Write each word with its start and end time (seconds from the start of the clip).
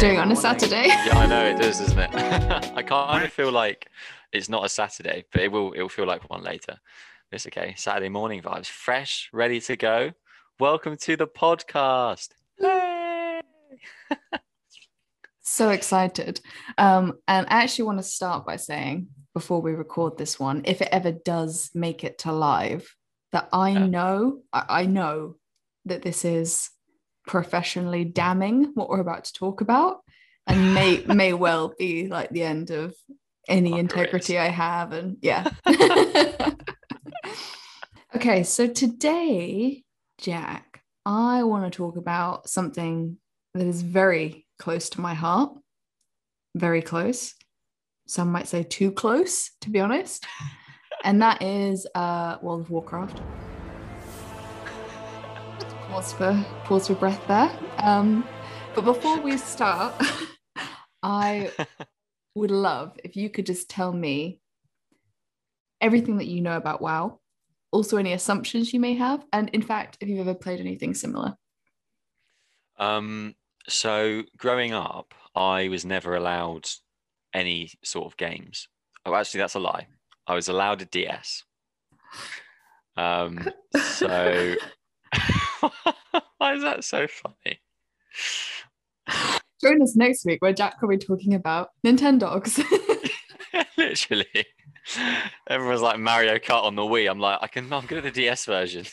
doing 0.00 0.18
on 0.18 0.32
a 0.32 0.36
Saturday. 0.36 0.86
yeah, 0.88 1.18
I 1.18 1.26
know 1.26 1.44
it 1.44 1.58
does, 1.58 1.78
doesn't 1.78 1.98
it? 1.98 2.10
I 2.14 2.82
kind 2.82 3.22
of 3.22 3.32
feel 3.32 3.52
like 3.52 3.88
it's 4.32 4.48
not 4.48 4.64
a 4.64 4.68
Saturday, 4.68 5.26
but 5.30 5.42
it 5.42 5.52
will. 5.52 5.72
It 5.72 5.82
will 5.82 5.90
feel 5.90 6.06
like 6.06 6.28
one 6.30 6.42
later. 6.42 6.78
It's 7.30 7.46
okay. 7.46 7.74
Saturday 7.76 8.08
morning 8.08 8.40
vibes, 8.40 8.66
fresh, 8.66 9.28
ready 9.32 9.60
to 9.60 9.76
go. 9.76 10.12
Welcome 10.58 10.96
to 10.98 11.16
the 11.16 11.26
podcast. 11.26 12.30
So 15.42 15.70
excited. 15.70 16.40
Um, 16.78 17.14
and 17.26 17.44
I 17.50 17.62
actually 17.64 17.86
want 17.86 17.98
to 17.98 18.04
start 18.04 18.46
by 18.46 18.54
saying 18.54 19.08
before 19.34 19.60
we 19.60 19.72
record 19.72 20.16
this 20.16 20.38
one, 20.38 20.62
if 20.64 20.80
it 20.80 20.88
ever 20.92 21.10
does 21.10 21.70
make 21.74 22.04
it 22.04 22.18
to 22.18 22.32
live, 22.32 22.94
that 23.32 23.48
I 23.52 23.70
Yeah. 23.70 23.86
know, 23.86 24.42
I, 24.52 24.64
I 24.68 24.86
know 24.86 25.34
that 25.86 26.02
this 26.02 26.24
is 26.24 26.70
professionally 27.26 28.04
damning 28.04 28.72
what 28.74 28.88
we're 28.88 29.00
about 29.00 29.24
to 29.24 29.32
talk 29.32 29.60
about, 29.60 29.98
and 30.46 30.74
may 30.74 31.04
may 31.06 31.32
well 31.32 31.74
be 31.78 32.08
like 32.08 32.30
the 32.30 32.42
end 32.42 32.70
of 32.70 32.94
any 33.48 33.78
integrity. 33.78 34.38
I 34.38 34.48
have, 34.48 34.92
and 34.92 35.16
yeah. 35.22 35.48
okay, 38.16 38.42
so 38.42 38.66
today, 38.66 39.82
Jack, 40.18 40.82
I 41.04 41.42
want 41.44 41.70
to 41.70 41.76
talk 41.76 41.96
about 41.96 42.48
something 42.48 43.16
that 43.54 43.66
is 43.66 43.82
very 43.82 44.46
close 44.58 44.90
to 44.90 45.00
my 45.00 45.14
heart, 45.14 45.52
very 46.54 46.82
close. 46.82 47.34
Some 48.06 48.32
might 48.32 48.48
say 48.48 48.62
too 48.62 48.92
close, 48.92 49.50
to 49.62 49.70
be 49.70 49.80
honest. 49.80 50.26
And 51.04 51.22
that 51.22 51.42
is 51.42 51.86
uh, 51.94 52.36
World 52.42 52.62
of 52.62 52.70
Warcraft. 52.70 53.20
Pause 55.90 56.12
for 56.12 56.46
pause 56.64 56.86
for 56.86 56.94
breath 56.94 57.26
there. 57.26 57.50
Um, 57.78 58.24
but 58.76 58.84
before 58.84 59.20
we 59.20 59.36
start, 59.36 60.00
I 61.02 61.50
would 62.36 62.52
love 62.52 62.96
if 63.02 63.16
you 63.16 63.28
could 63.28 63.44
just 63.44 63.68
tell 63.68 63.92
me 63.92 64.38
everything 65.80 66.18
that 66.18 66.28
you 66.28 66.42
know 66.42 66.56
about 66.56 66.80
WoW, 66.80 67.18
also 67.72 67.96
any 67.96 68.12
assumptions 68.12 68.72
you 68.72 68.78
may 68.78 68.94
have, 68.94 69.24
and 69.32 69.48
in 69.48 69.62
fact, 69.62 69.98
if 70.00 70.08
you've 70.08 70.20
ever 70.20 70.32
played 70.32 70.60
anything 70.60 70.94
similar. 70.94 71.36
Um, 72.78 73.34
so 73.68 74.22
growing 74.36 74.72
up, 74.72 75.12
I 75.34 75.66
was 75.66 75.84
never 75.84 76.14
allowed 76.14 76.68
any 77.34 77.72
sort 77.82 78.06
of 78.06 78.16
games. 78.16 78.68
Oh, 79.04 79.14
actually, 79.16 79.38
that's 79.38 79.56
a 79.56 79.60
lie. 79.60 79.88
I 80.28 80.36
was 80.36 80.48
allowed 80.48 80.82
a 80.82 80.84
DS. 80.84 81.42
Um, 82.96 83.48
so 83.74 84.54
why 86.38 86.54
is 86.54 86.62
that 86.62 86.84
so 86.84 87.06
funny? 87.06 87.60
Join 89.62 89.82
us 89.82 89.96
next 89.96 90.24
week 90.24 90.40
where 90.40 90.52
Jack 90.52 90.80
will 90.80 90.88
be 90.88 90.98
talking 90.98 91.34
about 91.34 91.70
Nintendogs. 91.84 92.62
Literally, 93.76 94.46
everyone's 95.48 95.82
like 95.82 95.98
Mario 95.98 96.36
Kart 96.38 96.64
on 96.64 96.76
the 96.76 96.82
Wii. 96.82 97.10
I'm 97.10 97.18
like, 97.18 97.38
I 97.42 97.46
can, 97.46 97.72
I'm 97.72 97.86
good 97.86 97.98
at 97.98 98.04
the 98.04 98.10
DS 98.10 98.44
version. 98.44 98.86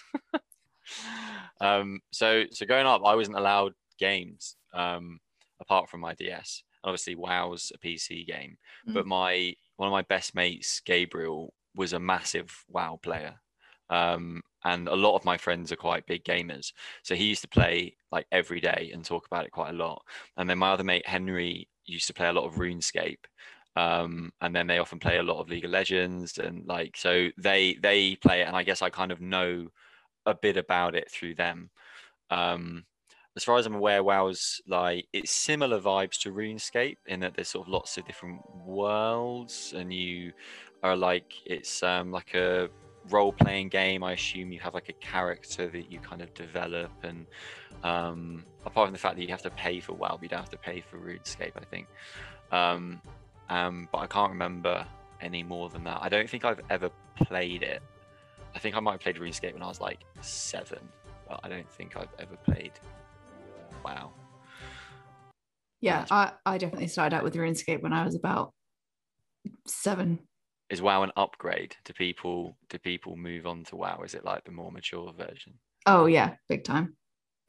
um, 1.62 2.00
so, 2.12 2.44
so 2.52 2.66
growing 2.66 2.88
up, 2.88 3.02
I 3.06 3.16
wasn't 3.16 3.38
allowed 3.38 3.73
games 4.00 4.56
um, 4.73 5.20
apart 5.62 5.90
from 5.90 6.02
my 6.02 6.14
DS. 6.16 6.64
Obviously, 6.84 7.16
WoW's 7.16 7.72
a 7.73 7.78
PC 7.78 8.26
game, 8.26 8.58
but 8.86 9.06
my 9.06 9.54
one 9.76 9.88
of 9.88 9.92
my 9.92 10.04
best 10.04 10.36
mates, 10.36 10.82
Gabriel, 10.86 11.54
was 11.76 11.94
a 11.94 12.00
massive 12.00 12.64
WoW 12.70 13.00
player. 13.02 13.36
Um, 13.90 14.42
and 14.64 14.88
a 14.88 14.96
lot 14.96 15.16
of 15.16 15.26
my 15.26 15.38
friends 15.38 15.72
are 15.72 15.78
quite 15.78 16.06
big 16.08 16.23
gamers. 16.23 16.73
So 17.04 17.16
he 17.16 17.26
used 17.26 17.42
to 17.42 17.48
play 17.48 17.95
like 18.12 18.26
every 18.32 18.60
day 18.60 18.92
and 18.94 19.04
talk 19.04 19.28
about 19.28 19.45
it 19.45 19.52
quite 19.52 19.70
a 19.70 19.78
lot. 19.78 20.04
And 20.38 20.50
then 20.50 20.58
my 20.58 20.72
other 20.72 20.84
mate, 20.84 21.08
Henry, 21.08 21.68
used 21.86 22.08
to 22.08 22.14
play 22.14 22.28
a 22.28 22.34
lot 22.34 22.45
of 22.45 22.56
RuneScape. 22.56 23.26
Um, 23.76 24.32
and 24.42 24.56
then 24.56 24.66
they 24.66 24.80
often 24.80 25.00
play 25.00 25.17
a 25.17 25.23
lot 25.23 25.40
of 25.40 25.50
League 25.50 25.66
of 25.66 25.72
Legends 25.72 26.40
and 26.40 26.66
like 26.66 26.98
so 26.98 27.30
they 27.38 27.76
they 27.76 28.16
play 28.16 28.42
it 28.42 28.48
and 28.48 28.56
I 28.56 28.64
guess 28.64 28.82
I 28.82 28.90
kind 28.90 29.12
of 29.12 29.22
know 29.22 29.67
a 30.26 30.34
bit 30.34 30.58
about 30.58 30.96
it 30.96 31.12
through 31.12 31.36
them. 31.36 31.70
Um, 32.32 32.86
as 33.36 33.44
far 33.44 33.60
as 33.60 33.67
I'm 33.67 33.76
aware, 33.76 34.04
WoW's 34.04 34.60
like 34.67 35.06
it's 35.14 35.30
similar 35.32 35.80
vibes 35.80 36.20
to 36.22 36.34
RuneScape 36.34 36.98
in 37.06 37.20
that 37.20 37.36
there's 37.36 37.50
sort 37.50 37.67
of 37.67 37.72
lots 37.72 37.98
of 37.98 38.06
different 38.06 38.42
worlds 38.66 39.76
and 39.78 39.94
you 39.94 40.34
are 40.82 40.96
like 40.96 41.34
it's 41.46 41.84
um, 41.84 42.12
like 42.12 42.34
a 42.34 42.70
role 43.10 43.32
playing 43.32 43.70
game. 43.70 44.04
I 44.04 44.14
assume 44.14 44.52
you 44.52 44.60
have 44.60 44.73
like 44.73 44.90
a 44.90 44.94
character 44.94 45.68
that 45.68 45.92
you 45.92 46.00
kind 46.00 46.22
of 46.22 46.34
develop 46.34 46.92
and 47.04 47.26
um, 47.84 48.44
apart 48.66 48.88
from 48.88 48.94
the 48.94 49.00
fact 49.00 49.16
that 49.16 49.22
you 49.22 49.28
have 49.30 49.42
to 49.44 49.50
pay 49.52 49.80
for 49.80 49.94
WoW, 49.94 50.20
you 50.22 50.28
don't 50.28 50.40
have 50.40 50.50
to 50.50 50.58
pay 50.58 50.82
for 50.82 50.98
RuneScape, 50.98 51.54
I 51.56 51.66
think. 51.66 51.88
Um, 52.52 53.02
um, 53.50 53.88
but 53.92 54.00
I 54.00 54.08
can't 54.08 54.32
remember 54.32 54.86
any 55.22 55.44
more 55.44 55.70
than 55.70 55.84
that. 55.86 56.00
I 56.02 56.10
don't 56.10 56.30
think 56.30 56.46
I've 56.46 56.62
ever 56.70 56.90
played 57.16 57.64
it. 57.64 57.82
I 58.56 58.60
think 58.60 58.76
I 58.76 58.80
might 58.80 58.94
have 58.94 59.02
played 59.02 59.17
RuneScape 59.17 59.54
when 59.54 59.64
I 59.64 59.67
was 59.67 59.80
like 59.80 60.00
seven, 60.22 60.80
but 61.28 61.40
I 61.44 61.50
don't 61.50 61.70
think 61.70 61.96
I've 61.96 62.14
ever 62.20 62.36
played 62.38 62.73
WoW. 63.84 64.12
yeah, 65.82 66.06
I, 66.10 66.32
I 66.46 66.58
definitely 66.58 66.88
started 66.88 67.16
out 67.16 67.23
with 67.23 67.36
RuneScape 67.36 67.82
when 67.82 67.94
I 67.94 68.06
was 68.06 68.16
about 68.16 68.54
seven. 69.67 70.20
Is 70.70 70.82
WoW 70.82 71.04
an 71.04 71.11
upgrade? 71.16 71.76
Do 71.86 71.94
people 71.94 72.58
do 72.70 72.78
people 72.78 73.16
move 73.16 73.48
on 73.48 73.64
to 73.66 73.76
WoW? 73.76 74.02
Is 74.04 74.14
it 74.14 74.26
like 74.26 74.44
the 74.44 74.52
more 74.52 74.72
mature 74.72 75.14
version? 75.17 75.54
Oh 75.86 76.05
yeah, 76.05 76.36
big 76.50 76.64
time. 76.64 76.95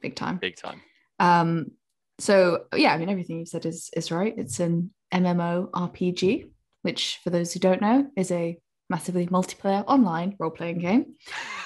Big 0.01 0.15
time. 0.15 0.37
Big 0.37 0.55
time. 0.55 0.81
Um, 1.19 1.71
so 2.19 2.65
yeah, 2.75 2.93
I 2.93 2.97
mean 2.97 3.09
everything 3.09 3.39
you 3.39 3.45
said 3.45 3.65
is 3.65 3.89
is 3.95 4.11
right. 4.11 4.33
It's 4.37 4.59
an 4.59 4.91
MMO 5.13 5.69
RPG, 5.71 6.49
which 6.83 7.19
for 7.23 7.29
those 7.29 7.53
who 7.53 7.59
don't 7.59 7.81
know 7.81 8.07
is 8.15 8.31
a 8.31 8.57
massively 8.89 9.27
multiplayer 9.27 9.83
online 9.87 10.35
role-playing 10.39 10.79
game. 10.79 11.15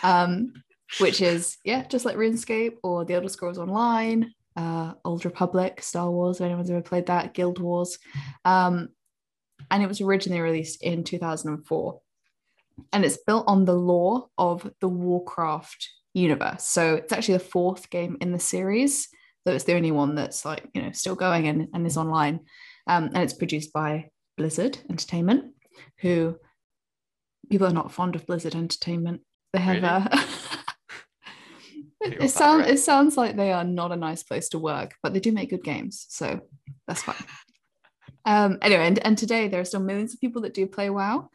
Um, 0.01 0.53
which 0.99 1.21
is 1.21 1.57
yeah, 1.63 1.85
just 1.87 2.05
like 2.05 2.17
RuneScape 2.17 2.77
or 2.83 3.05
The 3.05 3.13
Elder 3.15 3.29
Scrolls 3.29 3.57
Online, 3.57 4.33
uh, 4.55 4.93
Old 5.05 5.25
Republic, 5.25 5.81
Star 5.81 6.09
Wars. 6.09 6.37
If 6.37 6.45
anyone's 6.45 6.69
ever 6.69 6.81
played 6.81 7.07
that, 7.07 7.33
Guild 7.33 7.59
Wars, 7.59 7.97
um, 8.45 8.89
and 9.71 9.83
it 9.83 9.87
was 9.87 10.01
originally 10.01 10.41
released 10.41 10.81
in 10.83 11.03
2004, 11.03 11.99
and 12.91 13.05
it's 13.05 13.17
built 13.25 13.45
on 13.47 13.65
the 13.65 13.73
lore 13.75 14.27
of 14.37 14.71
the 14.81 14.87
Warcraft 14.89 15.89
universe. 16.13 16.63
So 16.63 16.95
it's 16.95 17.13
actually 17.13 17.35
the 17.37 17.43
fourth 17.45 17.89
game 17.89 18.17
in 18.21 18.31
the 18.31 18.39
series, 18.39 19.09
though 19.45 19.53
it's 19.53 19.63
the 19.65 19.75
only 19.75 19.91
one 19.91 20.15
that's 20.15 20.45
like 20.45 20.65
you 20.73 20.81
know 20.81 20.91
still 20.91 21.15
going 21.15 21.47
and, 21.47 21.67
and 21.73 21.85
is 21.87 21.97
online, 21.97 22.41
um, 22.87 23.05
and 23.13 23.17
it's 23.17 23.33
produced 23.33 23.73
by 23.73 24.09
Blizzard 24.37 24.77
Entertainment, 24.89 25.53
who 25.99 26.37
people 27.49 27.67
are 27.67 27.73
not 27.73 27.91
fond 27.91 28.15
of 28.15 28.25
Blizzard 28.25 28.55
Entertainment. 28.55 29.21
They 29.53 29.59
have 29.59 29.75
Really? 29.75 29.87
uh, 29.87 30.23
They 32.01 32.09
it 32.25 32.29
sounds 32.31 32.61
rep. 32.65 32.69
it 32.73 32.79
sounds 32.79 33.17
like 33.17 33.35
they 33.35 33.51
are 33.51 33.63
not 33.63 33.91
a 33.91 33.95
nice 33.95 34.23
place 34.23 34.49
to 34.49 34.59
work, 34.59 34.95
but 35.03 35.13
they 35.13 35.19
do 35.19 35.31
make 35.31 35.49
good 35.51 35.63
games, 35.63 36.05
so 36.09 36.39
that's 36.87 37.03
fine. 37.03 37.15
Um, 38.25 38.57
anyway, 38.61 38.87
and, 38.87 38.99
and 39.05 39.17
today 39.17 39.47
there 39.47 39.61
are 39.61 39.65
still 39.65 39.79
millions 39.79 40.13
of 40.13 40.21
people 40.21 40.41
that 40.43 40.53
do 40.53 40.65
play 40.67 40.89
WoW. 40.89 41.29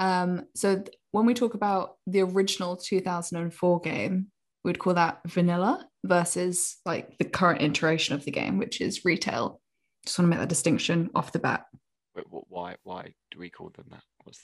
Um, 0.00 0.46
so 0.54 0.76
th- 0.76 0.96
when 1.12 1.26
we 1.26 1.34
talk 1.34 1.54
about 1.54 1.96
the 2.06 2.22
original 2.22 2.76
2004 2.76 3.80
game, 3.80 4.26
we'd 4.64 4.78
call 4.78 4.94
that 4.94 5.20
vanilla 5.26 5.86
versus 6.04 6.78
like 6.84 7.16
the 7.18 7.24
current 7.24 7.62
iteration 7.62 8.14
of 8.14 8.24
the 8.24 8.30
game, 8.30 8.58
which 8.58 8.80
is 8.80 9.04
retail. 9.04 9.60
Just 10.04 10.18
want 10.18 10.26
to 10.26 10.30
make 10.30 10.40
that 10.40 10.48
distinction 10.48 11.10
off 11.14 11.32
the 11.32 11.38
bat. 11.38 11.66
Wait, 12.14 12.26
wh- 12.30 12.50
why 12.50 12.76
why 12.82 13.14
do 13.30 13.38
we 13.38 13.50
call 13.50 13.70
them 13.74 13.86
that? 13.90 14.02
What's 14.24 14.40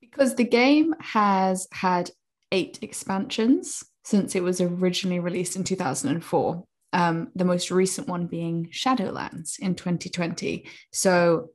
Because 0.00 0.34
the 0.34 0.44
game 0.44 0.94
has 1.00 1.68
had 1.72 2.10
eight 2.52 2.78
expansions 2.82 3.84
since 4.04 4.34
it 4.34 4.42
was 4.42 4.60
originally 4.60 5.20
released 5.20 5.56
in 5.56 5.64
2004. 5.64 6.64
Um, 6.92 7.28
the 7.34 7.44
most 7.44 7.70
recent 7.70 8.08
one 8.08 8.26
being 8.26 8.68
Shadowlands 8.72 9.58
in 9.60 9.76
2020. 9.76 10.66
So 10.92 11.50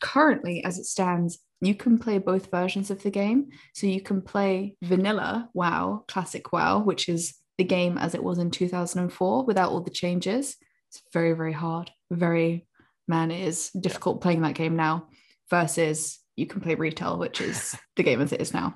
currently, 0.00 0.64
as 0.64 0.78
it 0.78 0.86
stands, 0.86 1.38
you 1.60 1.74
can 1.74 1.98
play 1.98 2.18
both 2.18 2.50
versions 2.50 2.90
of 2.90 3.02
the 3.02 3.10
game. 3.10 3.50
So 3.74 3.86
you 3.86 4.00
can 4.00 4.22
play 4.22 4.76
vanilla 4.82 5.48
WoW, 5.54 6.04
classic 6.08 6.52
WoW, 6.52 6.80
which 6.80 7.08
is 7.08 7.34
the 7.58 7.64
game 7.64 7.98
as 7.98 8.14
it 8.14 8.22
was 8.22 8.38
in 8.38 8.50
2004 8.50 9.44
without 9.44 9.70
all 9.70 9.80
the 9.80 9.90
changes. 9.90 10.56
It's 10.90 11.02
very, 11.12 11.32
very 11.32 11.52
hard. 11.52 11.90
Very, 12.10 12.66
man, 13.08 13.30
it 13.30 13.46
is 13.46 13.70
difficult 13.70 14.20
playing 14.20 14.42
that 14.42 14.54
game 14.54 14.76
now 14.76 15.08
versus 15.50 16.18
you 16.36 16.46
can 16.46 16.60
play 16.60 16.74
retail, 16.74 17.18
which 17.18 17.40
is 17.40 17.76
the 17.96 18.02
game 18.02 18.20
as 18.20 18.32
it 18.32 18.40
is 18.40 18.52
now. 18.52 18.74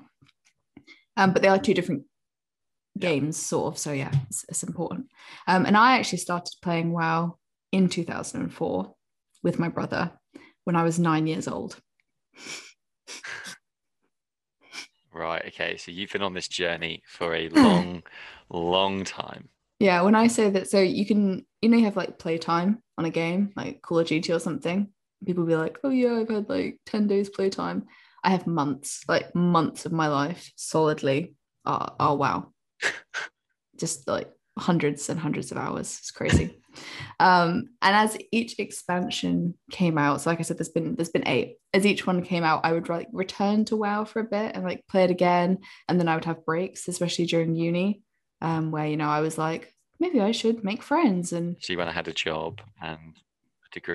Um, 1.17 1.33
but 1.33 1.41
they 1.41 1.47
are 1.49 1.59
two 1.59 1.73
different. 1.73 2.03
Games, 2.99 3.37
sort 3.37 3.73
of. 3.73 3.79
So 3.79 3.91
yeah, 3.91 4.11
it's, 4.29 4.45
it's 4.49 4.63
important. 4.63 5.07
Um, 5.47 5.65
and 5.65 5.77
I 5.77 5.97
actually 5.97 6.19
started 6.19 6.53
playing 6.61 6.91
WoW 6.91 7.37
in 7.71 7.89
2004 7.89 8.95
with 9.43 9.59
my 9.59 9.69
brother 9.69 10.11
when 10.63 10.75
I 10.75 10.83
was 10.83 10.99
nine 10.99 11.27
years 11.27 11.47
old. 11.47 11.79
Right. 15.11 15.43
Okay. 15.47 15.77
So 15.77 15.91
you've 15.91 16.11
been 16.11 16.21
on 16.21 16.33
this 16.33 16.47
journey 16.47 17.03
for 17.07 17.35
a 17.35 17.49
long, 17.49 18.03
long 18.49 19.03
time. 19.03 19.49
Yeah, 19.79 20.01
when 20.01 20.15
I 20.15 20.27
say 20.27 20.49
that, 20.49 20.69
so 20.69 20.81
you 20.81 21.05
can, 21.05 21.45
you 21.61 21.69
know, 21.69 21.77
you 21.77 21.85
have 21.85 21.95
like 21.95 22.19
playtime 22.19 22.83
on 22.97 23.05
a 23.05 23.09
game, 23.09 23.51
like 23.55 23.81
Call 23.81 23.99
of 23.99 24.07
Duty 24.07 24.33
or 24.33 24.39
something. 24.39 24.89
People 25.25 25.45
be 25.45 25.55
like, 25.55 25.77
oh, 25.83 25.89
yeah, 25.89 26.15
I've 26.15 26.29
had 26.29 26.49
like 26.49 26.79
10 26.85 27.07
days 27.07 27.29
playtime. 27.29 27.85
I 28.23 28.31
have 28.31 28.45
months, 28.45 29.03
like 29.07 29.33
months 29.33 29.85
of 29.85 29.93
my 29.93 30.07
life 30.07 30.51
solidly. 30.55 31.33
Oh, 31.65 31.87
oh 31.99 32.13
wow. 32.15 32.51
Just 33.77 34.07
like 34.07 34.29
hundreds 34.57 35.09
and 35.09 35.19
hundreds 35.19 35.51
of 35.51 35.57
hours. 35.57 35.97
It's 35.99 36.11
crazy. 36.11 36.59
um, 37.19 37.69
and 37.81 37.95
as 37.95 38.17
each 38.31 38.59
expansion 38.59 39.55
came 39.71 39.97
out, 39.97 40.21
so 40.21 40.29
like 40.29 40.39
I 40.39 40.43
said, 40.43 40.57
there's 40.57 40.69
been 40.69 40.95
there's 40.95 41.09
been 41.09 41.27
eight. 41.27 41.57
As 41.73 41.85
each 41.85 42.05
one 42.05 42.21
came 42.23 42.43
out, 42.43 42.61
I 42.65 42.73
would 42.73 42.89
like 42.89 43.07
return 43.13 43.65
to 43.65 43.77
WoW 43.77 44.05
for 44.05 44.19
a 44.19 44.25
bit 44.25 44.55
and 44.55 44.63
like 44.63 44.85
play 44.87 45.03
it 45.03 45.11
again, 45.11 45.59
and 45.87 45.99
then 45.99 46.07
I 46.07 46.15
would 46.15 46.25
have 46.25 46.45
breaks, 46.45 46.87
especially 46.87 47.25
during 47.25 47.55
uni 47.55 48.01
um, 48.41 48.71
where 48.71 48.87
you 48.87 48.97
know 48.97 49.09
I 49.09 49.21
was 49.21 49.37
like, 49.37 49.73
maybe 49.99 50.21
I 50.21 50.31
should 50.31 50.63
make 50.63 50.83
friends. 50.83 51.33
And 51.33 51.57
so 51.59 51.75
when 51.75 51.87
I 51.87 51.91
had 51.91 52.07
a 52.07 52.13
job 52.13 52.61
and 52.81 53.17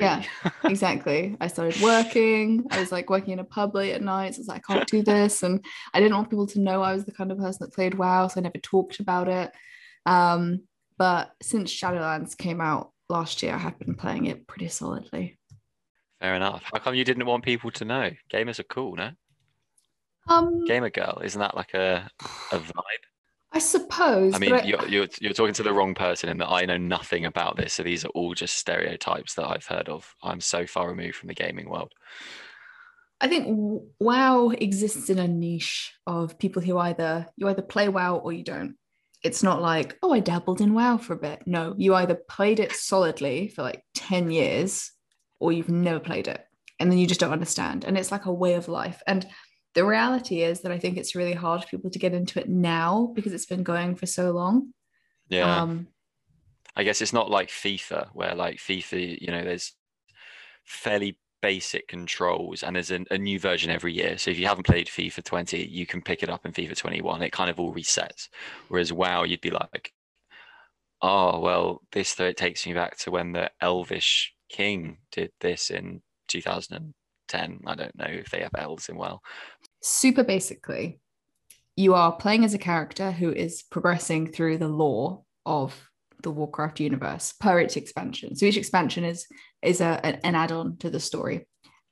Yeah, 0.01 0.23
exactly. 0.65 1.37
I 1.41 1.47
started 1.49 1.81
working. 1.83 2.67
I 2.71 2.81
was 2.81 2.93
like 2.93 3.11
working 3.11 3.33
in 3.33 3.39
a 3.39 3.45
pub 3.45 3.75
late 3.75 3.93
at 3.93 4.03
night. 4.03 4.35
So 4.35 4.39
I 4.39 4.41
was 4.41 4.49
like, 4.49 4.63
I 4.69 4.75
can't 4.75 4.89
do 4.89 5.03
this, 5.03 5.43
and 5.43 5.65
I 5.93 6.01
didn't 6.01 6.17
want 6.17 6.31
people 6.31 6.47
to 6.49 6.61
know 6.61 6.83
I 6.83 6.95
was 6.95 7.05
the 7.05 7.13
kind 7.13 7.33
of 7.33 7.39
person 7.39 7.59
that 7.61 7.75
played 7.75 7.95
WoW, 7.95 8.29
so 8.29 8.41
I 8.41 8.43
never 8.43 8.59
talked 8.59 9.01
about 9.01 9.29
it. 9.29 9.53
Um, 10.07 10.63
but 10.97 11.33
since 11.43 11.73
Shadowlands 11.73 12.37
came 12.37 12.61
out 12.61 12.93
last 13.09 13.43
year, 13.43 13.55
I 13.55 13.59
have 13.59 13.79
been 13.79 13.95
playing 13.95 14.27
it 14.27 14.47
pretty 14.47 14.69
solidly. 14.69 15.39
Fair 16.21 16.35
enough. 16.37 16.63
How 16.73 16.79
come 16.79 16.95
you 16.95 17.05
didn't 17.05 17.27
want 17.27 17.45
people 17.45 17.71
to 17.73 17.85
know? 17.85 18.11
Gamers 18.33 18.59
are 18.59 18.65
cool, 18.65 18.95
no? 18.95 19.11
Um, 20.29 20.65
Gamer 20.65 20.91
girl, 20.91 21.21
isn't 21.23 21.39
that 21.39 21.55
like 21.55 21.75
a 21.75 22.09
a 22.53 22.59
vibe? 22.59 23.05
I 23.55 23.61
suppose. 23.61 24.35
I 24.35 24.39
mean, 24.39 24.53
I, 24.53 24.65
you're, 24.65 24.89
you're 24.89 25.07
you're 25.21 25.33
talking 25.33 25.55
to 25.55 25.63
the 25.63 25.73
wrong 25.73 25.95
person 25.95 26.29
in 26.29 26.39
that 26.39 26.51
I 26.51 26.65
know 26.65 26.77
nothing 26.77 27.25
about 27.25 27.57
this. 27.57 27.75
So 27.75 27.85
these 27.85 28.05
are 28.05 28.09
all 28.09 28.35
just 28.35 28.57
stereotypes 28.57 29.35
that 29.35 29.47
I've 29.47 29.65
heard 29.65 29.89
of. 29.89 30.13
I'm 30.23 30.41
so 30.41 30.67
far 30.67 30.89
removed 30.89 31.15
from 31.15 31.29
the 31.29 31.35
gaming 31.35 31.71
world. 31.71 31.93
I 33.21 33.29
think 33.29 33.47
WoW 34.01 34.49
exists 34.51 35.09
in 35.09 35.21
a 35.21 35.29
niche 35.29 35.95
of 36.07 36.37
people 36.39 36.63
who 36.63 36.77
either 36.79 37.27
you 37.37 37.49
either 37.49 37.63
play 37.63 37.89
WoW 37.89 38.17
or 38.17 38.33
you 38.33 38.43
don't. 38.43 38.75
It's 39.23 39.43
not 39.43 39.63
like, 39.63 39.97
oh, 40.03 40.13
I 40.13 40.21
dabbled 40.21 40.61
in 40.61 40.75
WoW 40.75 40.99
for 40.99 41.15
a 41.15 41.19
bit. 41.19 41.43
No, 41.47 41.75
you 41.79 41.95
either 41.95 42.17
played 42.17 42.61
it 42.61 42.73
solidly 42.73 43.49
for 43.49 43.63
like 43.63 43.83
10 43.95 44.31
years 44.31 44.93
or 45.39 45.53
you've 45.53 45.71
never 45.71 46.01
played 46.01 46.29
it. 46.29 46.45
And 46.79 46.91
then 46.91 46.99
you 46.99 47.07
just 47.07 47.21
don't 47.21 47.33
understand. 47.33 47.85
And 47.85 47.97
it's 47.97 48.13
like 48.13 48.27
a 48.27 48.33
way 48.33 48.55
of 48.55 48.69
life. 48.69 49.01
And 49.07 49.27
the 49.75 49.85
reality 49.85 50.43
is 50.43 50.61
that 50.61 50.73
I 50.73 50.79
think 50.79 50.97
it's 50.97 51.15
really 51.15 51.33
hard 51.33 51.63
for 51.63 51.69
people 51.69 51.91
to 51.91 51.99
get 51.99 52.15
into 52.15 52.41
it 52.41 52.49
now 52.49 53.13
because 53.15 53.33
it's 53.33 53.47
been 53.47 53.63
going 53.63 53.97
for 53.97 54.07
so 54.07 54.31
long. 54.31 54.73
Yeah. 55.29 55.63
Um, 55.63 55.89
I 56.77 56.85
guess 56.85 57.01
it's 57.01 57.13
not 57.13 57.31
like 57.31 57.49
FIFA, 57.49 58.09
where 58.13 58.35
like 58.35 58.57
FIFA, 58.57 59.21
you 59.21 59.29
know, 59.29 59.45
there's 59.45 59.73
fairly 60.65 61.19
basic 61.45 61.89
controls 61.89 62.63
and 62.63 62.75
there's 62.75 62.91
a, 62.91 63.05
a 63.11 63.19
new 63.19 63.39
version 63.39 63.71
every 63.71 63.93
year. 63.93 64.17
So 64.17 64.31
if 64.31 64.39
you 64.39 64.47
haven't 64.47 64.67
played 64.67 64.87
FIFA 64.87 65.23
20, 65.23 65.67
you 65.67 65.87
can 65.87 66.01
pick 66.01 66.23
it 66.23 66.31
up 66.31 66.47
in 66.47 66.53
FIFA 66.53 66.77
21. 66.77 67.23
It 67.23 67.33
kind 67.33 67.51
of 67.51 67.61
all 67.61 67.75
resets. 67.75 68.29
Whereas 68.69 68.93
WoW, 68.93 69.25
you'd 69.25 69.41
be 69.41 69.51
like, 69.51 69.93
oh, 71.03 71.41
well, 71.41 71.83
this 71.93 72.15
though 72.15 72.25
it 72.25 72.37
takes 72.37 72.67
me 72.67 72.73
back 72.73 72.97
to 72.99 73.11
when 73.11 73.33
the 73.33 73.51
Elvish 73.61 74.35
King 74.49 74.99
did 75.13 75.33
this 75.41 75.71
in 75.71 76.01
2010. 76.29 77.61
I 77.67 77.75
don't 77.75 77.99
know 77.99 78.07
if 78.09 78.31
they 78.31 78.41
have 78.41 78.55
elves 78.57 78.89
in 78.89 78.97
WoW, 78.97 79.21
super 79.85 80.25
basically, 80.25 80.99
you 81.77 81.95
are 81.95 82.13
playing 82.17 82.45
as 82.45 82.55
a 82.55 82.59
character 82.59 83.11
who 83.11 83.31
is 83.31 83.63
progressing 83.63 84.33
through 84.33 84.59
the 84.59 84.69
lore 84.69 85.23
of 85.45 85.75
the 86.23 86.31
Warcraft 86.31 86.81
universe 86.81 87.35
per 87.39 87.61
its 87.61 87.77
expansion. 87.77 88.35
So 88.35 88.47
each 88.47 88.57
expansion 88.57 89.05
is 89.05 89.27
is 89.63 89.81
a, 89.81 90.01
an 90.25 90.35
add-on 90.35 90.79
to 90.79 90.91
the 90.91 91.01
story, 91.01 91.47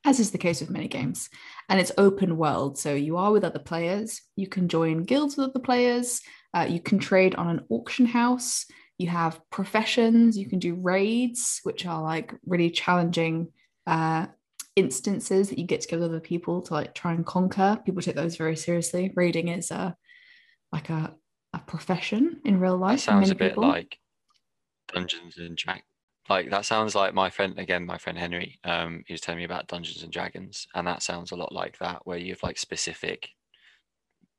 as 0.05 0.21
is 0.21 0.31
the 0.31 0.39
case 0.39 0.61
with 0.61 0.71
many 0.71 0.89
games. 0.89 1.29
And 1.69 1.79
it's 1.81 1.93
open 1.99 2.37
world, 2.37 2.79
so 2.79 2.95
you 2.95 3.19
are 3.19 3.31
with 3.31 3.45
other 3.45 3.59
players. 3.59 4.23
You 4.37 4.47
can 4.47 4.69
join 4.69 5.03
guilds 5.03 5.37
with 5.37 5.51
other 5.51 5.61
players. 5.61 6.23
Uh, 6.55 6.67
you 6.69 6.81
can 6.81 6.99
trade 6.99 7.35
on 7.35 7.49
an 7.49 7.61
auction 7.69 8.07
house. 8.07 8.67
You 8.99 9.09
have 9.09 9.41
professions. 9.51 10.39
You 10.39 10.49
can 10.49 10.59
do 10.59 10.75
raids, 10.75 11.61
which 11.63 11.85
are 11.87 12.03
like 12.03 12.35
really 12.47 12.71
challenging 12.71 13.49
uh, 13.87 14.27
instances 14.77 15.49
that 15.49 15.59
you 15.59 15.67
get 15.67 15.83
together 15.83 16.03
with 16.03 16.13
other 16.13 16.21
people 16.21 16.63
to 16.63 16.75
like 16.75 16.95
try 16.95 17.13
and 17.13 17.27
conquer. 17.27 17.79
People 17.85 18.03
take 18.03 18.17
those 18.17 18.37
very 18.37 18.57
seriously. 18.57 19.13
Raiding 19.15 19.49
is 19.49 19.71
a 19.71 19.97
like 20.73 20.89
a, 20.91 21.15
a 21.53 21.59
profession 21.61 22.41
in 22.45 22.59
real 22.59 22.77
life. 22.77 23.01
That 23.01 23.13
sounds 23.13 23.31
a 23.31 23.35
bit 23.35 23.53
people. 23.53 23.69
like 23.69 23.99
Dungeons 24.93 25.37
and 25.39 25.57
Dragons. 25.57 25.85
Like 26.29 26.51
that 26.51 26.65
sounds 26.65 26.95
like 26.95 27.15
my 27.15 27.31
friend 27.31 27.59
again, 27.59 27.85
my 27.85 27.99
friend 27.99 28.17
Henry. 28.17 28.59
Um, 28.65 29.03
he 29.07 29.13
was 29.13 29.21
telling 29.21 29.39
me 29.39 29.45
about 29.45 29.67
Dungeons 29.67 30.03
and 30.03 30.13
Dragons, 30.13 30.67
and 30.75 30.87
that 30.87 31.03
sounds 31.03 31.33
a 31.33 31.37
lot 31.37 31.53
like 31.53 31.79
that, 31.79 32.01
where 32.05 32.19
you 32.19 32.33
have 32.33 32.43
like 32.43 32.59
specific 32.59 33.29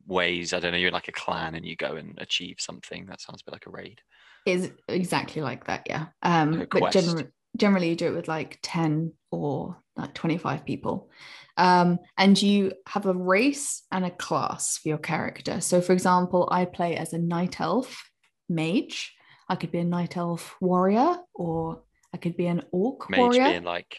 ways. 0.07 0.53
I 0.53 0.59
don't 0.59 0.71
know, 0.71 0.77
you're 0.77 0.91
like 0.91 1.09
a 1.09 1.13
clan 1.13 1.56
and 1.56 1.65
you 1.65 1.75
go 1.75 1.95
and 1.95 2.18
achieve 2.19 2.56
something. 2.59 3.06
That 3.06 3.21
sounds 3.21 3.41
a 3.41 3.45
bit 3.45 3.53
like 3.53 3.68
a 3.68 3.69
raid. 3.69 4.01
Is 4.45 4.71
exactly 4.88 5.41
like 5.41 5.65
that, 5.65 5.83
yeah. 5.88 6.07
Um, 6.21 6.59
like 6.59 6.69
but 6.69 6.91
generally, 6.91 7.27
generally 7.57 7.89
you 7.89 7.95
do 7.95 8.07
it 8.07 8.15
with 8.15 8.27
like 8.27 8.59
10 8.63 9.13
or 9.31 9.77
like 9.95 10.13
25 10.13 10.66
people. 10.66 11.10
Um, 11.56 12.00
and 12.18 12.42
you 12.42 12.74
have 12.88 13.06
a 13.06 13.13
race 13.13 13.84
and 13.92 14.06
a 14.06 14.12
class 14.12 14.78
for 14.78 14.90
your 14.90 14.98
character. 14.98 15.62
So 15.62 15.81
for 15.81 15.94
example 15.94 16.48
i 16.51 16.66
play 16.66 16.95
as 16.95 17.13
a 17.13 17.19
night 17.19 17.62
elf 17.62 18.10
mage. 18.50 19.13
I 19.48 19.56
could 19.56 19.72
be 19.72 19.80
a 19.80 19.86
night 19.86 20.18
elf 20.18 20.56
warrior 20.62 21.18
or 21.34 21.84
i 22.13 22.18
could 22.18 22.38
be 22.38 22.48
an 22.48 22.63
orc 22.72 23.10
mage 23.10 23.19
warrior. 23.19 23.50
being 23.50 23.63
like 23.63 23.98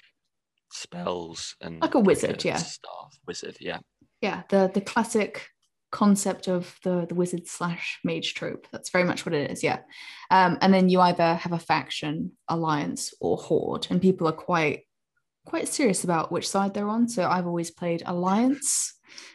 spells 0.73 1.55
and 1.61 1.81
like 1.81 1.95
a 1.95 2.01
wizard 2.01 2.31
like 2.31 2.45
a 2.45 2.49
yeah. 2.49 2.57
staff 2.57 3.19
wizard 3.27 3.57
yeah. 3.61 3.79
Yeah 4.21 4.43
the 4.49 4.71
the 4.75 4.81
classic 4.81 5.47
concept 5.95 6.49
of 6.49 6.77
the 6.83 7.07
the 7.09 7.15
wizard 7.15 7.47
slash 7.47 8.01
mage 8.03 8.35
trope. 8.35 8.67
That's 8.73 8.91
very 8.91 9.05
much 9.05 9.25
what 9.25 9.33
it 9.33 9.53
is, 9.53 9.63
yeah. 9.63 9.79
Um, 10.29 10.59
and 10.61 10.75
then 10.75 10.89
you 10.89 11.01
either 11.01 11.35
have 11.37 11.53
a 11.53 11.59
faction, 11.59 12.33
alliance, 12.49 13.15
or 13.21 13.37
horde, 13.37 13.87
and 13.91 14.03
people 14.03 14.27
are 14.27 14.33
quite 14.33 14.83
quite 15.45 15.69
serious 15.69 16.05
about 16.05 16.33
which 16.33 16.49
side 16.49 16.75
they're 16.75 16.89
on. 16.89 17.09
So 17.09 17.29
I've 17.29 17.47
always 17.47 17.71
played 17.71 18.03
alliance, 18.07 18.95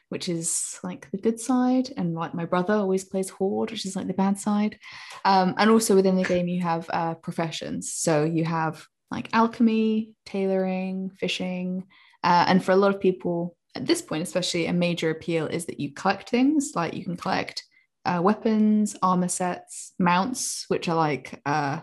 which 0.10 0.30
is 0.30 0.80
like 0.84 1.10
the 1.12 1.18
good 1.18 1.40
side, 1.40 1.92
and 1.98 2.16
like 2.16 2.34
my 2.34 2.46
brother 2.46 2.74
always 2.74 3.04
plays 3.04 3.30
horde, 3.30 3.72
which 3.72 3.86
is 3.86 3.96
like 3.96 4.08
the 4.08 4.14
bad 4.14 4.38
side. 4.38 4.80
Um, 5.26 5.56
and 5.58 5.70
also 5.70 5.96
within 5.96 6.16
the 6.16 6.24
game, 6.24 6.48
you 6.48 6.62
have 6.62 6.90
uh, 6.92 7.16
professions. 7.16 7.94
So 7.94 8.24
you 8.24 8.46
have 8.46 8.86
like 9.12 9.30
alchemy, 9.34 10.14
tailoring, 10.26 11.12
fishing, 11.20 11.86
uh, 12.24 12.46
and 12.48 12.64
for 12.64 12.72
a 12.72 12.76
lot 12.76 12.94
of 12.94 13.02
people 13.02 13.56
at 13.76 13.86
this 13.86 14.02
point, 14.02 14.24
especially, 14.24 14.66
a 14.66 14.74
major 14.74 15.10
appeal 15.10 15.46
is 15.48 15.66
that 15.66 15.80
you 15.80 15.94
collect 15.94 16.30
things 16.30 16.74
like 16.76 16.94
you 16.94 17.04
can 17.04 17.16
collect 17.16 17.64
uh, 18.06 18.20
weapons, 18.22 18.96
armor 19.02 19.28
sets, 19.28 19.94
mounts, 20.00 20.66
which 20.68 20.90
are 20.90 20.96
like 20.96 21.40
uh, 21.46 21.80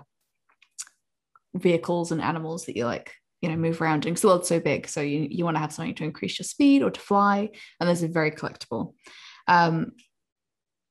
vehicles 1.55 2.13
and 2.13 2.21
animals 2.21 2.67
that 2.67 2.77
you 2.77 2.85
like, 2.85 3.15
you 3.47 3.53
know, 3.53 3.59
move 3.59 3.81
around. 3.81 4.03
Because 4.03 4.23
the 4.23 4.27
world's 4.27 4.49
so 4.49 4.59
big, 4.59 4.89
so 4.89 5.01
you 5.01 5.29
you 5.31 5.45
want 5.45 5.55
to 5.55 5.61
have 5.61 5.73
something 5.73 5.95
to 5.95 6.05
increase 6.05 6.37
your 6.37 6.45
speed 6.45 6.83
or 6.83 6.91
to 6.91 7.01
fly, 7.01 7.51
and 7.79 7.89
those 7.89 8.03
are 8.03 8.09
very 8.09 8.33
collectible. 8.33 8.95
Um, 9.47 9.93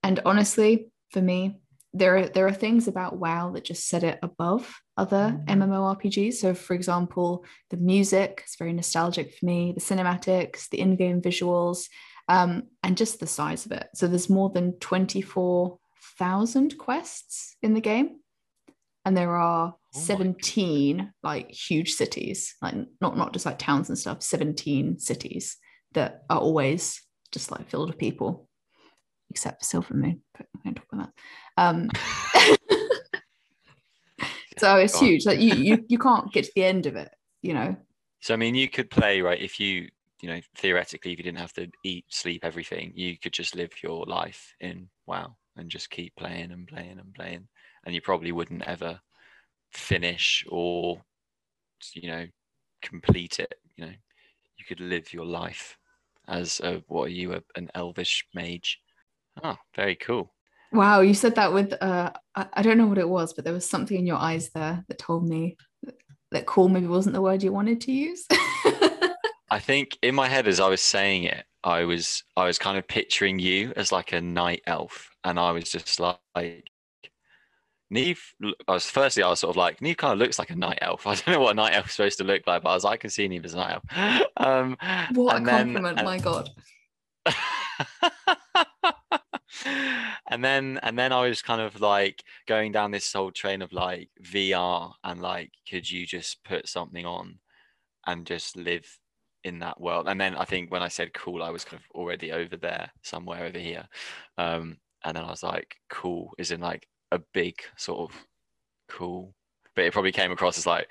and 0.02 0.22
honestly, 0.26 0.90
for 1.10 1.22
me, 1.22 1.60
there 1.94 2.16
are 2.18 2.30
there 2.30 2.48
are 2.48 2.54
things 2.54 2.88
about 2.88 3.18
WoW 3.18 3.52
that 3.52 3.66
just 3.66 3.90
set 3.90 4.04
it 4.04 4.20
above 4.24 4.74
other 4.96 5.38
MMORPGs. 5.48 6.36
So, 6.36 6.54
for 6.54 6.74
example, 6.74 7.44
the 7.72 7.78
music 7.78 8.44
is 8.48 8.56
very 8.56 8.72
nostalgic 8.72 9.36
for 9.36 9.46
me, 9.46 9.74
the 9.74 9.82
cinematics, 9.82 10.70
the 10.70 10.80
in-game 10.80 11.22
visuals, 11.22 11.90
um, 12.30 12.64
and 12.84 12.96
just 12.96 13.20
the 13.20 13.28
size 13.28 13.66
of 13.66 13.74
it. 13.74 13.90
So, 13.96 14.08
there's 14.08 14.30
more 14.30 14.50
than 14.50 14.80
twenty-four 14.80 15.78
thousand 16.18 16.78
quests 16.78 17.58
in 17.62 17.74
the 17.74 17.82
game, 17.82 18.22
and 19.04 19.18
there 19.18 19.36
are 19.36 19.76
oh 19.96 20.00
17 20.00 21.12
like 21.24 21.52
huge 21.52 21.94
cities, 21.94 22.56
like 22.62 22.76
not 23.02 23.18
not 23.18 23.34
just 23.34 23.46
like 23.46 23.60
towns 23.60 23.90
and 23.90 23.98
stuff. 23.98 24.22
Seventeen 24.22 25.00
cities 25.00 25.58
that 25.94 26.24
are 26.30 26.40
always 26.40 27.02
just 27.32 27.52
like 27.52 27.70
filled 27.70 27.90
with 27.90 27.98
people 27.98 28.48
except 29.30 29.66
for 29.66 29.82
Silvermoon, 29.82 30.20
but 30.38 30.48
we 30.54 30.62
won't 30.64 30.78
talk 30.78 30.88
about 30.92 31.10
that. 31.58 31.62
Um, 31.62 31.90
so 34.58 34.78
it's 34.78 35.00
huge. 35.00 35.26
Like 35.26 35.40
you, 35.40 35.54
you, 35.56 35.86
you 35.88 36.00
can't 36.00 36.32
get 36.32 36.46
to 36.46 36.52
the 36.56 36.64
end 36.64 36.86
of 36.86 36.96
it, 36.96 37.10
you 37.42 37.54
know. 37.54 37.76
So 38.22 38.34
I 38.34 38.38
mean, 38.38 38.56
you 38.56 38.70
could 38.70 38.90
play 38.90 39.22
right 39.22 39.42
if 39.42 39.60
you, 39.60 39.90
you 40.22 40.30
know, 40.30 40.40
theoretically, 40.56 41.12
if 41.12 41.18
you 41.18 41.24
didn't 41.24 41.40
have 41.40 41.54
to 41.54 41.70
eat, 41.84 42.06
sleep, 42.10 42.46
everything, 42.46 42.94
you 42.96 43.18
could 43.18 43.34
just 43.34 43.56
live 43.56 43.72
your 43.84 44.06
life 44.06 44.56
in 44.60 44.88
WoW 45.06 45.36
and 45.58 45.70
just 45.70 45.90
keep 45.90 46.16
playing 46.16 46.52
and 46.52 46.68
playing 46.68 47.00
and 47.00 47.14
playing, 47.14 47.48
and 47.86 47.94
you 47.94 48.02
probably 48.02 48.32
wouldn't 48.32 48.64
ever 48.64 49.00
finish 49.76 50.46
or, 50.50 51.02
you 51.94 52.10
know, 52.10 52.26
complete 52.82 53.40
it. 53.40 53.56
You 53.76 53.86
know, 53.86 53.94
you 54.58 54.66
could 54.66 54.80
live 54.80 55.14
your 55.14 55.26
life 55.26 55.78
as 56.28 56.60
a 56.62 56.84
what 56.88 57.06
are 57.06 57.10
you, 57.10 57.34
a, 57.34 57.42
an 57.56 57.70
elvish 57.76 58.26
mage? 58.34 58.80
Oh, 59.44 59.58
very 59.76 59.96
cool. 59.96 60.34
Wow, 60.72 61.02
you 61.02 61.14
said 61.14 61.36
that 61.36 61.54
with 61.54 61.74
uh 61.82 62.12
I, 62.36 62.48
I 62.54 62.62
don't 62.62 62.78
know 62.78 62.88
what 62.88 62.98
it 62.98 63.08
was, 63.08 63.34
but 63.34 63.44
there 63.44 63.54
was 63.54 63.70
something 63.70 63.98
in 63.98 64.08
your 64.08 64.18
eyes 64.18 64.50
there 64.50 64.84
that 64.88 64.98
told 64.98 65.28
me 65.28 65.58
that, 65.84 65.96
that 66.32 66.46
cool 66.46 66.70
maybe 66.70 66.88
wasn't 66.88 67.14
the 67.14 67.22
word 67.22 67.44
you 67.44 67.54
wanted 67.54 67.82
to 67.82 67.92
use. 67.92 68.26
I 69.50 69.60
think 69.60 69.98
in 70.02 70.16
my 70.16 70.28
head 70.28 70.48
as 70.48 70.60
I 70.60 70.68
was 70.68 70.82
saying 70.82 71.26
it, 71.26 71.46
I 71.64 71.84
was 71.84 72.24
I 72.36 72.46
was 72.46 72.60
kind 72.60 72.78
of 72.78 72.88
picturing 72.88 73.40
you 73.40 73.74
as 73.76 73.92
like 73.92 74.12
a 74.12 74.22
night 74.22 74.62
elf, 74.68 75.10
and 75.24 75.40
I 75.40 75.52
was 75.52 75.72
just 75.72 76.00
like, 76.00 76.20
Neve. 77.90 78.22
I 78.68 78.74
was 78.74 78.90
firstly 78.90 79.24
I 79.24 79.30
was 79.30 79.40
sort 79.40 79.52
of 79.52 79.58
like 79.58 79.82
Neve 79.82 79.98
kind 79.98 80.14
of 80.14 80.20
looks 80.20 80.40
like 80.40 80.50
a 80.50 80.56
night 80.56 80.80
elf. 80.82 81.06
I 81.08 81.16
don't 81.16 81.28
know 81.30 81.42
what 81.42 81.52
a 81.52 81.56
night 81.56 81.74
elf's 81.74 81.96
supposed 81.96 82.18
to 82.20 82.24
look 82.24 82.44
like, 82.48 82.64
but 82.64 82.70
I 82.70 82.74
was 82.74 82.84
like, 82.84 82.94
I 82.94 82.98
can 82.98 83.10
see 83.10 83.28
Neve 83.28 83.46
as 83.46 83.54
a 83.54 83.58
night 83.58 83.74
elf. 83.74 83.84
Um, 84.38 84.76
what 85.14 85.42
a 85.42 85.46
compliment! 85.46 85.96
Then, 85.96 86.06
my 86.06 86.20
God. 86.20 86.50
and 90.28 90.44
then 90.44 90.80
and 90.84 90.98
then 90.98 91.12
I 91.12 91.28
was 91.28 91.42
kind 91.42 91.62
of 91.62 91.80
like 91.82 92.24
going 92.48 92.72
down 92.72 92.92
this 92.92 93.12
whole 93.12 93.32
train 93.32 93.62
of 93.62 93.72
like 93.74 94.10
VR 94.22 94.92
and 95.04 95.22
like 95.22 95.52
could 95.70 95.90
you 95.90 96.06
just 96.06 96.44
put 96.44 96.68
something 96.68 97.06
on 97.06 97.40
and 98.06 98.26
just 98.26 98.58
live 98.58 98.86
in 99.44 99.60
that 99.60 99.80
world 99.80 100.08
and 100.08 100.20
then 100.20 100.36
I 100.36 100.46
think 100.46 100.72
when 100.72 100.82
I 100.84 100.88
said 100.88 101.14
cool 101.14 101.44
I 101.44 101.52
was 101.52 101.64
kind 101.64 101.82
of 101.82 101.96
already 101.98 102.32
over 102.32 102.58
there 102.58 102.92
somewhere 103.04 103.46
over 103.46 103.60
here 103.60 103.88
um 104.38 104.78
and 105.04 105.16
then 105.16 105.24
I 105.24 105.30
was 105.30 105.44
like 105.44 105.76
cool 105.90 106.34
is 106.38 106.52
in 106.52 106.62
like 106.62 106.88
a 107.12 107.20
big 107.34 107.56
sort 107.78 108.12
of 108.12 108.26
cool 108.90 109.34
but 109.76 109.86
it 109.86 109.94
probably 109.94 110.12
came 110.12 110.32
across 110.32 110.58
as 110.58 110.66
like 110.66 110.88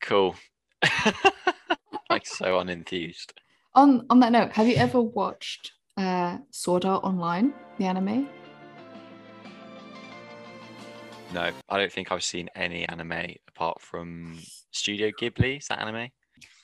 cool 0.00 0.34
like 2.10 2.26
so 2.26 2.58
unenthused 2.58 3.32
on 3.74 4.06
on 4.10 4.20
that 4.20 4.32
note 4.32 4.52
have 4.52 4.66
you 4.66 4.76
ever 4.76 5.00
watched 5.00 5.72
uh, 5.96 6.38
Sword 6.50 6.84
Art 6.84 7.04
Online, 7.04 7.52
the 7.78 7.84
anime? 7.84 8.28
No, 11.32 11.50
I 11.68 11.78
don't 11.78 11.92
think 11.92 12.12
I've 12.12 12.22
seen 12.22 12.48
any 12.54 12.86
anime 12.88 13.36
apart 13.48 13.80
from 13.80 14.38
Studio 14.70 15.10
Ghibli. 15.10 15.58
Is 15.58 15.68
that 15.68 15.80
anime? 15.80 16.08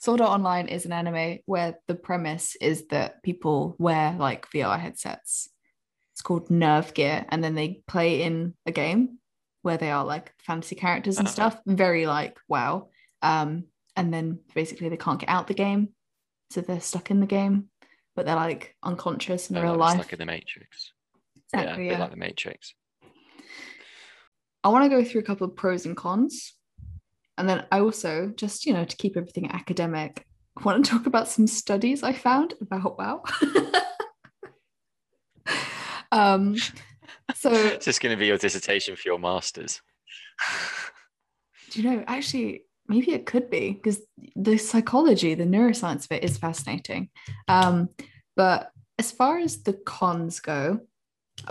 Sword 0.01 0.21
Art 0.21 0.31
Online 0.31 0.69
is 0.69 0.85
an 0.85 0.93
anime 0.93 1.39
where 1.47 1.79
the 1.87 1.95
premise 1.95 2.57
is 2.61 2.87
that 2.89 3.23
people 3.23 3.77
wear 3.79 4.15
like 4.19 4.47
VR 4.51 4.79
headsets. 4.79 5.49
It's 6.19 6.23
called 6.23 6.51
Nerve 6.51 6.93
Gear, 6.95 7.25
and 7.29 7.43
then 7.43 7.55
they 7.55 7.81
play 7.87 8.23
in 8.23 8.55
a 8.67 8.73
game 8.73 9.19
where 9.63 9.77
they 9.77 9.91
are 9.91 10.05
like 10.05 10.33
fantasy 10.39 10.75
characters 10.75 11.19
and 11.19 11.27
uh-huh. 11.27 11.35
stuff. 11.51 11.61
Very 11.67 12.07
like 12.07 12.37
wow. 12.49 12.89
Um, 13.23 13.65
and 13.97 14.13
then 14.13 14.41
basically 14.55 14.89
they 14.89 14.97
can't 14.97 15.21
get 15.21 15.29
out 15.29 15.47
the 15.47 15.55
game, 15.55 15.91
so 16.51 16.61
they're 16.61 16.81
stuck 16.81 17.11
in 17.11 17.21
the 17.21 17.27
game 17.27 17.69
but 18.19 18.27
they're 18.27 18.35
like 18.35 18.75
unconscious 18.83 19.49
in 19.49 19.55
they're 19.55 19.63
real 19.63 19.77
like 19.77 19.91
life. 19.91 19.99
Like 19.99 20.13
in 20.13 20.19
the 20.19 20.27
Matrix. 20.27 20.93
Exactly, 21.55 21.87
yeah, 21.87 21.93
yeah. 21.93 21.99
like 22.01 22.11
the 22.11 22.17
Matrix. 22.17 22.75
I 24.65 24.71
want 24.71 24.83
to 24.83 24.89
go 24.89 25.05
through 25.05 25.21
a 25.21 25.25
couple 25.25 25.47
of 25.47 25.55
pros 25.55 25.87
and 25.87 25.97
cons. 25.97 26.55
And 27.39 27.49
then 27.49 27.65
I 27.71 27.79
also, 27.79 28.33
just, 28.35 28.67
you 28.67 28.73
know, 28.73 28.85
to 28.85 28.97
keep 28.97 29.17
everything 29.17 29.53
academic, 29.53 30.27
I 30.57 30.65
want 30.65 30.85
to 30.85 30.91
talk 30.91 31.07
about 31.07 31.29
some 31.29 31.47
studies 31.47 32.03
I 32.03 32.13
found 32.13 32.55
about 32.61 32.99
WoW. 32.99 33.23
um, 36.12 36.57
so, 37.35 37.50
is 37.53 37.85
this 37.85 37.99
going 37.99 38.15
to 38.15 38.19
be 38.19 38.27
your 38.27 38.38
dissertation 38.38 38.97
for 38.97 39.03
your 39.09 39.19
master's? 39.19 39.81
do 41.71 41.83
you 41.83 41.91
know, 41.91 42.05
actually, 42.07 42.65
maybe 42.87 43.12
it 43.12 43.27
could 43.27 43.50
be 43.50 43.73
because 43.73 44.00
the 44.35 44.57
psychology, 44.57 45.35
the 45.35 45.45
neuroscience 45.45 46.05
of 46.05 46.12
it 46.12 46.25
is 46.25 46.38
fascinating. 46.38 47.11
Um, 47.47 47.91
but 48.37 48.71
as 48.99 49.12
far 49.12 49.38
as 49.38 49.62
the 49.62 49.75
cons 49.75 50.41
go, 50.41 50.81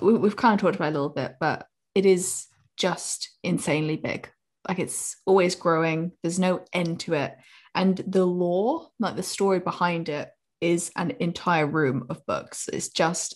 we, 0.01 0.13
we've 0.13 0.35
kind 0.35 0.53
of 0.53 0.59
talked 0.59 0.75
about 0.75 0.89
a 0.89 0.97
little 0.97 1.09
bit, 1.09 1.35
but 1.39 1.67
it 1.95 2.05
is 2.05 2.47
just 2.77 3.29
insanely 3.43 3.97
big. 3.97 4.29
Like 4.67 4.79
it's 4.79 5.15
always 5.25 5.55
growing. 5.55 6.11
There's 6.23 6.39
no 6.39 6.65
end 6.73 6.99
to 7.01 7.13
it. 7.13 7.37
And 7.73 7.97
the 8.07 8.25
lore, 8.25 8.89
like 8.99 9.15
the 9.15 9.23
story 9.23 9.59
behind 9.59 10.09
it, 10.09 10.29
is 10.59 10.91
an 10.95 11.13
entire 11.19 11.67
room 11.67 12.07
of 12.09 12.25
books. 12.25 12.67
It's 12.71 12.89
just 12.89 13.35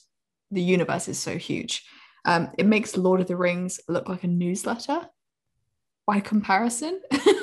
the 0.52 0.62
universe 0.62 1.08
is 1.08 1.20
so 1.20 1.38
huge. 1.38 1.86
Um, 2.26 2.50
it 2.58 2.66
makes 2.66 2.98
Lord 2.98 3.22
of 3.22 3.28
the 3.28 3.36
Rings 3.36 3.80
look 3.88 4.08
like 4.08 4.24
a 4.24 4.28
newsletter 4.28 5.08
by 6.06 6.20
comparison. 6.20 7.02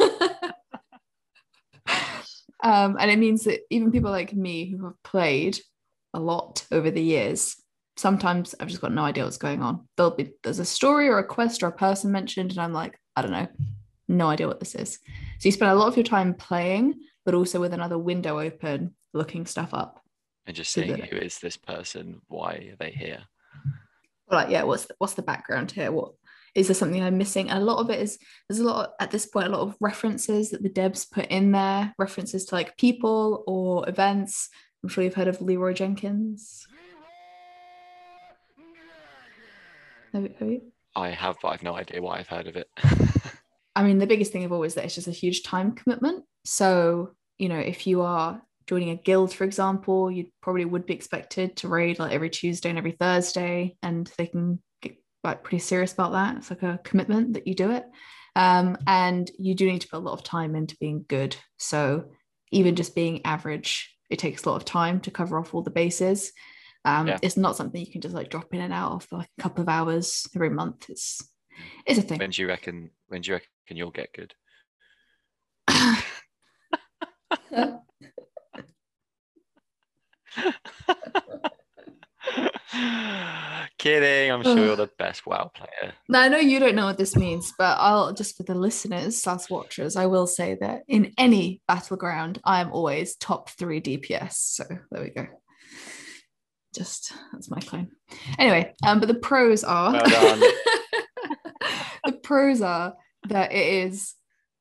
Um, 2.63 2.97
and 2.99 3.11
it 3.11 3.19
means 3.19 3.45
that 3.45 3.61
even 3.71 3.93
people 3.93 4.11
like 4.11 4.35
me 4.35 4.71
who 4.71 4.85
have 4.87 5.03
played 5.03 5.59
a 6.15 6.21
lot 6.21 6.67
over 6.73 6.91
the 6.91 7.03
years, 7.03 7.57
sometimes 7.97 8.55
I've 8.59 8.69
just 8.69 8.81
got 8.81 8.93
no 8.93 9.05
idea 9.05 9.25
what's 9.25 9.39
going 9.39 9.63
on. 9.63 9.87
There'll 9.97 10.15
be 10.15 10.33
there's 10.43 10.59
a 10.59 10.65
story 10.65 11.09
or 11.09 11.19
a 11.19 11.25
quest 11.25 11.63
or 11.63 11.69
a 11.69 11.73
person 11.73 12.11
mentioned, 12.11 12.51
and 12.51 12.61
I'm 12.61 12.73
like, 12.73 12.99
I 13.15 13.23
don't 13.23 13.31
know, 13.31 13.49
no 14.09 14.29
idea 14.29 14.49
what 14.49 14.61
this 14.61 14.75
is. 14.75 14.99
So 15.39 15.49
you 15.49 15.53
spend 15.53 15.71
a 15.71 15.75
lot 15.75 15.89
of 15.89 15.97
your 15.97 16.05
time 16.05 16.35
playing, 16.35 17.01
but 17.25 17.35
also 17.35 17.61
with 17.61 17.73
another 17.73 17.99
window 17.99 18.41
open, 18.41 18.95
looking 19.13 19.47
stuff 19.47 19.73
up. 19.73 20.03
And 20.49 20.57
just 20.57 20.73
seeing 20.73 20.99
who 20.99 21.17
is 21.17 21.41
this 21.41 21.59
person? 21.59 22.23
Why 22.29 22.71
are 22.73 22.77
they 22.79 22.91
here? 22.91 23.21
like, 24.31 24.49
yeah, 24.49 24.63
what's 24.63 24.87
the, 24.87 24.95
what's 24.97 25.13
the 25.13 25.23
background 25.23 25.71
here? 25.71 25.93
What 25.93 26.13
is 26.55 26.69
there 26.69 26.75
something 26.75 27.03
I'm 27.03 27.19
missing? 27.19 27.51
And 27.51 27.59
a 27.59 27.65
lot 27.65 27.81
of 27.81 27.91
it 27.91 28.01
is 28.01 28.19
there's 28.49 28.59
a 28.59 28.65
lot 28.65 28.87
of, 28.87 28.93
at 28.99 29.11
this 29.11 29.27
point 29.27 29.47
a 29.47 29.51
lot 29.51 29.61
of 29.61 29.77
references 29.79 30.51
that 30.51 30.63
the 30.63 30.71
devs 30.71 31.11
put 31.11 31.27
in 31.27 31.53
there, 31.53 31.95
references 31.99 32.47
to 32.47 32.55
like 32.55 32.79
people 32.79 33.45
or 33.47 33.87
events. 33.91 34.49
I'm 34.83 34.89
sure 34.89 35.05
you've 35.05 35.13
heard 35.13 35.29
of 35.29 35.43
Leroy 35.43 35.75
Jenkins. 35.75 36.67
Have 40.15 40.23
you, 40.23 40.35
have 40.39 40.49
you? 40.49 40.63
I 40.97 41.11
have, 41.11 41.37
but 41.43 41.49
I've 41.49 41.63
no 41.63 41.75
idea 41.75 42.01
why 42.01 42.21
I've 42.21 42.29
heard 42.29 42.47
of 42.47 42.57
it. 42.57 42.71
I 43.77 43.83
mean, 43.83 43.99
the 43.99 44.07
biggest 44.07 44.33
thing 44.33 44.45
of 44.45 44.53
all 44.53 44.63
is 44.63 44.75
that 44.75 44.87
it's 44.87 44.95
just 44.95 45.09
a 45.09 45.13
huge 45.13 45.43
time 45.43 45.73
commitment. 45.73 46.25
So, 46.47 47.11
you 47.37 47.51
know, 47.51 47.59
if 47.59 47.87
you 47.87 48.01
are 48.01 48.41
joining 48.69 48.91
a 48.91 48.97
guild, 48.97 49.35
for 49.35 49.45
example, 49.45 50.11
you 50.11 50.27
probably 50.43 50.67
would 50.67 50.87
be 50.87 50.95
expected 50.95 51.57
to 51.57 51.69
raid 51.69 51.99
like 51.99 52.13
every 52.13 52.29
Tuesday 52.29 52.69
and 52.69 52.79
every 52.79 52.93
Thursday, 52.93 53.77
and 53.83 54.09
they 54.19 54.27
can 54.27 54.63
get 54.83 54.97
like 55.25 55.43
pretty 55.43 55.59
serious 55.59 55.93
about 55.93 56.13
that. 56.13 56.37
It's 56.37 56.51
like 56.51 56.63
a 56.63 56.79
commitment 56.85 57.33
that 57.33 57.47
you 57.47 57.55
do 57.55 57.71
it. 57.71 57.85
Um, 58.37 58.77
and 58.87 59.29
you 59.39 59.55
do 59.55 59.67
need 59.67 59.81
to 59.81 59.89
put 59.89 59.97
a 59.97 60.05
lot 60.05 60.13
of 60.13 60.23
time 60.23 60.55
into 60.55 60.77
being 60.79 61.05
good. 61.09 61.35
So 61.59 62.11
even 62.53 62.77
just 62.77 62.95
being 62.95 63.25
average, 63.25 63.97
it 64.11 64.19
takes 64.19 64.45
a 64.45 64.51
lot 64.51 64.57
of 64.57 64.65
time 64.65 65.01
to 65.01 65.11
cover 65.11 65.39
off 65.39 65.55
all 65.55 65.63
the 65.63 65.71
bases. 65.71 66.33
Um, 66.85 67.09
yeah. 67.09 67.19
It's 67.23 67.37
not 67.37 67.57
something 67.57 67.81
you 67.81 67.91
can 67.91 68.03
just 68.03 68.15
like 68.15 68.31
drop 68.31 68.55
in 68.55 68.61
and 68.61 68.73
out 68.73 68.93
of 68.93 69.05
for 69.05 69.19
like 69.19 69.31
a 69.39 69.43
couple 69.43 69.63
of 69.63 69.69
hours 69.69 70.27
every 70.37 70.51
month. 70.51 70.89
It's 70.89 71.21
it's 71.87 71.99
a 71.99 72.03
thing. 72.03 72.19
When 72.19 72.31
do 72.31 72.43
you 72.43 72.49
reckon? 72.49 72.91
When 73.09 73.23
do 73.23 73.31
you 73.31 73.35
reckon 73.35 73.77
you'll 73.77 73.91
get 73.91 74.13
good? 74.13 74.35
Kidding. 83.79 84.33
I'm 84.33 84.43
sure 84.43 84.59
you're 84.59 84.77
the 84.77 84.91
best 84.99 85.27
WoW 85.27 85.51
player. 85.55 85.93
Now, 86.09 86.23
I 86.23 86.29
know 86.29 86.39
you 86.39 86.59
don't 86.59 86.75
know 86.75 86.87
what 86.87 86.99
this 86.99 87.17
means, 87.17 87.53
but 87.57 87.79
I'll 87.79 88.13
just 88.13 88.37
for 88.37 88.43
the 88.43 88.55
listeners 88.55 89.23
slash 89.23 89.49
watchers, 89.49 89.97
I 89.97 90.07
will 90.07 90.27
say 90.27 90.57
that 90.61 90.83
in 90.89 91.13
any 91.17 91.63
battleground, 91.69 92.41
I 92.45 92.61
am 92.61 92.73
always 92.73 93.17
top 93.17 93.51
three 93.51 93.81
DPS. 93.81 94.33
So 94.33 94.65
there 94.91 95.03
we 95.03 95.11
go. 95.11 95.27
Just 96.75 97.13
that's 97.33 97.51
my 97.51 97.61
claim. 97.61 97.89
Anyway, 98.39 98.75
um, 98.85 99.01
but 99.01 99.07
the 99.07 99.15
pros 99.15 99.65
are 99.65 99.93
well 99.93 100.03
the 102.05 102.13
pros 102.23 102.61
are 102.61 102.95
that 103.29 103.53
it 103.53 103.87
is 103.87 104.15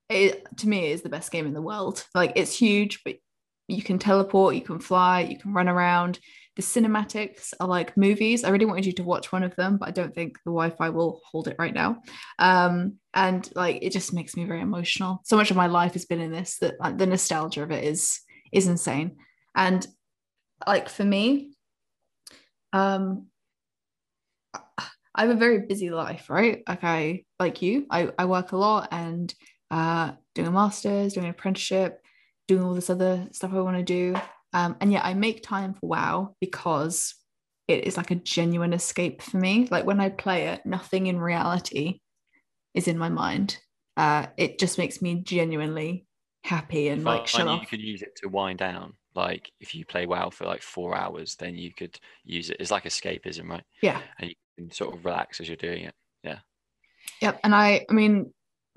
it 0.10 0.46
to 0.58 0.70
me 0.70 0.88
it 0.88 0.94
is 0.94 1.02
the 1.02 1.10
best 1.10 1.32
game 1.32 1.48
in 1.48 1.54
the 1.54 1.62
world. 1.62 2.06
Like 2.16 2.34
it's 2.36 2.58
huge, 2.58 3.04
but 3.04 3.16
you 3.68 3.84
can 3.84 4.00
teleport, 4.00 4.56
you 4.56 4.62
can 4.62 4.80
fly, 4.80 5.22
you 5.22 5.38
can 5.38 5.54
run 5.54 5.68
around 5.68 6.20
the 6.58 6.64
cinematics 6.64 7.54
are 7.60 7.68
like 7.68 7.96
movies. 7.96 8.44
I 8.44 8.50
really 8.50 8.66
wanted 8.66 8.88
you 8.88 8.92
to 8.94 9.04
watch 9.04 9.32
one 9.32 9.44
of 9.44 9.56
them, 9.56 9.78
but 9.78 9.90
I 9.90 9.92
don't 9.92 10.14
think 10.14 10.40
the 10.44 10.50
Wi-Fi 10.50 10.90
will 10.90 11.22
hold 11.24 11.48
it 11.48 11.56
right 11.60 11.74
now. 11.74 12.02
Um, 12.40 12.96
and 13.14 13.48
like 13.56 13.78
it 13.84 13.92
just 13.92 14.12
makes 14.12 14.36
me 14.36 14.44
very 14.44 14.62
emotional. 14.62 15.22
So 15.24 15.38
much 15.38 15.52
of 15.52 15.56
my 15.56 15.68
life 15.68 15.94
has 15.94 16.06
been 16.06 16.20
in 16.20 16.32
this 16.32 16.58
that 16.58 16.80
like, 16.80 16.98
the 16.98 17.06
nostalgia 17.06 17.62
of 17.62 17.72
it 17.72 17.84
is 17.84 18.20
is 18.52 18.68
insane. 18.68 19.18
And 19.56 19.86
like 20.66 20.90
for 20.90 21.04
me, 21.04 21.54
um, 22.74 23.28
I 25.14 25.22
have 25.22 25.30
a 25.30 25.36
very 25.36 25.68
busy 25.68 25.92
life, 25.92 26.28
right? 26.28 26.64
Like 26.68 26.84
I 26.84 27.24
like 27.40 27.62
you, 27.62 27.86
I, 27.92 28.10
I 28.18 28.26
work 28.26 28.52
a 28.52 28.58
lot 28.58 28.88
and 28.92 29.32
uh 29.70 30.14
doing 30.34 30.48
a 30.48 30.52
master's, 30.52 31.14
doing 31.14 31.28
an 31.28 31.32
apprenticeship, 31.32 32.02
doing 32.48 32.64
all 32.64 32.74
this 32.74 32.90
other 32.90 33.28
stuff 33.32 33.54
I 33.54 33.62
want 33.62 33.78
to 33.78 33.84
do. 33.84 34.16
Um, 34.54 34.78
and 34.80 34.92
yeah, 34.92 35.02
I 35.04 35.14
make 35.14 35.44
time 35.44 35.74
for 35.74 35.88
WoW 35.88 36.36
because 36.40 37.16
it 37.68 37.84
is 37.84 37.98
like 37.98 38.12
a 38.12 38.16
genuine 38.16 38.74
escape 38.74 39.22
for 39.22 39.38
me. 39.38 39.68
Like 39.70 39.86
when 39.86 40.00
I 40.00 40.10
play 40.10 40.48
it, 40.48 40.66
nothing 40.66 41.08
in 41.08 41.20
reality 41.20 42.00
is 42.74 42.88
in 42.88 42.98
my 42.98 43.10
mind. 43.10 43.58
Uh, 43.98 44.28
it 44.38 44.60
just 44.60 44.78
makes 44.78 45.02
me 45.02 45.16
genuinely 45.16 46.06
happy 46.44 46.88
and 46.88 47.04
like 47.04 47.28
shut 47.28 47.48
off. 47.48 47.62
You 47.62 47.68
could 47.68 47.82
use 47.82 48.02
it 48.02 48.16
to 48.18 48.30
wind 48.30 48.60
down. 48.60 48.94
Like 49.16 49.52
if 49.60 49.76
you 49.76 49.84
play 49.86 50.06
WoW 50.06 50.30
for 50.30 50.46
like 50.46 50.62
four 50.62 50.96
hours, 50.96 51.36
then 51.36 51.56
you 51.56 51.74
could 51.74 52.00
use 52.24 52.50
it. 52.50 52.58
It's 52.60 52.72
like 52.72 52.84
escapism, 52.84 53.50
right? 53.50 53.64
Yeah. 53.82 54.00
And 54.20 54.30
you 54.30 54.36
can 54.58 54.72
sort 54.72 54.96
of 54.96 55.04
relax 55.04 55.42
as 55.42 55.48
you're 55.48 55.58
doing 55.58 55.86
it. 55.86 55.96
Yeah. 56.24 56.40
Yep. 57.22 57.40
And 57.44 57.56
I, 57.56 57.86
I 57.90 57.94
mean, 57.94 58.32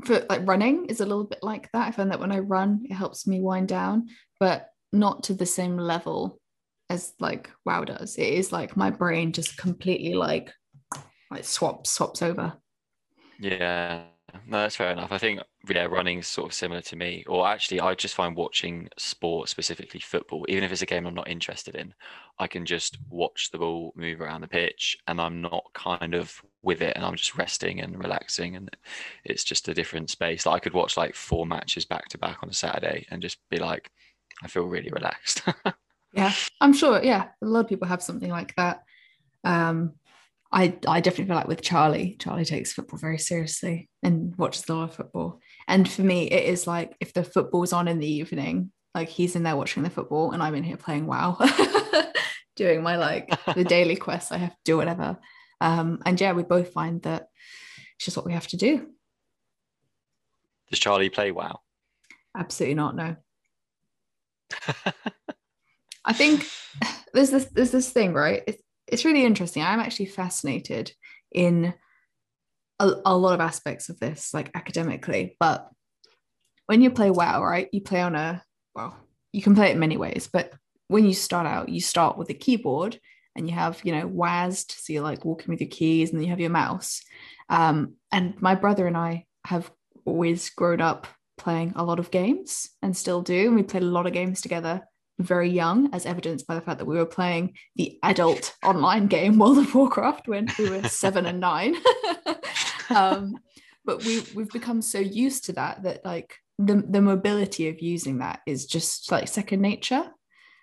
for 0.05 0.25
like 0.29 0.47
running 0.47 0.87
is 0.87 1.01
a 1.01 1.07
little 1.07 1.25
bit 1.25 1.43
like 1.43 1.71
that. 1.73 1.89
I 1.89 1.91
find 1.91 2.11
that 2.11 2.21
when 2.21 2.33
I 2.33 2.39
run, 2.41 2.87
it 2.89 2.95
helps 2.95 3.27
me 3.27 3.41
wind 3.41 3.69
down, 3.69 4.09
but 4.39 4.69
not 4.93 5.25
to 5.25 5.35
the 5.35 5.47
same 5.47 5.77
level 5.77 6.41
as 6.89 7.13
like 7.21 7.51
WoW 7.65 7.85
does. 7.85 8.17
It 8.17 8.27
is 8.27 8.53
like 8.53 8.77
my 8.77 8.91
brain 8.91 9.33
just 9.33 9.57
completely 9.57 10.15
like 10.15 10.53
like 11.31 11.45
swaps 11.45 11.91
swaps 11.91 12.23
over. 12.23 12.55
Yeah, 13.39 14.03
no, 14.47 14.59
that's 14.63 14.77
fair 14.77 14.91
enough. 14.91 15.13
I 15.13 15.19
think 15.19 15.41
yeah, 15.69 15.85
running's 15.85 16.27
sort 16.27 16.49
of 16.49 16.55
similar 16.55 16.81
to 16.83 16.97
me. 16.97 17.25
Or 17.27 17.47
actually, 17.47 17.81
I 17.81 17.95
just 17.95 18.15
find 18.15 18.37
watching 18.37 18.89
sport, 18.97 19.49
specifically 19.49 20.01
football, 20.01 20.45
even 20.49 20.65
if 20.65 20.73
it's 20.73 20.83
a 20.83 20.87
game 20.87 21.07
I'm 21.07 21.15
not 21.15 21.29
interested 21.29 21.75
in, 21.75 21.95
I 22.39 22.47
can 22.47 22.67
just 22.67 22.99
watch 23.09 23.51
the 23.51 23.59
ball 23.59 23.93
move 23.97 24.21
around 24.21 24.41
the 24.41 24.49
pitch, 24.49 24.99
and 25.07 25.21
I'm 25.21 25.41
not 25.41 25.65
kind 25.75 26.15
of 26.15 26.41
with 26.63 26.83
it, 26.83 26.95
and 26.97 27.05
I'm 27.05 27.17
just 27.17 27.37
resting 27.37 27.81
and 27.81 27.99
relaxing, 27.99 28.57
and 28.57 28.75
it's 29.25 29.45
just 29.45 29.69
a 29.69 29.75
different 29.75 30.11
space. 30.11 30.47
Like 30.47 30.57
I 30.57 30.61
could 30.61 30.75
watch 30.75 30.97
like 30.97 31.15
four 31.15 31.47
matches 31.47 31.85
back 31.85 32.09
to 32.09 32.19
back 32.19 32.43
on 32.43 32.51
a 32.51 32.55
Saturday 32.55 33.07
and 33.11 33.23
just 33.23 33.39
be 33.51 33.59
like, 33.59 33.91
I 34.43 34.49
feel 34.49 34.65
really 34.65 34.91
relaxed. 34.91 35.43
yeah, 36.13 36.33
I'm 36.61 36.73
sure. 36.73 37.03
Yeah, 37.03 37.29
a 37.43 37.47
lot 37.47 37.61
of 37.61 37.69
people 37.69 37.89
have 37.89 38.03
something 38.03 38.31
like 38.31 38.55
that. 38.57 38.83
Um, 39.45 39.95
I 40.53 40.77
I 40.87 41.01
definitely 41.01 41.27
feel 41.27 41.37
like 41.37 41.49
with 41.49 41.63
Charlie, 41.63 42.17
Charlie 42.19 42.45
takes 42.45 42.73
football 42.73 42.99
very 42.99 43.19
seriously 43.19 43.89
and 44.03 44.37
watches 44.37 44.69
a 44.69 44.75
lot 44.75 44.85
of 44.85 44.95
football. 44.95 45.41
And 45.69 45.89
for 45.89 46.03
me, 46.03 46.31
it 46.31 46.45
is 46.45 46.67
like 46.67 46.97
if 47.01 47.13
the 47.13 47.23
football's 47.23 47.73
on 47.73 47.89
in 47.89 48.01
the 48.01 48.13
evening, 48.13 48.73
like 48.95 49.09
he's 49.09 49.37
in 49.37 49.45
there 49.45 49.57
watching 49.57 49.83
the 49.83 49.91
football 49.91 50.33
and 50.33 50.43
I'm 50.43 50.55
in 50.55 50.65
here 50.65 50.77
playing 50.77 51.07
WoW, 51.07 51.39
doing 52.57 52.83
my 52.83 52.97
like 52.97 53.33
the 53.55 53.65
daily 53.69 53.97
quests. 53.97 54.33
I 54.33 54.39
have 54.39 54.51
to 54.51 54.61
do 54.65 54.77
whatever. 54.77 55.19
Um, 55.61 56.01
and 56.05 56.21
yeah, 56.21 56.33
we 56.33 56.43
both 56.43 56.73
find 56.73 57.03
that 57.03 57.29
it's 57.97 58.07
just 58.07 58.17
what 58.17 58.27
we 58.27 58.33
have 58.33 58.49
to 58.49 58.57
do. 58.57 58.89
Does 60.71 60.81
Charlie 60.81 61.11
play 61.11 61.31
WoW? 61.31 61.61
Absolutely 62.37 62.75
not. 62.75 62.97
No. 62.97 63.17
I 66.05 66.13
think 66.13 66.47
there's 67.13 67.31
this 67.31 67.45
there's 67.47 67.71
this 67.71 67.91
thing, 67.91 68.15
right? 68.15 68.43
It's 68.47 68.63
it's 68.91 69.05
really 69.05 69.25
interesting. 69.25 69.63
I'm 69.63 69.81
actually 69.81 70.07
fascinated 70.07 70.93
in 71.33 71.75
a, 72.79 72.93
a 73.07 73.17
lot 73.17 73.35
of 73.35 73.41
aspects 73.41 73.89
of 73.89 74.01
this, 74.01 74.35
like 74.35 74.51
academically. 74.55 75.37
But 75.39 75.69
when 76.67 76.83
you 76.83 76.91
play 76.91 77.11
WoW, 77.11 77.43
right, 77.43 77.69
you 77.73 77.81
play 77.81 78.01
on 78.01 78.15
a 78.15 78.43
well, 78.75 78.97
you 79.33 79.43
can 79.43 79.55
play 79.55 79.71
it 79.71 79.77
many 79.77 79.97
ways, 79.97 80.29
but 80.33 80.53
when 80.89 81.05
you 81.05 81.15
start 81.15 81.47
out, 81.47 81.69
you 81.69 81.81
start 81.81 82.19
with 82.19 82.31
a 82.31 82.35
keyboard 82.35 82.99
and 83.37 83.49
you 83.49 83.55
have, 83.55 83.81
you 83.85 83.93
know, 83.93 84.09
WASD, 84.09 84.73
so 84.73 84.93
you're 84.93 85.03
like 85.03 85.25
walking 85.25 85.49
with 85.49 85.61
your 85.61 85.71
keys, 85.71 86.11
and 86.11 86.19
then 86.19 86.25
you 86.25 86.31
have 86.31 86.41
your 86.41 86.51
mouse. 86.51 87.03
Um, 87.49 87.95
and 88.11 88.41
my 88.43 88.55
brother 88.57 88.87
and 88.87 88.97
I 88.97 89.27
have 89.47 89.71
always 90.05 90.51
grown 90.51 90.81
up 90.81 91.07
playing 91.39 91.73
a 91.77 91.85
lot 91.85 91.99
of 91.99 92.11
games 92.11 92.71
and 92.83 92.97
still 92.97 93.23
do. 93.23 93.47
And 93.47 93.57
we 93.57 93.63
played 93.63 93.83
a 93.83 93.87
lot 93.87 94.07
of 94.07 94.13
games 94.13 94.41
together 94.41 94.83
very 95.23 95.49
young, 95.49 95.93
as 95.93 96.07
evidenced 96.07 96.47
by 96.47 96.55
the 96.55 96.61
fact 96.61 96.79
that 96.79 96.87
we 96.87 96.97
were 96.97 97.07
playing 97.07 97.55
the 97.77 97.99
adult 98.03 98.55
online 98.65 99.07
game 99.07 99.39
World 99.39 99.59
of 99.59 99.75
Warcraft 99.75 100.29
when 100.29 100.49
we 100.59 100.71
were 100.71 100.83
seven 100.89 101.27
and 101.27 101.41
nine. 101.41 101.77
um, 102.91 103.39
but 103.85 104.05
we 104.05 104.23
we've 104.35 104.51
become 104.51 104.83
so 104.83 104.99
used 104.99 105.47
to 105.47 105.53
that 105.55 105.83
that 105.83 106.05
like 106.05 106.37
the 106.59 106.85
the 106.89 107.01
mobility 107.01 107.69
of 107.69 107.81
using 107.81 108.19
that 108.19 108.41
is 108.47 108.67
just 108.67 109.11
like 109.11 109.29
second 109.29 109.61
nature. 109.61 110.05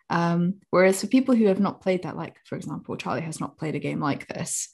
Um, 0.09 0.61
whereas 0.69 1.01
for 1.01 1.07
people 1.07 1.35
who 1.35 1.47
have 1.47 1.59
not 1.59 1.81
played 1.81 2.03
that, 2.03 2.15
like 2.15 2.37
for 2.45 2.55
example, 2.55 2.95
Charlie 2.95 3.21
has 3.21 3.39
not 3.39 3.57
played 3.57 3.75
a 3.75 3.79
game 3.79 3.99
like 3.99 4.27
this, 4.27 4.73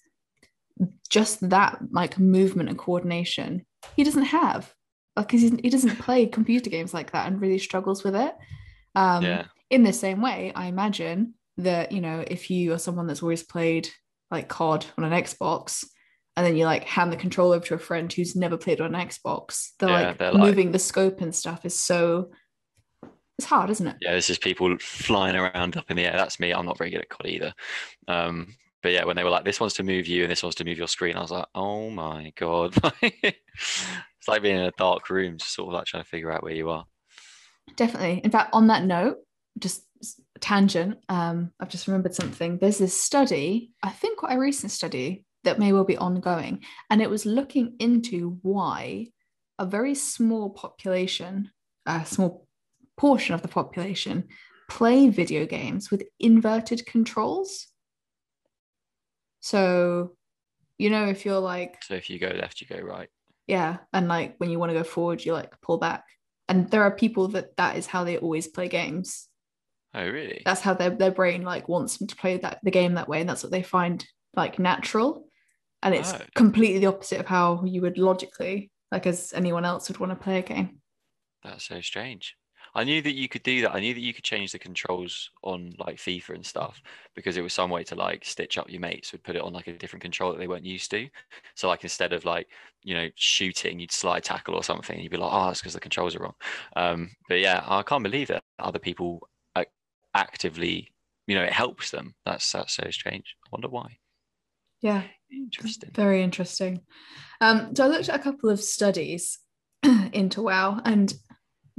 just 1.10 1.50
that 1.50 1.80
like 1.92 2.20
movement 2.20 2.70
and 2.70 2.78
coordination 2.78 3.66
he 3.96 4.04
doesn't 4.04 4.26
have 4.26 4.74
because 5.16 5.42
he 5.42 5.70
doesn't 5.70 6.00
play 6.00 6.26
computer 6.26 6.70
games 6.70 6.94
like 6.94 7.12
that 7.12 7.28
and 7.28 7.42
really 7.42 7.60
struggles 7.60 8.04
with 8.04 8.16
it. 8.16 8.34
Um, 8.96 9.24
yeah 9.24 9.46
in 9.74 9.82
the 9.82 9.92
same 9.92 10.22
way, 10.22 10.52
I 10.56 10.68
imagine 10.68 11.34
that, 11.58 11.92
you 11.92 12.00
know, 12.00 12.24
if 12.26 12.52
you 12.52 12.74
are 12.74 12.78
someone 12.78 13.08
that's 13.08 13.24
always 13.24 13.42
played 13.42 13.90
like 14.30 14.48
COD 14.48 14.86
on 15.00 15.04
an 15.04 15.24
Xbox, 15.24 15.84
and 16.38 16.46
then 16.46 16.56
you 16.56 16.66
like 16.66 16.84
hand 16.84 17.12
the 17.12 17.18
control 17.18 17.52
over 17.52 17.66
to 17.66 17.74
a 17.74 17.80
friend 17.80 18.14
who's 18.14 18.36
never 18.36 18.56
played 18.56 18.82
on 18.82 18.94
an 18.94 19.08
Xbox, 19.08 19.70
they're 19.80 19.90
yeah, 19.90 20.08
like 20.10 20.18
they're 20.20 20.34
moving 20.34 20.68
like... 20.68 20.74
the 20.74 20.80
scope 20.80 21.22
and 21.22 21.34
stuff 21.34 21.66
is 21.66 21.80
so 21.80 22.30
it's 23.40 23.48
hard, 23.48 23.72
isn't 23.72 23.88
it? 23.88 23.96
Yeah, 24.00 24.14
this 24.14 24.28
just 24.28 24.42
people 24.42 24.78
flying 24.80 25.36
around 25.36 25.76
up 25.76 25.90
in 25.90 25.98
the 25.98 26.06
air. 26.06 26.14
That's 26.16 26.40
me. 26.40 26.54
I'm 26.54 26.68
not 26.68 26.78
very 26.78 26.92
good 26.92 27.02
at 27.02 27.10
COD 27.10 27.26
either. 27.26 27.54
Um, 28.08 28.56
but 28.84 28.92
yeah, 28.92 29.06
when 29.06 29.16
they 29.16 29.24
were 29.24 29.32
like, 29.32 29.44
this 29.44 29.60
one's 29.60 29.74
to 29.76 29.84
move 29.84 30.06
you 30.06 30.22
and 30.22 30.32
this 30.32 30.44
one's 30.44 30.56
to 30.56 30.66
move 30.66 30.78
your 30.78 30.88
screen, 30.88 31.16
I 31.16 31.22
was 31.22 31.32
like, 31.32 31.48
oh 31.56 31.90
my 31.90 32.32
God. 32.36 32.76
it's 33.02 34.28
like 34.28 34.44
being 34.44 34.58
in 34.58 34.66
a 34.66 34.72
dark 34.78 35.10
room, 35.10 35.38
just 35.38 35.56
sort 35.56 35.70
of 35.70 35.74
like 35.74 35.86
trying 35.86 36.04
to 36.04 36.10
figure 36.10 36.32
out 36.32 36.44
where 36.44 36.54
you 36.54 36.70
are. 36.70 36.86
Definitely. 37.76 38.22
In 38.24 38.30
fact, 38.30 38.52
on 38.54 38.68
that 38.68 38.84
note, 38.84 39.18
just 39.64 39.84
tangent, 40.40 40.98
um, 41.10 41.52
I've 41.60 41.70
just 41.70 41.88
remembered 41.88 42.14
something. 42.14 42.58
There's 42.58 42.78
this 42.78 43.00
study, 43.00 43.72
I 43.82 43.90
think 43.90 44.20
quite 44.20 44.36
a 44.36 44.40
recent 44.40 44.72
study 44.72 45.26
that 45.46 45.58
may 45.58 45.74
well 45.74 45.86
be 45.86 45.98
ongoing, 45.98 46.64
and 46.90 47.02
it 47.02 47.10
was 47.10 47.26
looking 47.26 47.76
into 47.80 48.38
why 48.42 49.08
a 49.58 49.66
very 49.66 49.96
small 49.96 50.50
population, 50.50 51.50
a 51.86 52.06
small 52.06 52.48
portion 52.98 53.34
of 53.34 53.42
the 53.42 53.48
population, 53.48 54.28
play 54.70 55.08
video 55.10 55.46
games 55.46 55.90
with 55.90 56.04
inverted 56.20 56.86
controls. 56.86 57.68
So, 59.40 60.16
you 60.78 60.90
know, 60.90 61.08
if 61.08 61.26
you're 61.26 61.40
like, 61.40 61.82
so 61.84 61.96
if 61.96 62.10
you 62.10 62.20
go 62.20 62.30
left, 62.30 62.62
you 62.62 62.68
go 62.68 62.82
right. 62.82 63.10
Yeah, 63.48 63.78
and 63.94 64.08
like 64.08 64.36
when 64.38 64.50
you 64.50 64.60
want 64.60 64.72
to 64.72 64.78
go 64.78 64.84
forward, 64.84 65.24
you 65.24 65.34
like 65.34 65.60
pull 65.62 65.78
back. 65.78 66.04
And 66.50 66.70
there 66.70 66.84
are 66.84 66.92
people 66.92 67.30
that 67.30 67.56
that 67.58 67.78
is 67.78 67.86
how 67.86 68.04
they 68.04 68.18
always 68.18 68.48
play 68.48 68.68
games 68.68 69.30
Oh, 69.94 70.08
really? 70.08 70.42
That's 70.46 70.62
how 70.62 70.74
their, 70.74 70.90
their 70.90 71.12
brain 71.12 71.44
like 71.44 71.70
wants 71.70 71.98
them 71.98 72.08
to 72.08 72.16
play 72.16 72.38
that 72.38 72.60
the 72.64 72.72
game 72.72 72.96
that 72.96 73.08
way, 73.08 73.22
and 73.22 73.30
that's 73.30 73.44
what 73.44 73.52
they 73.52 73.64
find 73.64 74.06
like 74.36 74.60
natural. 74.60 75.28
And 75.82 75.94
it's 75.94 76.14
oh. 76.14 76.22
completely 76.34 76.80
the 76.80 76.88
opposite 76.88 77.20
of 77.20 77.28
how 77.28 77.64
you 77.66 77.82
would 77.82 77.98
logically, 77.98 78.72
like 78.92 79.06
as 79.06 79.34
anyone 79.34 79.66
else 79.66 79.90
would 79.90 80.00
want 80.00 80.12
to 80.12 80.16
play 80.16 80.40
a 80.40 80.42
game. 80.42 80.80
That's 81.44 81.66
so 81.66 81.82
strange. 81.82 82.36
I 82.76 82.84
knew 82.84 83.02
that 83.04 83.14
you 83.14 83.30
could 83.30 83.44
do 83.44 83.62
that. 83.62 83.76
I 83.76 83.80
knew 83.80 83.94
that 83.94 84.00
you 84.00 84.14
could 84.14 84.24
change 84.24 84.52
the 84.52 84.58
controls 84.58 85.30
on 85.44 85.74
like 85.78 85.98
FIFA 85.98 86.36
and 86.36 86.46
stuff 86.46 86.82
because 87.16 87.38
it 87.38 87.42
was 87.42 87.54
some 87.54 87.70
way 87.70 87.84
to 87.84 87.96
like 87.96 88.26
stitch 88.26 88.58
up 88.58 88.70
your 88.70 88.82
mates 88.82 89.12
would 89.12 89.24
put 89.24 89.36
it 89.36 89.44
on 89.44 89.54
like 89.54 89.68
a 89.68 89.74
different 89.74 90.02
control 90.02 90.32
that 90.32 90.40
they 90.40 90.48
weren't 90.48 90.66
used 90.66 90.90
to. 90.92 91.08
So 91.56 91.68
like 91.68 91.84
instead 91.84 92.14
of 92.14 92.26
like 92.26 92.48
you 92.82 92.96
know 92.96 93.10
shooting, 93.16 93.80
you'd 93.80 93.92
slide 93.92 94.24
tackle 94.24 94.56
or 94.56 94.64
something. 94.64 95.00
You'd 95.00 95.12
be 95.12 95.18
like, 95.18 95.32
oh, 95.32 95.50
it's 95.50 95.60
because 95.60 95.74
the 95.74 95.80
controls 95.80 96.16
are 96.16 96.24
wrong. 96.24 96.34
Um, 96.76 97.12
but 97.30 97.40
yeah, 97.40 97.64
I 97.68 97.84
can't 97.84 98.04
believe 98.04 98.30
that 98.30 98.42
other 98.58 98.80
people 98.80 99.28
actively, 100.14 100.94
you 101.28 101.36
know, 101.36 101.44
it 101.44 101.54
helps 101.54 101.92
them. 101.92 102.16
That's 102.26 102.52
that's 102.52 102.74
so 102.74 102.90
strange. 102.92 103.36
I 103.46 103.50
wonder 103.52 103.70
why. 103.70 103.98
Yeah. 104.82 105.04
Interesting. 105.32 105.90
Very 105.94 106.22
interesting. 106.22 106.82
Um, 107.42 107.76
so 107.76 107.86
I 107.86 107.88
looked 107.88 108.10
at 108.10 108.20
a 108.20 108.24
couple 108.24 108.50
of 108.50 108.60
studies 108.60 109.40
into 110.14 110.44
WoW, 110.44 110.80
and 110.86 111.14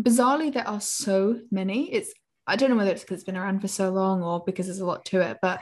bizarrely, 0.00 0.52
there 0.52 0.66
are 0.66 0.80
so 0.80 1.40
many. 1.50 1.92
It's 1.92 2.12
I 2.46 2.56
don't 2.56 2.68
know 2.68 2.76
whether 2.76 2.90
it's 2.90 3.02
because 3.02 3.16
it's 3.16 3.24
been 3.24 3.38
around 3.38 3.60
for 3.60 3.68
so 3.68 3.90
long 3.90 4.22
or 4.22 4.42
because 4.44 4.66
there's 4.66 4.80
a 4.80 4.86
lot 4.86 5.06
to 5.06 5.20
it, 5.20 5.38
but 5.40 5.60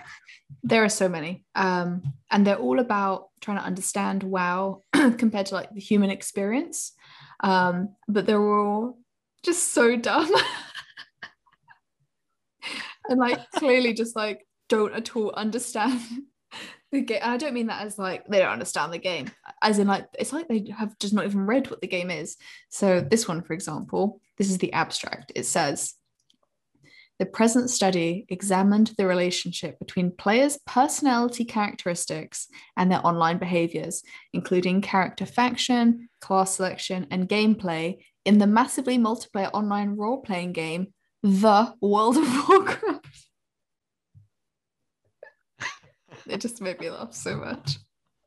there 0.64 0.82
are 0.82 0.88
so 0.88 1.08
many. 1.08 1.44
Um, 1.54 2.02
and 2.30 2.44
they're 2.44 2.56
all 2.56 2.80
about 2.80 3.28
trying 3.40 3.58
to 3.58 3.64
understand 3.64 4.24
WoW 4.24 4.82
compared 4.92 5.46
to 5.46 5.54
like 5.54 5.72
the 5.72 5.80
human 5.80 6.10
experience. 6.10 6.92
Um, 7.40 7.94
but 8.08 8.26
they're 8.26 8.42
all 8.42 8.98
just 9.44 9.72
so 9.72 9.96
dumb. 10.08 10.32
And 13.08 13.18
like 13.18 13.50
clearly 13.52 13.94
just 13.94 14.16
like 14.16 14.46
don't 14.68 14.94
at 14.94 15.14
all 15.16 15.32
understand 15.32 16.00
the 16.92 17.00
game. 17.02 17.20
I 17.22 17.36
don't 17.36 17.54
mean 17.54 17.66
that 17.66 17.82
as 17.82 17.98
like 17.98 18.26
they 18.26 18.38
don't 18.38 18.52
understand 18.52 18.92
the 18.92 18.98
game, 18.98 19.30
as 19.62 19.78
in 19.78 19.86
like 19.86 20.06
it's 20.18 20.32
like 20.32 20.48
they 20.48 20.66
have 20.76 20.98
just 20.98 21.14
not 21.14 21.24
even 21.24 21.46
read 21.46 21.70
what 21.70 21.80
the 21.80 21.88
game 21.88 22.10
is. 22.10 22.36
So 22.70 23.00
this 23.00 23.28
one, 23.28 23.42
for 23.42 23.54
example, 23.54 24.20
this 24.38 24.50
is 24.50 24.58
the 24.58 24.72
abstract. 24.72 25.32
It 25.34 25.46
says 25.46 25.94
the 27.18 27.26
present 27.26 27.70
study 27.70 28.26
examined 28.30 28.92
the 28.98 29.06
relationship 29.06 29.78
between 29.78 30.10
players' 30.10 30.58
personality 30.66 31.44
characteristics 31.44 32.48
and 32.76 32.90
their 32.90 33.06
online 33.06 33.38
behaviors, 33.38 34.02
including 34.32 34.80
character 34.80 35.26
faction, 35.26 36.08
class 36.20 36.56
selection, 36.56 37.06
and 37.10 37.28
gameplay 37.28 37.98
in 38.24 38.38
the 38.38 38.46
massively 38.46 38.98
multiplayer 38.98 39.50
online 39.52 39.96
role 39.96 40.20
playing 40.20 40.52
game 40.52 40.88
the 41.22 41.74
World 41.80 42.16
of 42.16 42.48
Warcraft. 42.48 43.26
it 46.26 46.40
just 46.40 46.60
made 46.60 46.80
me 46.80 46.90
laugh 46.90 47.14
so 47.14 47.36
much. 47.36 47.78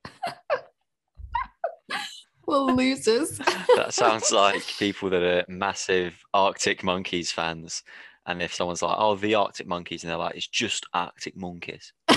well, 2.47 2.75
losers. 2.75 3.37
that 3.75 3.93
sounds 3.93 4.31
like 4.31 4.63
people 4.79 5.09
that 5.09 5.23
are 5.23 5.45
massive 5.47 6.23
Arctic 6.33 6.83
Monkeys 6.83 7.31
fans. 7.31 7.83
And 8.25 8.41
if 8.41 8.53
someone's 8.53 8.81
like, 8.81 8.95
oh, 8.97 9.15
the 9.15 9.35
Arctic 9.35 9.67
Monkeys, 9.67 10.03
and 10.03 10.09
they're 10.09 10.17
like, 10.17 10.35
it's 10.35 10.47
just 10.47 10.85
Arctic 10.93 11.37
Monkeys. 11.37 11.93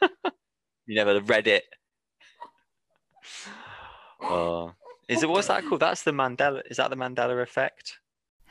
You 0.90 0.96
never 0.96 1.20
read 1.20 1.46
it. 1.46 1.62
Oh, 4.20 4.72
is 5.08 5.22
it 5.22 5.28
what's 5.28 5.46
that 5.46 5.64
called? 5.64 5.82
That's 5.82 6.02
the 6.02 6.10
Mandela. 6.10 6.62
Is 6.68 6.78
that 6.78 6.90
the 6.90 6.96
Mandela 6.96 7.40
effect? 7.40 8.00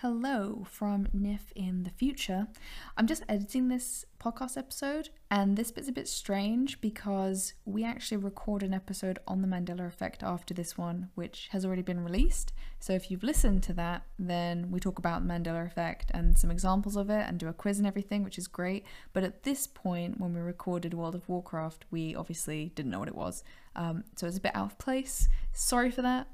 Hello 0.01 0.65
from 0.71 1.07
Nif 1.07 1.51
in 1.57 1.83
the 1.83 1.89
future. 1.89 2.47
I'm 2.95 3.05
just 3.05 3.25
editing 3.27 3.67
this 3.67 4.05
podcast 4.17 4.57
episode, 4.57 5.09
and 5.29 5.57
this 5.57 5.71
bit's 5.71 5.89
a 5.89 5.91
bit 5.91 6.07
strange 6.07 6.79
because 6.79 7.51
we 7.65 7.83
actually 7.83 8.15
record 8.15 8.63
an 8.63 8.73
episode 8.73 9.19
on 9.27 9.41
the 9.41 9.47
Mandela 9.49 9.85
effect 9.85 10.23
after 10.23 10.53
this 10.53 10.77
one, 10.77 11.09
which 11.15 11.49
has 11.51 11.65
already 11.65 11.81
been 11.81 12.01
released. 12.01 12.53
So 12.79 12.93
if 12.93 13.11
you've 13.11 13.23
listened 13.23 13.61
to 13.63 13.73
that, 13.73 14.03
then 14.17 14.71
we 14.71 14.79
talk 14.79 14.99
about 14.99 15.27
the 15.27 15.33
Mandela 15.33 15.65
effect 15.65 16.11
and 16.13 16.37
some 16.37 16.49
examples 16.49 16.95
of 16.95 17.09
it 17.09 17.27
and 17.27 17.37
do 17.37 17.49
a 17.49 17.53
quiz 17.53 17.77
and 17.77 17.85
everything, 17.85 18.23
which 18.23 18.37
is 18.37 18.47
great. 18.47 18.85
But 19.11 19.25
at 19.25 19.43
this 19.43 19.67
point, 19.67 20.17
when 20.17 20.33
we 20.33 20.39
recorded 20.39 20.93
World 20.93 21.15
of 21.15 21.27
Warcraft, 21.27 21.83
we 21.91 22.15
obviously 22.15 22.71
didn't 22.73 22.91
know 22.91 22.99
what 22.99 23.09
it 23.09 23.15
was. 23.15 23.43
Um, 23.75 24.05
so 24.15 24.27
it's 24.27 24.37
a 24.37 24.41
bit 24.41 24.55
out 24.55 24.71
of 24.71 24.77
place. 24.77 25.27
Sorry 25.51 25.91
for 25.91 26.03
that. 26.03 26.29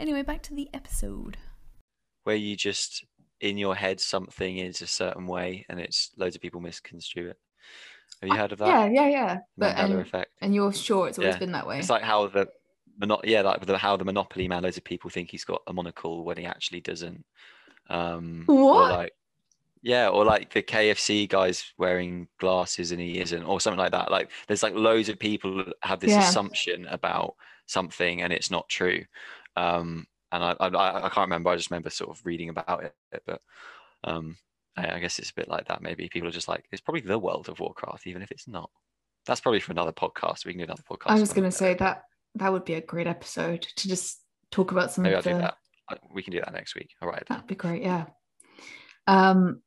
Anyway, 0.00 0.22
back 0.22 0.42
to 0.42 0.54
the 0.54 0.68
episode 0.74 1.36
where 2.24 2.36
you 2.36 2.56
just 2.56 3.04
in 3.40 3.58
your 3.58 3.74
head 3.74 4.00
something 4.00 4.58
is 4.58 4.82
a 4.82 4.86
certain 4.86 5.26
way 5.26 5.66
and 5.68 5.78
it's 5.78 6.10
loads 6.16 6.34
of 6.36 6.42
people 6.42 6.60
misconstrue 6.60 7.28
it. 7.28 7.38
Have 8.20 8.30
you 8.30 8.36
heard 8.36 8.52
of 8.52 8.58
that? 8.58 8.92
Yeah, 8.92 9.06
yeah, 9.06 9.08
yeah. 9.08 9.38
But 9.58 9.76
Mandela 9.76 9.90
and, 9.90 10.00
effect. 10.00 10.30
and 10.40 10.54
you're 10.54 10.72
sure 10.72 11.08
it's 11.08 11.18
always 11.18 11.34
Yeah. 11.34 11.40
been 11.40 11.52
that 11.52 11.66
way. 11.66 11.78
It's 11.78 11.90
like 11.90 12.02
how 12.02 12.26
the 12.26 12.48
yeah, 13.24 13.42
like 13.42 13.64
the, 13.66 13.76
how 13.76 13.96
the 13.96 14.04
Monopoly 14.04 14.46
man, 14.48 14.62
loads 14.62 14.76
of 14.76 14.84
people 14.84 15.10
think 15.10 15.30
he's 15.30 15.44
got 15.44 15.62
a 15.66 15.72
monocle 15.72 16.24
when 16.24 16.36
he 16.36 16.46
actually 16.46 16.80
doesn't. 16.80 17.24
Um, 17.90 18.44
What? 18.46 18.92
like, 18.92 19.12
yeah, 19.82 20.08
or 20.08 20.24
like 20.24 20.52
the 20.52 20.62
KFC 20.62 21.28
guy's 21.28 21.72
wearing 21.76 22.28
glasses 22.38 22.92
and 22.92 23.00
he 23.00 23.18
isn't, 23.20 23.42
or 23.42 23.60
something 23.60 23.78
like 23.80 23.92
that. 23.92 24.10
Like, 24.10 24.30
there's 24.46 24.62
like 24.62 24.74
loads 24.74 25.08
of 25.08 25.18
people 25.18 25.64
have 25.82 26.00
this 26.00 26.12
Yeah. 26.12 26.28
assumption 26.28 26.86
about 26.86 27.34
something 27.66 28.22
and 28.22 28.32
it's 28.32 28.50
not 28.50 28.68
true. 28.68 29.04
Um, 29.56 30.06
and 30.34 30.44
I, 30.44 30.52
I, 30.60 31.06
I 31.06 31.08
can't 31.08 31.28
remember. 31.28 31.50
I 31.50 31.56
just 31.56 31.70
remember 31.70 31.90
sort 31.90 32.10
of 32.10 32.24
reading 32.24 32.48
about 32.48 32.84
it, 32.84 33.22
but 33.26 33.40
um, 34.02 34.36
I, 34.76 34.96
I 34.96 34.98
guess 35.00 35.18
it's 35.18 35.30
a 35.30 35.34
bit 35.34 35.48
like 35.48 35.68
that. 35.68 35.82
Maybe 35.82 36.08
people 36.08 36.28
are 36.28 36.32
just 36.32 36.48
like, 36.48 36.64
it's 36.72 36.82
probably 36.82 37.02
the 37.02 37.18
World 37.18 37.48
of 37.48 37.60
Warcraft, 37.60 38.06
even 38.06 38.22
if 38.22 38.30
it's 38.30 38.48
not. 38.48 38.70
That's 39.26 39.40
probably 39.40 39.60
for 39.60 39.72
another 39.72 39.92
podcast. 39.92 40.44
We 40.44 40.52
can 40.52 40.58
do 40.58 40.64
another 40.64 40.82
podcast. 40.88 41.06
I 41.06 41.20
was 41.20 41.32
going 41.32 41.50
to 41.50 41.56
say 41.56 41.74
that 41.74 42.02
that 42.34 42.52
would 42.52 42.64
be 42.64 42.74
a 42.74 42.80
great 42.80 43.06
episode 43.06 43.62
to 43.76 43.88
just 43.88 44.20
talk 44.50 44.72
about 44.72 44.92
some 44.92 45.04
Maybe 45.04 45.14
I'll 45.14 45.18
of 45.20 45.24
the. 45.24 45.30
do 45.30 45.38
that. 45.38 45.56
We 46.12 46.22
can 46.22 46.32
do 46.32 46.40
that 46.40 46.52
next 46.52 46.74
week. 46.74 46.90
All 47.00 47.08
right. 47.08 47.24
That'd 47.28 47.46
be 47.46 47.54
great. 47.54 47.82
Yeah. 47.82 48.06
Um. 49.06 49.60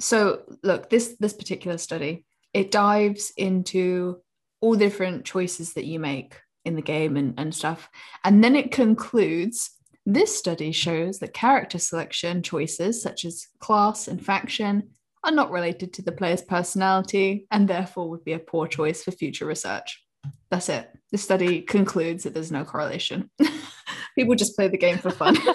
So 0.00 0.42
look, 0.62 0.90
this 0.90 1.16
this 1.20 1.32
particular 1.32 1.78
study 1.78 2.26
it 2.52 2.70
dives 2.70 3.32
into 3.36 4.20
all 4.60 4.72
the 4.72 4.78
different 4.78 5.24
choices 5.24 5.74
that 5.74 5.84
you 5.84 5.98
make 5.98 6.36
in 6.64 6.76
the 6.76 6.82
game 6.82 7.16
and, 7.16 7.34
and 7.38 7.54
stuff, 7.54 7.88
and 8.24 8.44
then 8.44 8.56
it 8.56 8.72
concludes. 8.72 9.70
This 10.06 10.36
study 10.36 10.70
shows 10.72 11.18
that 11.20 11.32
character 11.32 11.78
selection 11.78 12.42
choices 12.42 13.02
such 13.02 13.24
as 13.24 13.46
class 13.58 14.06
and 14.06 14.22
faction 14.24 14.90
are 15.24 15.32
not 15.32 15.50
related 15.50 15.94
to 15.94 16.02
the 16.02 16.12
player's 16.12 16.42
personality 16.42 17.46
and 17.50 17.66
therefore 17.66 18.10
would 18.10 18.24
be 18.24 18.34
a 18.34 18.38
poor 18.38 18.66
choice 18.66 19.02
for 19.02 19.12
future 19.12 19.46
research. 19.46 20.04
That's 20.50 20.68
it. 20.68 20.90
The 21.10 21.16
study 21.18 21.62
concludes 21.62 22.24
that 22.24 22.34
there's 22.34 22.52
no 22.52 22.64
correlation. 22.64 23.30
People 24.14 24.34
just 24.34 24.54
play 24.56 24.68
the 24.68 24.76
game 24.76 24.98
for 24.98 25.10
fun. 25.10 25.36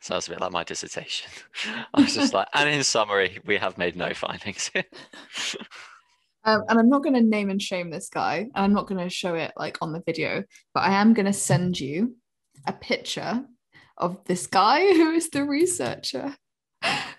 Sounds 0.00 0.26
a 0.28 0.30
bit 0.30 0.40
like 0.40 0.52
my 0.52 0.64
dissertation. 0.64 1.30
I 1.94 2.00
was 2.02 2.14
just 2.14 2.32
like, 2.32 2.46
and 2.54 2.68
in 2.68 2.84
summary, 2.84 3.40
we 3.44 3.56
have 3.56 3.78
made 3.78 3.96
no 3.96 4.14
findings. 4.14 4.70
Um, 6.44 6.64
and 6.68 6.78
I'm 6.78 6.88
not 6.88 7.02
going 7.02 7.14
to 7.14 7.20
name 7.20 7.50
and 7.50 7.60
shame 7.60 7.90
this 7.90 8.08
guy, 8.08 8.36
and 8.38 8.50
I'm 8.54 8.72
not 8.72 8.86
going 8.86 9.02
to 9.02 9.10
show 9.10 9.34
it 9.34 9.52
like 9.56 9.78
on 9.82 9.92
the 9.92 10.02
video, 10.04 10.44
but 10.74 10.84
I 10.84 10.92
am 11.00 11.14
going 11.14 11.26
to 11.26 11.32
send 11.32 11.78
you 11.78 12.16
a 12.66 12.72
picture 12.72 13.44
of 13.96 14.24
this 14.24 14.46
guy 14.46 14.80
who 14.94 15.10
is 15.12 15.30
the 15.30 15.44
researcher 15.44 16.36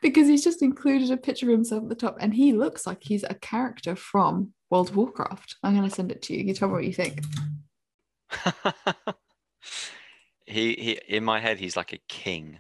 because 0.02 0.28
he's 0.28 0.44
just 0.44 0.62
included 0.62 1.12
a 1.12 1.18
picture 1.18 1.48
of 1.48 1.52
himself 1.52 1.84
at 1.84 1.90
the 1.90 1.96
top, 1.96 2.18
and 2.20 2.34
he 2.34 2.54
looks 2.54 2.88
like 2.88 3.00
he's 3.02 3.24
a 3.24 3.36
character 3.36 3.96
from 3.96 4.54
World 4.70 4.90
of 4.90 4.96
Warcraft. 4.96 5.58
I'm 5.64 5.76
going 5.76 5.88
to 5.88 5.94
send 5.94 6.12
it 6.12 6.22
to 6.24 6.36
you. 6.36 6.44
You 6.46 6.54
tell 6.54 6.70
me 6.70 6.76
what 6.76 6.86
you 6.86 6.94
think. 6.94 7.22
he, 10.46 10.74
he, 10.74 11.00
in 11.08 11.24
my 11.24 11.40
head, 11.40 11.60
he's 11.60 11.76
like 11.76 11.94
a 11.94 12.00
king. 12.08 12.60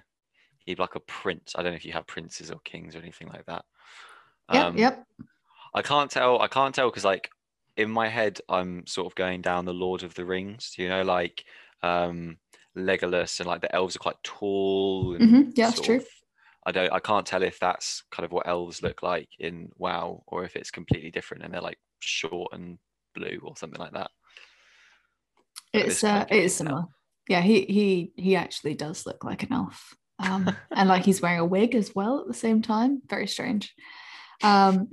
He'd 0.65 0.79
like 0.79 0.95
a 0.95 0.99
prince. 0.99 1.53
I 1.55 1.63
don't 1.63 1.71
know 1.71 1.77
if 1.77 1.85
you 1.85 1.93
have 1.93 2.07
princes 2.07 2.51
or 2.51 2.59
kings 2.63 2.95
or 2.95 2.99
anything 2.99 3.29
like 3.29 3.45
that. 3.45 3.65
Yep, 4.53 4.65
Um, 4.65 4.77
yep. 4.77 5.03
I 5.73 5.81
can't 5.81 6.09
tell. 6.09 6.41
I 6.41 6.47
can't 6.47 6.73
tell 6.73 6.89
because 6.89 7.05
like 7.05 7.29
in 7.77 7.89
my 7.91 8.07
head, 8.07 8.39
I'm 8.49 8.85
sort 8.87 9.07
of 9.07 9.15
going 9.15 9.41
down 9.41 9.65
the 9.65 9.73
Lord 9.73 10.03
of 10.03 10.13
the 10.15 10.25
Rings. 10.25 10.75
You 10.77 10.89
know, 10.89 11.03
like 11.03 11.43
um 11.83 12.37
Legolas 12.77 13.39
and 13.39 13.47
like 13.47 13.61
the 13.61 13.73
elves 13.75 13.95
are 13.95 13.99
quite 13.99 14.21
tall. 14.23 15.15
And 15.15 15.29
Mhm, 15.29 15.51
yeah, 15.55 15.67
that's 15.69 15.81
true. 15.81 15.97
of- 15.97 16.07
I 16.65 16.71
don't. 16.71 16.91
I 16.91 16.99
can't 16.99 17.25
tell 17.25 17.41
if 17.41 17.57
that's 17.59 18.03
kind 18.11 18.25
of 18.25 18.31
what 18.31 18.47
elves 18.47 18.83
look 18.83 19.01
like 19.01 19.29
in 19.39 19.71
WoW 19.77 20.23
or 20.27 20.43
if 20.43 20.55
it's 20.55 20.71
completely 20.71 21.09
different 21.09 21.43
and 21.43 21.53
they're 21.53 21.61
like 21.61 21.79
short 21.99 22.51
and 22.53 22.77
blue 23.15 23.39
or 23.43 23.55
something 23.57 23.79
like 23.79 23.93
that. 23.93 24.11
It's 25.73 26.03
uh, 26.03 26.25
it 26.29 26.37
is 26.37 26.51
elf. 26.53 26.57
similar. 26.57 26.83
Yeah, 27.27 27.41
he 27.41 27.61
he 27.65 28.11
he 28.15 28.35
actually 28.35 28.73
does 28.75 29.05
look 29.05 29.23
like 29.23 29.43
an 29.43 29.53
elf. 29.53 29.93
Um, 30.19 30.49
and 30.71 30.89
like 30.89 31.05
he's 31.05 31.21
wearing 31.21 31.39
a 31.39 31.45
wig 31.45 31.75
as 31.75 31.93
well 31.95 32.19
at 32.19 32.27
the 32.27 32.33
same 32.33 32.61
time. 32.61 33.01
Very 33.07 33.27
strange. 33.27 33.73
Um, 34.43 34.89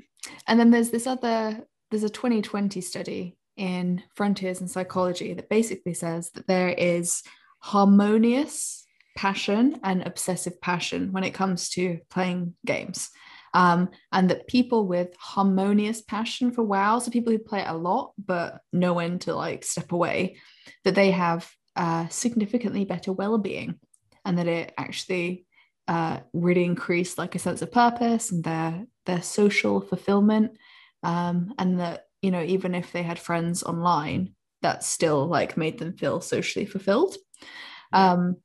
and 0.47 0.59
then 0.59 0.71
there's 0.71 0.91
this 0.91 1.07
other 1.07 1.67
there's 1.91 2.05
a 2.05 2.11
2020 2.11 2.81
study 2.81 3.37
in 3.57 4.03
Frontiers 4.15 4.61
in 4.61 4.69
Psychology 4.69 5.35
that 5.35 5.49
basically 5.49 5.95
says 5.95 6.31
that 6.33 6.47
there 6.47 6.69
is 6.69 7.23
harmonious 7.61 8.85
passion 9.17 9.81
and 9.83 10.07
obsessive 10.07 10.61
passion 10.61 11.13
when 11.13 11.25
it 11.25 11.35
comes 11.35 11.71
to 11.71 11.99
playing 12.11 12.55
games. 12.65 13.09
Um, 13.55 13.89
and 14.13 14.29
that 14.29 14.49
people 14.49 14.87
with 14.87 15.17
harmonious 15.19 16.03
passion 16.03 16.51
for 16.51 16.63
WoW, 16.63 16.99
so 16.99 17.11
people 17.11 17.33
who 17.33 17.39
play 17.39 17.65
a 17.65 17.73
lot 17.73 18.13
but 18.23 18.61
know 18.73 18.93
when 18.93 19.19
to 19.21 19.35
like 19.35 19.65
step 19.65 19.93
away, 19.93 20.37
that 20.85 20.95
they 20.95 21.13
have 21.13 21.51
uh, 21.75 22.09
significantly 22.09 22.85
better 22.85 23.13
well-being, 23.13 23.77
and 24.27 24.37
that 24.37 24.47
it 24.47 24.75
actually 24.77 25.47
uh, 25.89 26.19
really 26.33 26.65
increased 26.65 27.19
like 27.19 27.35
a 27.35 27.39
sense 27.39 27.63
of 27.63 27.73
purpose 27.73 28.33
and 28.33 28.43
their 28.45 28.87
their 29.05 29.23
social 29.23 29.81
fulfillment, 29.81 30.53
um, 31.03 31.55
and 31.59 31.81
that 31.81 32.07
you 32.23 32.31
know 32.31 32.43
even 32.43 32.75
if 32.75 32.93
they 32.93 33.03
had 33.03 33.19
friends 33.19 33.63
online, 33.63 34.35
that 34.63 34.83
still 34.83 35.27
like 35.27 35.57
made 35.57 35.79
them 35.79 35.97
feel 35.97 36.21
socially 36.21 36.67
fulfilled. 36.67 37.17
Um, 37.93 38.37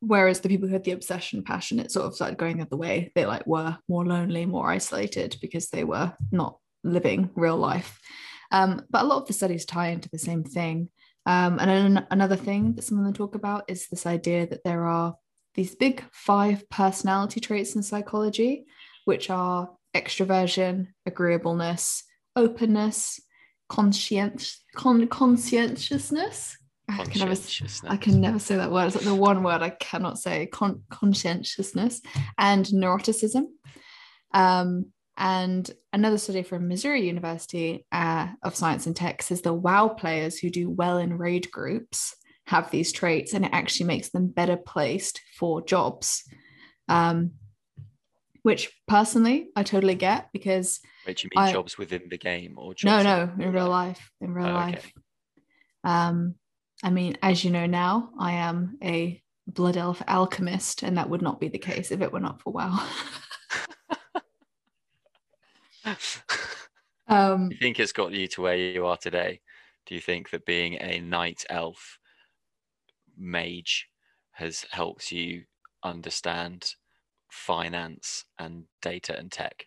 whereas 0.00 0.40
the 0.40 0.48
people 0.48 0.66
who 0.66 0.72
had 0.72 0.84
the 0.84 0.92
obsession 0.92 1.44
passion 1.44 1.78
it 1.78 1.92
sort 1.92 2.06
of 2.06 2.14
started 2.14 2.38
going 2.38 2.56
the 2.56 2.64
other 2.64 2.76
way. 2.76 3.12
They 3.14 3.26
like 3.26 3.46
were 3.46 3.76
more 3.88 4.04
lonely 4.04 4.46
more 4.46 4.70
isolated 4.70 5.36
because 5.40 5.68
they 5.68 5.84
were 5.84 6.12
not 6.32 6.58
living 6.82 7.30
real 7.34 7.56
life. 7.56 8.00
Um, 8.50 8.82
but 8.90 9.02
a 9.02 9.06
lot 9.06 9.22
of 9.22 9.26
the 9.28 9.32
studies 9.32 9.64
tie 9.64 9.88
into 9.88 10.08
the 10.10 10.18
same 10.18 10.42
thing. 10.42 10.88
Um, 11.26 11.58
and 11.60 11.70
then 11.70 12.06
another 12.10 12.36
thing 12.36 12.74
that 12.74 12.82
some 12.82 12.98
of 12.98 13.04
them 13.04 13.12
talk 13.12 13.34
about 13.34 13.64
is 13.68 13.86
this 13.88 14.06
idea 14.06 14.46
that 14.46 14.64
there 14.64 14.86
are 14.86 15.14
these 15.54 15.74
big 15.74 16.04
five 16.12 16.68
personality 16.70 17.40
traits 17.40 17.74
in 17.74 17.82
psychology 17.82 18.64
which 19.04 19.30
are 19.30 19.70
extroversion 19.94 20.88
agreeableness 21.06 22.04
openness 22.36 23.20
conscient 23.68 24.56
con- 24.74 25.08
conscientiousness 25.08 26.56
I 26.88 27.04
can 27.04 27.20
never 27.20 27.40
I 27.88 27.96
can 27.96 28.20
never 28.20 28.38
say 28.38 28.56
that 28.56 28.72
word. 28.72 28.86
It's 28.86 28.96
like 28.96 29.04
the 29.04 29.14
one 29.14 29.42
word 29.42 29.62
I 29.62 29.70
cannot 29.70 30.18
say 30.18 30.46
con- 30.46 30.82
conscientiousness 30.90 32.00
and 32.36 32.66
neuroticism. 32.66 33.44
Um, 34.32 34.86
and 35.16 35.70
another 35.92 36.18
study 36.18 36.42
from 36.42 36.66
Missouri 36.66 37.06
University 37.06 37.86
uh, 37.92 38.28
of 38.42 38.56
Science 38.56 38.86
and 38.86 38.96
Tech 38.96 39.22
says 39.22 39.42
the 39.42 39.52
WoW 39.52 39.88
players 39.88 40.38
who 40.38 40.50
do 40.50 40.70
well 40.70 40.98
in 40.98 41.18
raid 41.18 41.50
groups 41.50 42.16
have 42.50 42.70
these 42.70 42.92
traits 42.92 43.32
and 43.32 43.44
it 43.44 43.52
actually 43.52 43.86
makes 43.86 44.10
them 44.10 44.26
better 44.26 44.56
placed 44.56 45.20
for 45.38 45.62
jobs. 45.62 46.28
Um, 46.88 47.32
which 48.42 48.72
personally 48.88 49.48
I 49.54 49.62
totally 49.62 49.94
get 49.94 50.30
because 50.32 50.80
Wait, 51.06 51.18
do 51.18 51.24
you 51.26 51.30
mean 51.34 51.48
I- 51.48 51.52
jobs 51.52 51.78
within 51.78 52.08
the 52.10 52.18
game 52.18 52.54
or 52.58 52.74
jobs 52.74 53.04
no, 53.04 53.26
no, 53.26 53.44
in 53.44 53.52
real 53.52 53.68
life, 53.68 54.10
in 54.20 54.34
real 54.34 54.48
Oh, 54.48 54.50
okay. 54.62 54.72
life. 54.72 54.92
Um, 55.84 56.34
I 56.82 56.90
mean, 56.90 57.18
as 57.22 57.44
you 57.44 57.50
know 57.50 57.66
now, 57.66 58.10
I 58.18 58.32
am 58.32 58.78
a 58.82 59.22
blood 59.46 59.76
elf 59.76 60.02
alchemist, 60.08 60.82
and 60.82 60.96
that 60.96 61.08
would 61.10 61.22
not 61.22 61.38
be 61.38 61.48
the 61.48 61.58
case 61.58 61.92
if 61.92 62.00
it 62.00 62.12
were 62.12 62.20
not 62.20 62.40
for 62.40 62.52
WoW. 62.52 62.86
um, 67.08 67.48
Do 67.50 67.54
you 67.54 67.60
think 67.60 67.78
it's 67.78 67.92
got 67.92 68.12
you 68.12 68.26
to 68.28 68.42
where 68.42 68.56
you 68.56 68.86
are 68.86 68.96
today? 68.96 69.40
Do 69.86 69.94
you 69.94 70.00
think 70.00 70.30
that 70.30 70.44
being 70.46 70.74
a 70.80 71.00
night 71.00 71.44
elf 71.50 71.98
mage 73.20 73.86
has 74.32 74.64
helped 74.70 75.12
you 75.12 75.44
understand 75.84 76.74
finance 77.30 78.24
and 78.38 78.64
data 78.82 79.16
and 79.16 79.30
tech? 79.30 79.66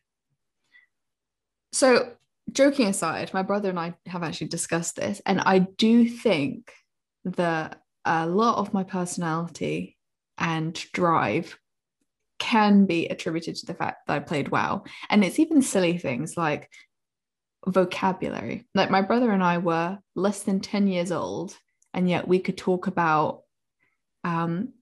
so 1.73 2.13
joking 2.51 2.87
aside, 2.87 3.33
my 3.33 3.41
brother 3.41 3.69
and 3.69 3.79
I 3.79 3.95
have 4.05 4.23
actually 4.23 4.47
discussed 4.47 4.95
this, 4.95 5.21
and 5.25 5.41
I 5.41 5.59
do 5.59 6.07
think 6.07 6.71
that 7.25 7.81
a 8.05 8.27
lot 8.27 8.57
of 8.57 8.73
my 8.73 8.83
personality 8.83 9.97
and 10.37 10.73
drive 10.93 11.57
can 12.39 12.85
be 12.85 13.07
attributed 13.07 13.55
to 13.55 13.65
the 13.65 13.73
fact 13.73 14.07
that 14.07 14.13
I 14.13 14.19
played 14.19 14.49
WoW. 14.49 14.83
And 15.09 15.23
it's 15.23 15.39
even 15.39 15.61
silly 15.61 15.97
things 15.97 16.35
like 16.35 16.69
vocabulary. 17.65 18.67
Like 18.75 18.91
my 18.91 19.01
brother 19.01 19.31
and 19.31 19.43
I 19.43 19.59
were 19.59 19.97
less 20.15 20.43
than 20.43 20.59
10 20.59 20.87
years 20.87 21.11
old, 21.11 21.57
and 21.93 22.09
yet 22.09 22.27
we 22.27 22.39
could 22.39 22.57
talk 22.57 22.87
about 22.87 23.42
um, 24.23 24.73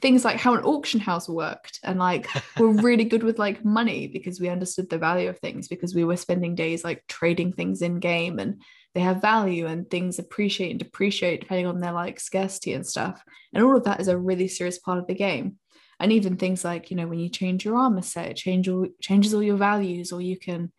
things 0.00 0.24
like 0.24 0.38
how 0.38 0.54
an 0.54 0.64
auction 0.64 1.00
house 1.00 1.28
worked 1.28 1.80
and 1.82 1.98
like 1.98 2.28
we're 2.58 2.68
really 2.82 3.04
good 3.04 3.22
with 3.22 3.38
like 3.38 3.64
money 3.64 4.06
because 4.06 4.40
we 4.40 4.48
understood 4.48 4.90
the 4.90 4.98
value 4.98 5.28
of 5.28 5.38
things 5.38 5.68
because 5.68 5.94
we 5.94 6.04
were 6.04 6.16
spending 6.16 6.54
days 6.54 6.84
like 6.84 7.02
trading 7.06 7.52
things 7.52 7.80
in 7.82 8.00
game 8.00 8.38
and 8.38 8.60
they 8.94 9.00
have 9.00 9.20
value 9.20 9.66
and 9.66 9.88
things 9.90 10.18
appreciate 10.18 10.70
and 10.70 10.78
depreciate 10.78 11.40
depending 11.40 11.66
on 11.66 11.80
their 11.80 11.92
like 11.92 12.20
scarcity 12.20 12.74
and 12.74 12.86
stuff. 12.86 13.22
And 13.52 13.64
all 13.64 13.76
of 13.76 13.84
that 13.84 14.00
is 14.00 14.08
a 14.08 14.18
really 14.18 14.48
serious 14.48 14.78
part 14.78 14.98
of 14.98 15.06
the 15.06 15.14
game. 15.14 15.58
And 16.00 16.12
even 16.12 16.36
things 16.36 16.64
like 16.64 16.90
you 16.90 16.96
know 16.96 17.06
when 17.06 17.20
you 17.20 17.28
change 17.28 17.64
your 17.64 17.76
armor 17.76 18.02
set 18.02 18.30
it 18.30 18.36
change 18.36 18.68
all, 18.68 18.86
changes 19.00 19.32
all 19.32 19.42
your 19.42 19.56
values 19.56 20.12
or 20.12 20.20
you 20.20 20.38
can 20.38 20.72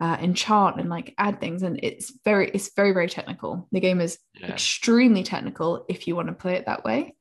uh, 0.00 0.16
enchant 0.20 0.78
and 0.78 0.90
like 0.90 1.14
add 1.16 1.40
things. 1.40 1.62
And 1.62 1.80
it's 1.82 2.12
very 2.24 2.50
it's 2.50 2.74
very 2.74 2.92
very 2.92 3.08
technical. 3.08 3.68
The 3.72 3.80
game 3.80 4.00
is 4.00 4.18
yeah. 4.34 4.48
extremely 4.48 5.22
technical 5.22 5.86
if 5.88 6.06
you 6.06 6.16
want 6.16 6.28
to 6.28 6.34
play 6.34 6.54
it 6.54 6.66
that 6.66 6.84
way 6.84 7.14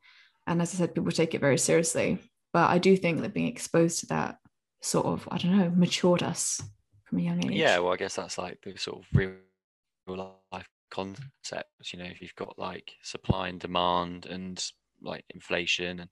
and 0.48 0.62
as 0.62 0.74
I 0.74 0.78
said, 0.78 0.96
people 0.96 1.12
take 1.12 1.36
it 1.36 1.42
very 1.42 1.58
seriously. 1.58 2.20
But 2.54 2.70
I 2.70 2.78
do 2.78 2.96
think 2.96 3.22
that 3.22 3.34
being 3.34 3.48
exposed 3.48 4.00
to 4.00 4.08
that 4.08 4.38
sort 4.82 5.06
of, 5.06 5.28
I 5.30 5.38
don't 5.38 5.58
know, 5.58 5.72
matured 5.76 6.24
us 6.24 6.62
from 7.04 7.20
a 7.20 7.22
young 7.22 7.46
age. 7.46 7.52
Yeah, 7.52 7.80
well, 7.80 7.94
I 7.94 7.98
guess 7.98 8.16
that's 8.16 8.38
like 8.38 8.60
the 8.64 8.76
sort 8.78 9.00
of 9.00 9.06
real 9.14 10.32
life 10.52 10.68
concepts. 10.90 11.94
You 11.94 12.00
know, 12.00 12.06
if 12.06 12.22
you've 12.22 12.36
got 12.36 12.58
like 12.58 12.94
supply 13.04 13.50
and 13.50 13.60
demand 13.60 14.26
and 14.26 14.64
like 15.02 15.26
inflation 15.34 16.00
and 16.00 16.10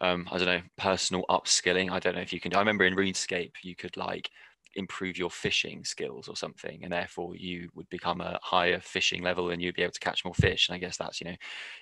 um, 0.00 0.28
I 0.30 0.38
don't 0.38 0.46
know, 0.46 0.62
personal 0.76 1.24
upskilling. 1.30 1.90
I 1.90 1.98
don't 1.98 2.14
know 2.14 2.20
if 2.20 2.32
you 2.32 2.40
can. 2.40 2.54
I 2.54 2.58
remember 2.58 2.84
in 2.84 2.96
RuneScape, 2.96 3.52
you 3.62 3.76
could 3.76 3.96
like 3.96 4.28
improve 4.76 5.16
your 5.16 5.30
fishing 5.30 5.84
skills 5.84 6.28
or 6.28 6.36
something 6.36 6.82
and 6.82 6.92
therefore 6.92 7.36
you 7.36 7.68
would 7.74 7.88
become 7.90 8.20
a 8.20 8.38
higher 8.42 8.80
fishing 8.80 9.22
level 9.22 9.50
and 9.50 9.62
you'd 9.62 9.74
be 9.74 9.82
able 9.82 9.92
to 9.92 10.00
catch 10.00 10.24
more 10.24 10.34
fish 10.34 10.68
and 10.68 10.76
i 10.76 10.78
guess 10.78 10.96
that's 10.96 11.20
you 11.20 11.26
know 11.26 11.36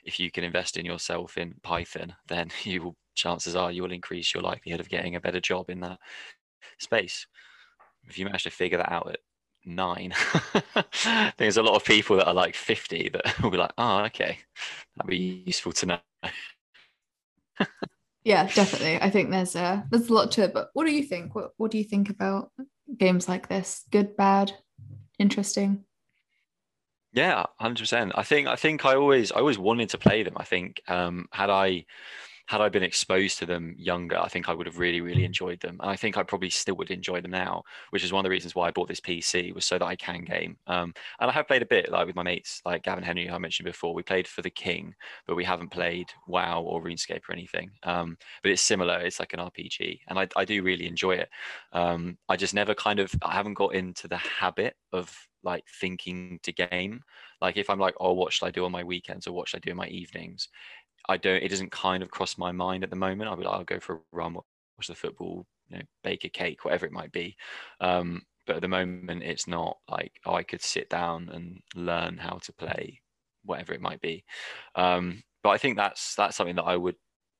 if 0.04 0.20
you 0.20 0.30
can 0.30 0.44
invest 0.44 0.76
in 0.76 0.84
yourself 0.84 1.38
in 1.38 1.54
python 1.62 2.14
then 2.28 2.48
you 2.64 2.82
will 2.82 2.96
chances 3.14 3.54
are 3.54 3.70
you 3.70 3.82
will 3.82 3.92
increase 3.92 4.32
your 4.32 4.42
likelihood 4.42 4.80
of 4.80 4.88
getting 4.88 5.16
a 5.16 5.20
better 5.20 5.40
job 5.40 5.68
in 5.68 5.80
that 5.80 5.98
space. 6.78 7.26
If 8.08 8.18
you 8.18 8.24
manage 8.24 8.44
to 8.44 8.50
figure 8.50 8.78
that 8.78 8.92
out 8.92 9.10
at 9.10 9.20
nine 9.64 10.12
there's 11.38 11.56
a 11.56 11.62
lot 11.62 11.76
of 11.76 11.84
people 11.84 12.16
that 12.16 12.26
are 12.26 12.34
like 12.34 12.56
50 12.56 13.10
that 13.10 13.38
will 13.42 13.50
be 13.50 13.56
like 13.56 13.72
oh 13.78 14.00
okay 14.06 14.38
that'd 14.96 15.08
be 15.08 15.44
useful 15.46 15.70
to 15.70 15.86
know. 15.86 15.98
Yeah 18.24 18.50
definitely. 18.52 19.00
I 19.00 19.10
think 19.10 19.30
there's 19.30 19.54
a 19.54 19.86
there's 19.90 20.08
a 20.08 20.14
lot 20.14 20.32
to 20.32 20.44
it 20.44 20.52
but 20.52 20.70
what 20.72 20.86
do 20.86 20.92
you 20.92 21.04
think? 21.04 21.34
What, 21.34 21.52
what 21.58 21.70
do 21.70 21.78
you 21.78 21.84
think 21.84 22.10
about 22.10 22.50
games 22.96 23.28
like 23.28 23.48
this? 23.48 23.84
Good, 23.90 24.16
bad, 24.16 24.52
interesting? 25.18 25.84
Yeah, 27.12 27.44
hundred 27.60 27.82
percent. 27.82 28.12
I 28.14 28.22
think 28.22 28.48
I 28.48 28.56
think 28.56 28.86
I 28.86 28.94
always 28.94 29.32
I 29.32 29.36
always 29.36 29.58
wanted 29.58 29.90
to 29.90 29.98
play 29.98 30.22
them. 30.22 30.34
I 30.36 30.44
think 30.44 30.80
um, 30.88 31.26
had 31.30 31.50
I 31.50 31.84
had 32.46 32.60
I 32.60 32.68
been 32.68 32.82
exposed 32.82 33.38
to 33.38 33.46
them 33.46 33.74
younger, 33.78 34.18
I 34.18 34.28
think 34.28 34.48
I 34.48 34.54
would 34.54 34.66
have 34.66 34.78
really, 34.78 35.00
really 35.00 35.24
enjoyed 35.24 35.60
them. 35.60 35.78
And 35.80 35.90
I 35.90 35.96
think 35.96 36.16
I 36.16 36.22
probably 36.22 36.50
still 36.50 36.76
would 36.76 36.90
enjoy 36.90 37.20
them 37.20 37.30
now, 37.30 37.62
which 37.90 38.04
is 38.04 38.12
one 38.12 38.20
of 38.20 38.24
the 38.24 38.30
reasons 38.30 38.54
why 38.54 38.68
I 38.68 38.70
bought 38.70 38.88
this 38.88 39.00
PC 39.00 39.54
was 39.54 39.64
so 39.64 39.78
that 39.78 39.84
I 39.84 39.96
can 39.96 40.24
game. 40.24 40.56
Um, 40.66 40.92
and 41.20 41.30
I 41.30 41.32
have 41.32 41.46
played 41.46 41.62
a 41.62 41.66
bit 41.66 41.90
like 41.90 42.06
with 42.06 42.16
my 42.16 42.22
mates, 42.22 42.60
like 42.64 42.82
Gavin 42.82 43.04
Henry, 43.04 43.26
who 43.26 43.34
I 43.34 43.38
mentioned 43.38 43.66
before. 43.66 43.94
We 43.94 44.02
played 44.02 44.26
for 44.26 44.42
the 44.42 44.50
King, 44.50 44.94
but 45.26 45.36
we 45.36 45.44
haven't 45.44 45.70
played 45.70 46.08
WoW 46.26 46.62
or 46.62 46.82
RuneScape 46.82 47.28
or 47.28 47.32
anything. 47.32 47.70
Um, 47.84 48.16
but 48.42 48.50
it's 48.52 48.62
similar. 48.62 48.98
It's 48.98 49.20
like 49.20 49.32
an 49.32 49.40
RPG, 49.40 50.00
and 50.08 50.18
I, 50.18 50.28
I 50.36 50.44
do 50.44 50.62
really 50.62 50.86
enjoy 50.86 51.12
it. 51.12 51.28
Um, 51.72 52.18
I 52.28 52.36
just 52.36 52.54
never 52.54 52.74
kind 52.74 52.98
of 52.98 53.12
I 53.22 53.32
haven't 53.32 53.54
got 53.54 53.74
into 53.74 54.08
the 54.08 54.16
habit 54.16 54.74
of 54.92 55.14
like 55.42 55.64
thinking 55.80 56.38
to 56.42 56.52
game. 56.52 57.02
Like 57.40 57.56
if 57.56 57.68
I'm 57.68 57.80
like, 57.80 57.94
oh, 58.00 58.12
what 58.12 58.32
should 58.32 58.46
I 58.46 58.50
do 58.50 58.64
on 58.64 58.72
my 58.72 58.84
weekends 58.84 59.26
or 59.26 59.32
what 59.32 59.48
should 59.48 59.58
I 59.58 59.66
do 59.66 59.70
in 59.72 59.76
my 59.76 59.88
evenings? 59.88 60.48
I 61.08 61.16
don't. 61.16 61.42
It 61.42 61.48
doesn't 61.48 61.72
kind 61.72 62.02
of 62.02 62.10
cross 62.10 62.38
my 62.38 62.52
mind 62.52 62.84
at 62.84 62.90
the 62.90 62.96
moment. 62.96 63.28
I'll 63.28 63.36
be 63.36 63.44
like, 63.44 63.54
I'll 63.54 63.64
go 63.64 63.80
for 63.80 63.96
a 63.96 64.00
run, 64.12 64.34
watch 64.34 64.86
the 64.86 64.94
football, 64.94 65.46
you 65.68 65.78
know, 65.78 65.82
bake 66.04 66.24
a 66.24 66.28
cake, 66.28 66.64
whatever 66.64 66.86
it 66.86 66.92
might 66.92 67.12
be. 67.12 67.36
Um, 67.80 68.22
but 68.46 68.56
at 68.56 68.62
the 68.62 68.68
moment, 68.68 69.22
it's 69.22 69.46
not 69.46 69.78
like 69.88 70.12
oh, 70.26 70.34
I 70.34 70.42
could 70.42 70.62
sit 70.62 70.88
down 70.90 71.28
and 71.32 71.60
learn 71.74 72.18
how 72.18 72.38
to 72.42 72.52
play, 72.52 73.00
whatever 73.44 73.72
it 73.72 73.80
might 73.80 74.00
be. 74.00 74.24
Um, 74.74 75.22
but 75.42 75.50
I 75.50 75.58
think 75.58 75.76
that's 75.76 76.14
that's 76.14 76.36
something 76.36 76.56
that 76.56 76.64
I 76.64 76.76
would 76.76 76.96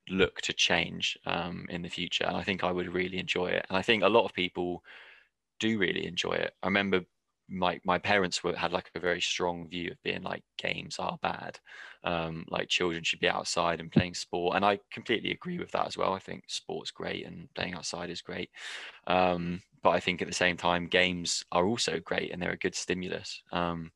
look 0.09 0.41
to 0.43 0.53
change 0.53 1.17
um, 1.27 1.67
in 1.71 1.83
the 1.83 1.89
future, 1.89 2.25
and 2.25 2.37
I 2.37 2.43
think 2.43 2.65
I 2.65 2.73
would 2.73 2.93
really 2.93 3.19
enjoy 3.19 3.47
it. 3.47 3.67
And 3.69 3.77
I 3.77 3.83
think 3.83 4.03
a 4.03 4.09
lot 4.09 4.25
of 4.25 4.33
people 4.33 4.83
do 5.61 5.79
really 5.79 6.07
enjoy 6.07 6.33
it. 6.33 6.55
I 6.63 6.67
remember 6.67 7.03
my 7.53 7.81
my 7.85 7.99
parents 7.99 8.43
were 8.43 8.57
had 8.57 8.73
like 8.73 8.91
a 8.95 9.01
very 9.01 9.21
strong 9.21 9.69
view 9.69 9.91
of 9.91 10.03
being 10.03 10.23
like 10.23 10.43
games 10.57 10.97
are 10.99 11.19
bad. 11.23 11.59
Um, 12.05 12.45
like 12.49 12.69
children 12.69 13.05
should 13.05 13.21
be 13.21 13.29
outside 13.29 13.79
and 13.81 13.93
playing 13.93 14.15
sport 14.15 14.57
and 14.57 14.65
i 14.65 14.81
completely 14.91 15.31
agree 15.31 15.59
with 15.59 15.71
that 15.73 15.87
as 15.87 15.97
well. 15.97 16.13
I 16.15 16.19
think 16.19 16.45
sport's 16.49 16.91
great 16.91 17.27
and 17.27 17.49
playing 17.55 17.75
outside 17.75 18.11
is 18.11 18.23
great. 18.23 18.51
Um, 19.07 19.63
but 19.83 19.91
i 19.91 20.01
think 20.01 20.23
at 20.23 20.29
the 20.29 20.35
same 20.35 20.57
time 20.57 20.87
games 20.87 21.45
are 21.53 21.67
also 21.67 21.99
great 22.01 22.33
and 22.33 22.41
they're 22.41 22.53
a 22.53 22.57
good 22.57 22.75
stimulus. 22.75 23.43
Um, 23.53 23.93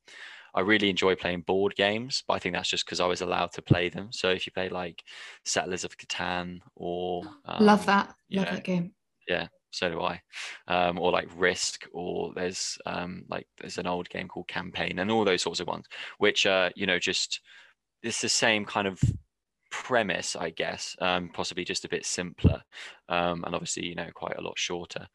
i 0.54 0.60
really 0.60 0.88
enjoy 0.88 1.14
playing 1.14 1.42
board 1.42 1.74
games 1.76 2.24
but 2.26 2.34
i 2.34 2.38
think 2.38 2.54
that's 2.54 2.70
just 2.70 2.86
because 2.86 3.00
i 3.00 3.06
was 3.06 3.20
allowed 3.20 3.52
to 3.52 3.62
play 3.62 3.88
them. 3.88 4.08
So 4.12 4.30
if 4.30 4.46
you 4.46 4.52
play 4.52 4.68
like 4.68 5.02
settlers 5.44 5.84
of 5.84 5.96
catan 5.96 6.60
or 6.74 7.22
love 7.60 7.80
um, 7.80 7.86
that. 7.86 8.14
Love 8.30 8.46
know, 8.46 8.52
that 8.52 8.64
game. 8.64 8.92
yeah 9.28 9.48
so 9.76 9.90
do 9.90 10.00
I. 10.00 10.20
Um, 10.68 10.98
or 10.98 11.12
like 11.12 11.28
Risk, 11.36 11.86
or 11.92 12.32
there's 12.34 12.78
um, 12.86 13.24
like 13.28 13.46
there's 13.60 13.78
an 13.78 13.86
old 13.86 14.08
game 14.08 14.28
called 14.28 14.48
Campaign, 14.48 14.98
and 14.98 15.10
all 15.10 15.24
those 15.24 15.42
sorts 15.42 15.60
of 15.60 15.66
ones, 15.66 15.86
which 16.18 16.46
are 16.46 16.72
you 16.74 16.86
know 16.86 16.98
just 16.98 17.40
it's 18.02 18.20
the 18.20 18.28
same 18.28 18.64
kind 18.64 18.86
of 18.86 19.00
premise, 19.70 20.36
I 20.36 20.50
guess, 20.50 20.96
um, 21.00 21.28
possibly 21.28 21.64
just 21.64 21.84
a 21.84 21.88
bit 21.88 22.06
simpler, 22.06 22.62
um, 23.08 23.44
and 23.44 23.54
obviously 23.54 23.86
you 23.86 23.94
know 23.94 24.08
quite 24.14 24.38
a 24.38 24.42
lot 24.42 24.58
shorter. 24.58 25.06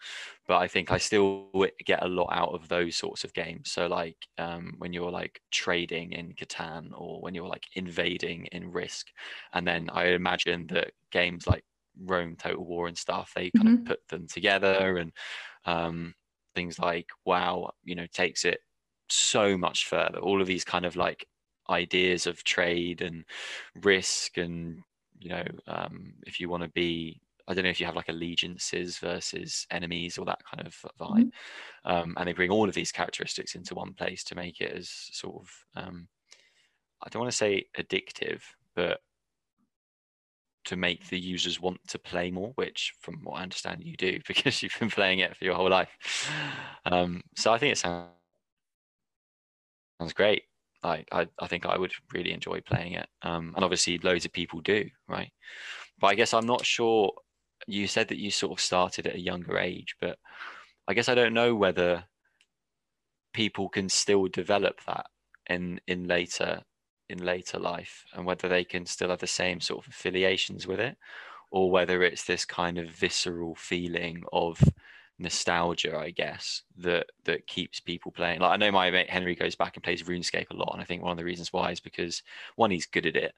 But 0.48 0.58
I 0.58 0.68
think 0.68 0.92
I 0.92 0.98
still 0.98 1.50
get 1.86 2.04
a 2.04 2.08
lot 2.08 2.30
out 2.32 2.54
of 2.54 2.68
those 2.68 2.96
sorts 2.96 3.24
of 3.24 3.34
games. 3.34 3.72
So 3.72 3.88
like 3.88 4.18
um, 4.38 4.76
when 4.78 4.94
you're 4.94 5.12
like 5.12 5.42
trading 5.52 6.12
in 6.12 6.34
Catan, 6.34 6.90
or 6.94 7.20
when 7.22 7.34
you're 7.34 7.48
like 7.48 7.64
invading 7.74 8.48
in 8.52 8.72
Risk, 8.72 9.08
and 9.54 9.68
then 9.68 9.90
I 9.92 10.08
imagine 10.10 10.68
that 10.68 10.92
games 11.12 11.48
like 11.48 11.64
Rome 12.06 12.36
Total 12.36 12.64
War 12.64 12.88
and 12.88 12.98
stuff. 12.98 13.32
They 13.36 13.52
kind 13.52 13.68
mm-hmm. 13.68 13.82
of 13.82 13.86
put 13.86 14.08
them 14.08 14.28
together 14.28 14.98
and 14.98 15.12
um, 15.66 16.14
things 16.56 16.80
like 16.80 17.08
WoW, 17.26 17.72
you 17.84 17.96
know, 17.96 18.08
takes 18.14 18.46
it 18.46 18.60
so 19.10 19.58
much 19.58 19.88
further. 19.88 20.20
All 20.20 20.42
of 20.42 20.48
these 20.48 20.64
kind 20.64 20.86
of 20.86 20.96
like 20.96 21.26
ideas 21.70 22.28
of 22.28 22.44
trade 22.44 23.02
and 23.02 23.24
risk 23.82 24.38
and 24.38 24.80
you 25.20 25.30
know 25.30 25.44
um, 25.68 26.14
if 26.26 26.40
you 26.40 26.50
want 26.50 26.64
to 26.64 26.70
be 26.70 27.22
I 27.48 27.54
don't 27.54 27.64
know 27.64 27.70
if 27.70 27.80
you 27.80 27.86
have 27.86 27.96
like 27.96 28.10
allegiances 28.10 28.98
versus 28.98 29.66
enemies 29.72 30.18
or 30.18 30.26
that 30.26 30.40
kind 30.46 30.66
of 30.66 30.74
vibe. 31.00 31.32
Mm-hmm. 31.86 31.92
Um, 31.92 32.14
and 32.18 32.28
they 32.28 32.34
bring 32.34 32.52
all 32.52 32.70
of 32.70 32.76
these 32.76 32.92
characteristics 32.92 33.56
into 33.56 33.76
one 33.76 33.94
place 33.94 34.24
to 34.26 34.36
make 34.36 34.62
it 34.62 34.72
as 34.72 34.90
sort 34.90 35.42
of, 35.42 35.84
um, 35.84 36.08
I 37.04 37.10
don't 37.10 37.22
want 37.22 37.32
to 37.32 37.38
say 37.38 37.66
addictive, 37.78 38.42
but 38.76 39.02
to 40.66 40.76
make 40.76 41.08
the 41.10 41.20
users 41.20 41.60
want 41.60 41.80
to 41.88 42.00
play 42.00 42.32
more, 42.32 42.52
which 42.56 42.94
from 43.00 43.20
what 43.24 43.40
I 43.40 43.44
understand 43.44 43.84
you 43.84 43.96
do 43.98 44.20
because 44.28 44.62
you've 44.62 44.78
been 44.80 44.90
playing 44.90 45.20
it 45.20 45.36
for 45.36 45.46
your 45.46 45.56
whole 45.56 45.70
life. 45.70 46.30
Um, 46.86 47.22
so 47.36 47.52
I 47.52 47.58
think 47.58 47.74
it 47.74 47.78
sounds 47.78 48.10
sounds 50.02 50.14
great. 50.14 50.44
Like 50.84 51.08
I, 51.12 51.28
I 51.40 51.48
think 51.48 51.66
I 51.66 51.78
would 51.78 51.94
really 52.12 52.32
enjoy 52.32 52.62
playing 52.62 52.94
it. 52.94 53.08
Um, 53.22 53.54
and 53.56 53.64
obviously 53.64 54.00
loads 54.00 54.26
of 54.26 54.34
people 54.34 54.62
do, 54.62 54.90
right? 55.08 55.32
But 56.00 56.08
I 56.08 56.16
guess 56.16 56.34
I'm 56.34 56.48
not 56.48 56.66
sure 56.66 57.12
you 57.68 57.88
said 57.88 58.08
that 58.08 58.18
you 58.18 58.32
sort 58.32 58.52
of 58.52 58.60
started 58.60 59.06
at 59.06 59.16
a 59.16 59.20
younger 59.20 59.60
age, 59.60 59.96
but 60.02 60.18
I 60.88 60.96
guess 60.96 61.08
I 61.08 61.16
don't 61.16 61.36
know 61.36 61.56
whether 61.56 62.04
people 63.34 63.70
can 63.70 63.90
still 63.90 64.28
develop 64.28 64.82
that 64.88 65.06
in 65.50 65.80
in 65.88 66.08
later 66.08 66.62
in 67.12 67.24
later 67.24 67.60
life 67.60 68.06
and 68.14 68.26
whether 68.26 68.48
they 68.48 68.64
can 68.64 68.86
still 68.86 69.10
have 69.10 69.20
the 69.20 69.28
same 69.28 69.60
sort 69.60 69.86
of 69.86 69.92
affiliations 69.92 70.68
with 70.68 70.80
it 70.80 70.98
or 71.52 71.70
whether 71.70 72.04
it's 72.04 72.24
this 72.24 72.46
kind 72.46 72.78
of 72.78 72.90
visceral 72.90 73.56
feeling 73.56 74.24
of 74.34 74.62
nostalgia 75.20 75.96
i 75.98 76.10
guess 76.10 76.64
that 76.78 77.06
that 77.26 77.46
keeps 77.46 77.80
people 77.80 78.12
playing 78.12 78.40
like 78.40 78.52
i 78.52 78.58
know 78.58 78.72
my 78.72 78.90
mate 78.90 79.10
henry 79.10 79.36
goes 79.36 79.56
back 79.56 79.76
and 79.76 79.84
plays 79.84 80.04
runescape 80.04 80.50
a 80.50 80.56
lot 80.56 80.72
and 80.74 80.82
i 80.82 80.86
think 80.86 81.04
one 81.04 81.12
of 81.12 81.18
the 81.18 81.24
reasons 81.24 81.54
why 81.54 81.70
is 81.72 81.80
because 81.80 82.24
one 82.56 82.72
he's 82.72 82.88
good 82.88 83.06
at 83.06 83.16
it 83.16 83.34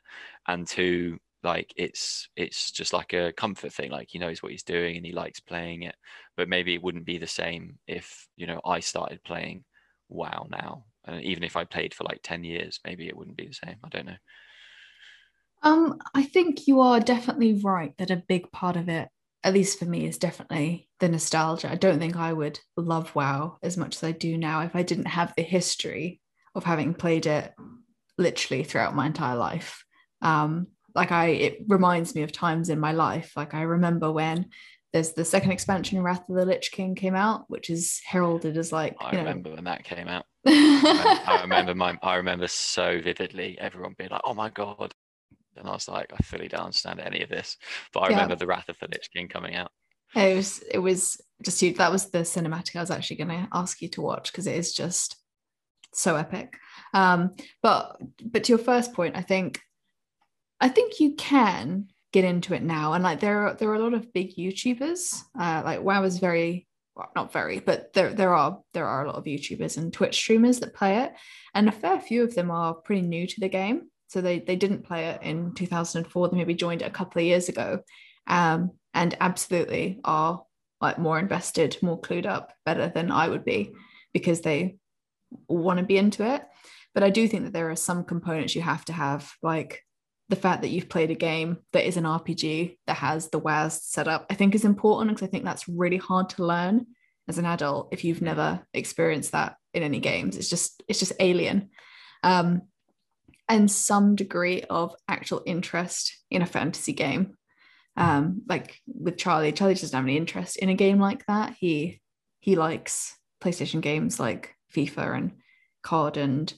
and 0.48 0.66
two 0.66 1.20
like 1.44 1.74
it's 1.76 2.30
it's 2.38 2.72
just 2.72 2.94
like 2.94 3.12
a 3.12 3.34
comfort 3.34 3.74
thing 3.74 3.92
like 3.92 4.08
he 4.10 4.18
knows 4.18 4.42
what 4.42 4.54
he's 4.54 4.64
doing 4.64 4.96
and 4.96 5.06
he 5.06 5.12
likes 5.12 5.42
playing 5.42 5.84
it 5.84 5.96
but 6.38 6.48
maybe 6.48 6.74
it 6.74 6.82
wouldn't 6.82 7.04
be 7.04 7.18
the 7.18 7.28
same 7.28 7.78
if 7.86 8.30
you 8.38 8.48
know 8.48 8.62
i 8.64 8.80
started 8.80 9.22
playing 9.26 9.66
WoW 10.14 10.48
now. 10.50 10.86
And 11.06 11.22
even 11.24 11.44
if 11.44 11.56
I 11.56 11.66
played 11.66 11.94
for 11.94 12.04
like 12.06 12.22
10 12.24 12.44
years, 12.44 12.80
maybe 12.86 13.08
it 13.08 13.18
wouldn't 13.18 13.38
be 13.38 13.48
the 13.48 13.54
same. 13.54 13.76
I 13.84 13.90
don't 13.90 14.06
know. 14.06 14.16
Um, 15.62 16.00
I 16.14 16.24
think 16.24 16.68
you 16.68 16.82
are 16.82 17.00
definitely 17.00 17.62
right 17.62 17.94
that 17.98 18.12
a 18.12 18.24
big 18.28 18.52
part 18.52 18.76
of 18.76 18.90
it, 18.90 19.08
at 19.44 19.54
least 19.54 19.80
for 19.80 19.86
me, 19.86 20.06
is 20.06 20.18
definitely 20.18 20.90
the 21.00 21.10
nostalgia. 21.10 21.72
I 21.72 21.76
don't 21.76 22.00
think 22.00 22.16
I 22.16 22.34
would 22.34 22.60
love 22.76 23.16
WoW 23.16 23.58
as 23.64 23.78
much 23.78 23.96
as 23.96 24.04
I 24.04 24.12
do 24.12 24.38
now 24.38 24.62
if 24.62 24.76
I 24.76 24.84
didn't 24.84 25.08
have 25.08 25.34
the 25.36 25.44
history 25.44 26.22
of 26.56 26.64
having 26.64 26.94
played 26.94 27.26
it 27.26 27.54
literally 28.18 28.64
throughout 28.64 28.96
my 28.96 29.06
entire 29.06 29.38
life. 29.38 29.84
Um, 30.22 30.68
like 30.96 31.12
I, 31.12 31.28
it 31.28 31.60
reminds 31.68 32.14
me 32.14 32.24
of 32.24 32.32
times 32.32 32.70
in 32.70 32.80
my 32.80 32.92
life. 32.92 33.34
Like 33.36 33.54
I 33.54 33.64
remember 33.64 34.12
when 34.12 34.50
there's 34.92 35.14
the 35.14 35.26
second 35.26 35.52
expansion, 35.52 36.02
Wrath 36.04 36.30
of 36.30 36.36
the 36.36 36.46
Lich 36.46 36.72
King, 36.72 36.94
came 36.94 37.16
out, 37.16 37.46
which 37.48 37.70
is 37.70 38.00
heralded 38.06 38.58
as 38.58 38.72
like. 38.72 38.96
I 39.00 39.16
remember 39.16 39.50
know... 39.50 39.56
when 39.56 39.64
that 39.64 39.84
came 39.84 40.08
out. 40.08 40.26
I 40.46 41.40
remember 41.42 41.74
my, 41.76 41.98
I 42.02 42.16
remember 42.16 42.48
so 42.48 43.00
vividly 43.02 43.58
everyone 43.60 43.96
being 43.98 44.10
like, 44.10 44.22
"Oh 44.26 44.34
my 44.34 44.50
god," 44.50 44.94
and 45.56 45.68
I 45.68 45.72
was 45.72 45.88
like, 45.88 46.12
"I 46.14 46.22
fully 46.24 46.48
don't 46.48 46.62
understand 46.66 47.00
any 47.00 47.22
of 47.22 47.30
this," 47.30 47.58
but 47.94 48.02
I 48.02 48.10
yeah. 48.10 48.16
remember 48.16 48.36
the 48.36 48.48
Wrath 48.48 48.70
of 48.70 48.78
the 48.80 48.88
Lich 48.88 49.10
King 49.14 49.28
coming 49.28 49.56
out. 49.56 49.72
It 50.16 50.36
was, 50.36 50.60
it 50.72 50.80
was 50.80 51.20
just 51.44 51.62
you. 51.62 51.74
That 51.74 51.92
was 51.92 52.12
the 52.12 52.20
cinematic 52.20 52.76
I 52.76 52.82
was 52.82 52.92
actually 52.92 53.18
going 53.18 53.30
to 53.30 53.48
ask 53.54 53.82
you 53.82 53.90
to 53.90 54.02
watch 54.02 54.32
because 54.32 54.46
it 54.46 54.56
is 54.56 54.74
just 54.74 55.18
so 55.94 56.16
epic. 56.16 56.54
Um, 56.94 57.32
but 57.62 57.98
but 58.24 58.44
to 58.44 58.52
your 58.52 58.60
first 58.60 58.94
point, 58.94 59.18
I 59.18 59.22
think 59.22 59.60
I 60.60 60.70
think 60.70 61.00
you 61.00 61.16
can 61.16 61.88
get 62.12 62.26
into 62.26 62.54
it 62.54 62.64
now, 62.64 62.94
and 62.94 63.04
like 63.04 63.20
there 63.20 63.48
are 63.48 63.54
there 63.56 63.70
are 63.70 63.76
a 63.76 63.80
lot 63.84 63.94
of 63.94 64.14
big 64.14 64.36
YouTubers. 64.36 65.22
Uh, 65.38 65.62
like 65.66 65.82
WoW 65.82 66.04
is 66.04 66.20
very 66.20 66.68
well, 66.96 67.12
not 67.16 67.34
very, 67.34 67.60
but 67.60 67.94
there 67.94 68.14
there 68.14 68.34
are 68.34 68.60
there 68.74 68.88
are 68.88 69.04
a 69.04 69.08
lot 69.08 69.16
of 69.16 69.24
YouTubers 69.24 69.78
and 69.78 69.92
Twitch 69.92 70.16
streamers 70.16 70.60
that 70.60 70.76
play 70.76 71.00
it, 71.00 71.14
and 71.54 71.68
a 71.68 71.72
fair 71.72 72.00
few 72.00 72.24
of 72.24 72.36
them 72.36 72.52
are 72.52 72.74
pretty 72.74 73.02
new 73.02 73.26
to 73.26 73.40
the 73.40 73.50
game. 73.50 73.90
So 74.08 74.22
they 74.22 74.40
they 74.40 74.56
didn't 74.56 74.86
play 74.86 75.08
it 75.08 75.24
in 75.24 75.54
2004. 75.54 76.30
They 76.30 76.38
maybe 76.38 76.54
joined 76.54 76.82
it 76.82 76.88
a 76.88 76.92
couple 76.92 77.20
of 77.20 77.26
years 77.26 77.50
ago, 77.50 77.80
um, 78.28 78.72
and 78.94 79.18
absolutely 79.20 80.00
are 80.04 80.44
like 80.82 81.00
more 81.00 81.18
invested, 81.18 81.78
more 81.82 82.00
clued 82.00 82.26
up, 82.26 82.54
better 82.66 82.90
than 82.90 83.10
I 83.12 83.28
would 83.28 83.46
be 83.46 83.74
because 84.14 84.42
they 84.42 84.76
want 85.48 85.80
to 85.80 85.86
be 85.86 85.98
into 85.98 86.26
it. 86.26 86.44
But 86.94 87.04
I 87.04 87.10
do 87.10 87.28
think 87.28 87.46
that 87.46 87.54
there 87.54 87.72
are 87.72 87.76
some 87.76 88.04
components 88.04 88.54
you 88.54 88.62
have 88.62 88.86
to 88.86 88.94
have, 88.94 89.32
like 89.42 89.84
the 90.34 90.42
fact 90.42 90.64
that 90.64 90.70
you've 90.70 90.90
played 90.90 91.12
a 91.12 91.16
game 91.16 91.60
that 91.74 91.86
is 91.86 91.96
an 91.96 92.06
RPG 92.06 92.80
that 92.88 92.98
has 92.98 93.30
the 93.30 93.40
WASD 93.40 93.82
set 93.82 94.08
up, 94.08 94.26
I 94.32 94.34
think 94.34 94.56
is 94.56 94.66
important 94.66 95.12
because 95.12 95.28
I 95.28 95.30
think 95.30 95.44
that's 95.44 95.70
really 95.70 95.98
hard 95.98 96.30
to 96.30 96.44
learn 96.44 96.88
as 97.28 97.38
an 97.38 97.46
adult 97.46 97.90
if 97.92 98.04
you've 98.04 98.24
never 98.24 98.66
experienced 98.74 99.34
that 99.34 99.58
in 99.76 99.84
any 99.84 100.00
games. 100.00 100.36
It's 100.36 100.50
just 100.50 100.82
it's 100.88 100.98
just 100.98 101.14
alien. 101.20 101.70
Um, 102.24 102.64
and 103.48 103.70
some 103.70 104.16
degree 104.16 104.64
of 104.64 104.96
actual 105.08 105.44
interest 105.46 106.18
in 106.32 106.42
a 106.42 106.48
fantasy 106.48 106.94
game. 106.94 107.38
Um, 107.96 108.42
like 108.50 108.82
with 108.88 109.18
Charlie, 109.18 109.52
Charlie 109.52 109.76
doesn't 109.76 109.96
have 109.96 110.04
any 110.04 110.18
interest 110.18 110.58
in 110.58 110.70
a 110.70 110.74
game 110.74 111.00
like 111.00 111.28
that. 111.28 111.54
He 111.60 112.02
he 112.40 112.56
likes 112.56 113.16
PlayStation 113.40 113.82
games 113.82 114.20
like 114.20 114.56
FIFA 114.76 115.16
and 115.16 115.32
COD 115.84 116.18
and 116.18 116.54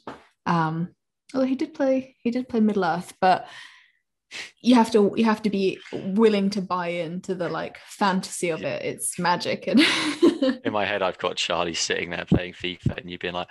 um, 0.46 0.96
although 1.34 1.48
he 1.48 1.56
did 1.56 1.74
play 1.74 2.16
he 2.20 2.32
did 2.32 2.50
play 2.50 2.60
Middle 2.60 2.86
Earth, 2.86 3.14
but 3.20 3.48
you 4.62 4.76
have 4.76 4.92
to 4.92 5.14
you 5.16 5.26
have 5.26 5.42
to 5.44 5.50
be 5.50 5.80
willing 5.92 6.50
to 6.50 6.62
buy 6.62 6.88
into 6.88 7.36
the 7.36 7.50
like 7.50 7.78
fantasy 7.86 8.50
of 8.50 8.64
it. 8.64 8.84
It's 8.84 9.20
magic 9.20 9.68
and 9.68 9.80
in 10.64 10.74
my 10.74 10.86
head 10.86 11.02
I've 11.02 11.18
got 11.18 11.38
Charlie 11.38 11.74
sitting 11.74 12.10
there 12.10 12.26
playing 12.26 12.54
FIFA 12.54 12.98
and 12.98 13.10
you 13.10 13.18
being 13.18 13.34
like, 13.34 13.50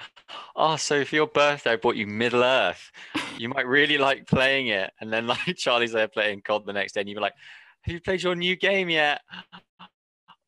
Oh, 0.56 0.76
so 0.76 1.04
for 1.04 1.14
your 1.14 1.26
birthday 1.26 1.72
I 1.72 1.76
bought 1.76 1.96
you 1.96 2.06
Middle 2.06 2.42
Earth. 2.42 2.90
You 3.38 3.48
might 3.48 3.66
really 3.66 3.98
like 3.98 4.26
playing 4.26 4.68
it. 4.68 4.92
And 5.00 5.12
then 5.12 5.26
like 5.26 5.38
Charlie's 5.56 5.92
there 5.92 6.08
playing 6.08 6.42
COD 6.42 6.66
the 6.66 6.72
next 6.72 6.92
day 6.92 7.00
and 7.00 7.08
you're 7.08 7.20
like, 7.20 7.34
Have 7.82 7.92
you 7.92 8.00
played 8.00 8.22
your 8.22 8.34
new 8.34 8.56
game 8.56 8.88
yet? 8.90 9.20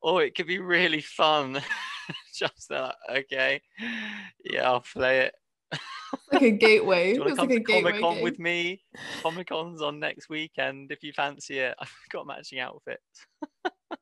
Oh, 0.03 0.19
it 0.19 0.35
could 0.35 0.47
be 0.47 0.59
really 0.59 1.01
fun. 1.01 1.61
Just 2.35 2.69
that, 2.69 2.97
okay. 3.11 3.62
Yeah, 4.45 4.71
I'll 4.71 4.81
play 4.81 5.21
it 5.21 5.35
like 6.33 6.42
a 6.42 6.50
gateway. 6.50 7.12
Do 7.14 7.18
you 7.18 7.24
want 7.24 7.31
to 7.33 7.37
come 7.37 7.48
like 7.48 7.66
to 7.66 7.72
Comic 7.72 8.00
Con 8.00 8.20
with 8.22 8.38
me? 8.38 8.83
Comic 9.22 9.48
Con's 9.48 9.83
on 9.83 9.98
next 10.00 10.29
weekend. 10.29 10.92
If 10.92 11.02
you 11.02 11.12
fancy 11.12 11.59
it, 11.59 11.74
I've 11.81 11.92
got 12.11 12.26
matching 12.26 12.61
outfits. 12.61 13.02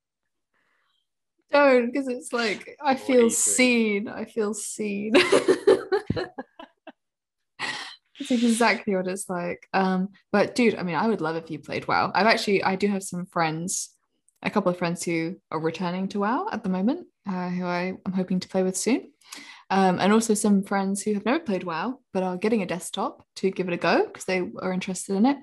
Don't, 1.51 1.93
because 1.93 2.09
it's 2.09 2.33
like 2.33 2.77
I 2.83 2.97
feel 2.97 3.31
seen. 3.31 4.09
I 4.09 4.25
feel 4.25 4.55
seen. 4.55 5.13
It's 8.19 8.31
exactly 8.31 8.95
what 8.95 9.07
it's 9.07 9.29
like. 9.29 9.69
Um, 9.73 10.09
but 10.33 10.55
dude, 10.55 10.77
I 10.77 10.83
mean, 10.83 10.95
I 10.95 11.07
would 11.07 11.21
love 11.21 11.37
if 11.37 11.51
you 11.51 11.59
played 11.59 11.87
WoW. 11.87 12.11
I've 12.15 12.27
actually, 12.27 12.63
I 12.63 12.77
do 12.77 12.87
have 12.89 13.03
some 13.03 13.27
friends, 13.27 13.91
a 14.43 14.51
couple 14.51 14.71
of 14.71 14.79
friends 14.79 15.03
who 15.03 15.37
are 15.51 15.61
returning 15.61 16.09
to 16.09 16.21
WoW 16.21 16.49
at 16.51 16.63
the 16.63 16.69
moment, 16.69 17.07
uh, 17.29 17.51
who 17.51 17.65
I 17.65 17.95
am 18.07 18.13
hoping 18.13 18.41
to 18.41 18.49
play 18.49 18.63
with 18.63 18.77
soon 18.77 19.11
um, 19.75 19.99
and 19.99 20.13
also 20.13 20.35
some 20.35 20.63
friends 20.63 21.03
who 21.03 21.15
have 21.15 21.25
never 21.25 21.41
played 21.41 21.65
WoW 21.65 21.99
but 22.13 22.23
are 22.23 22.37
getting 22.37 22.63
a 22.63 22.67
desktop 22.67 23.27
to 23.35 23.51
give 23.51 23.67
it 23.67 23.75
a 23.75 23.77
go 23.77 24.07
because 24.07 24.25
they 24.25 24.41
are 24.61 24.73
interested 24.73 25.17
in 25.17 25.27
it. 25.27 25.37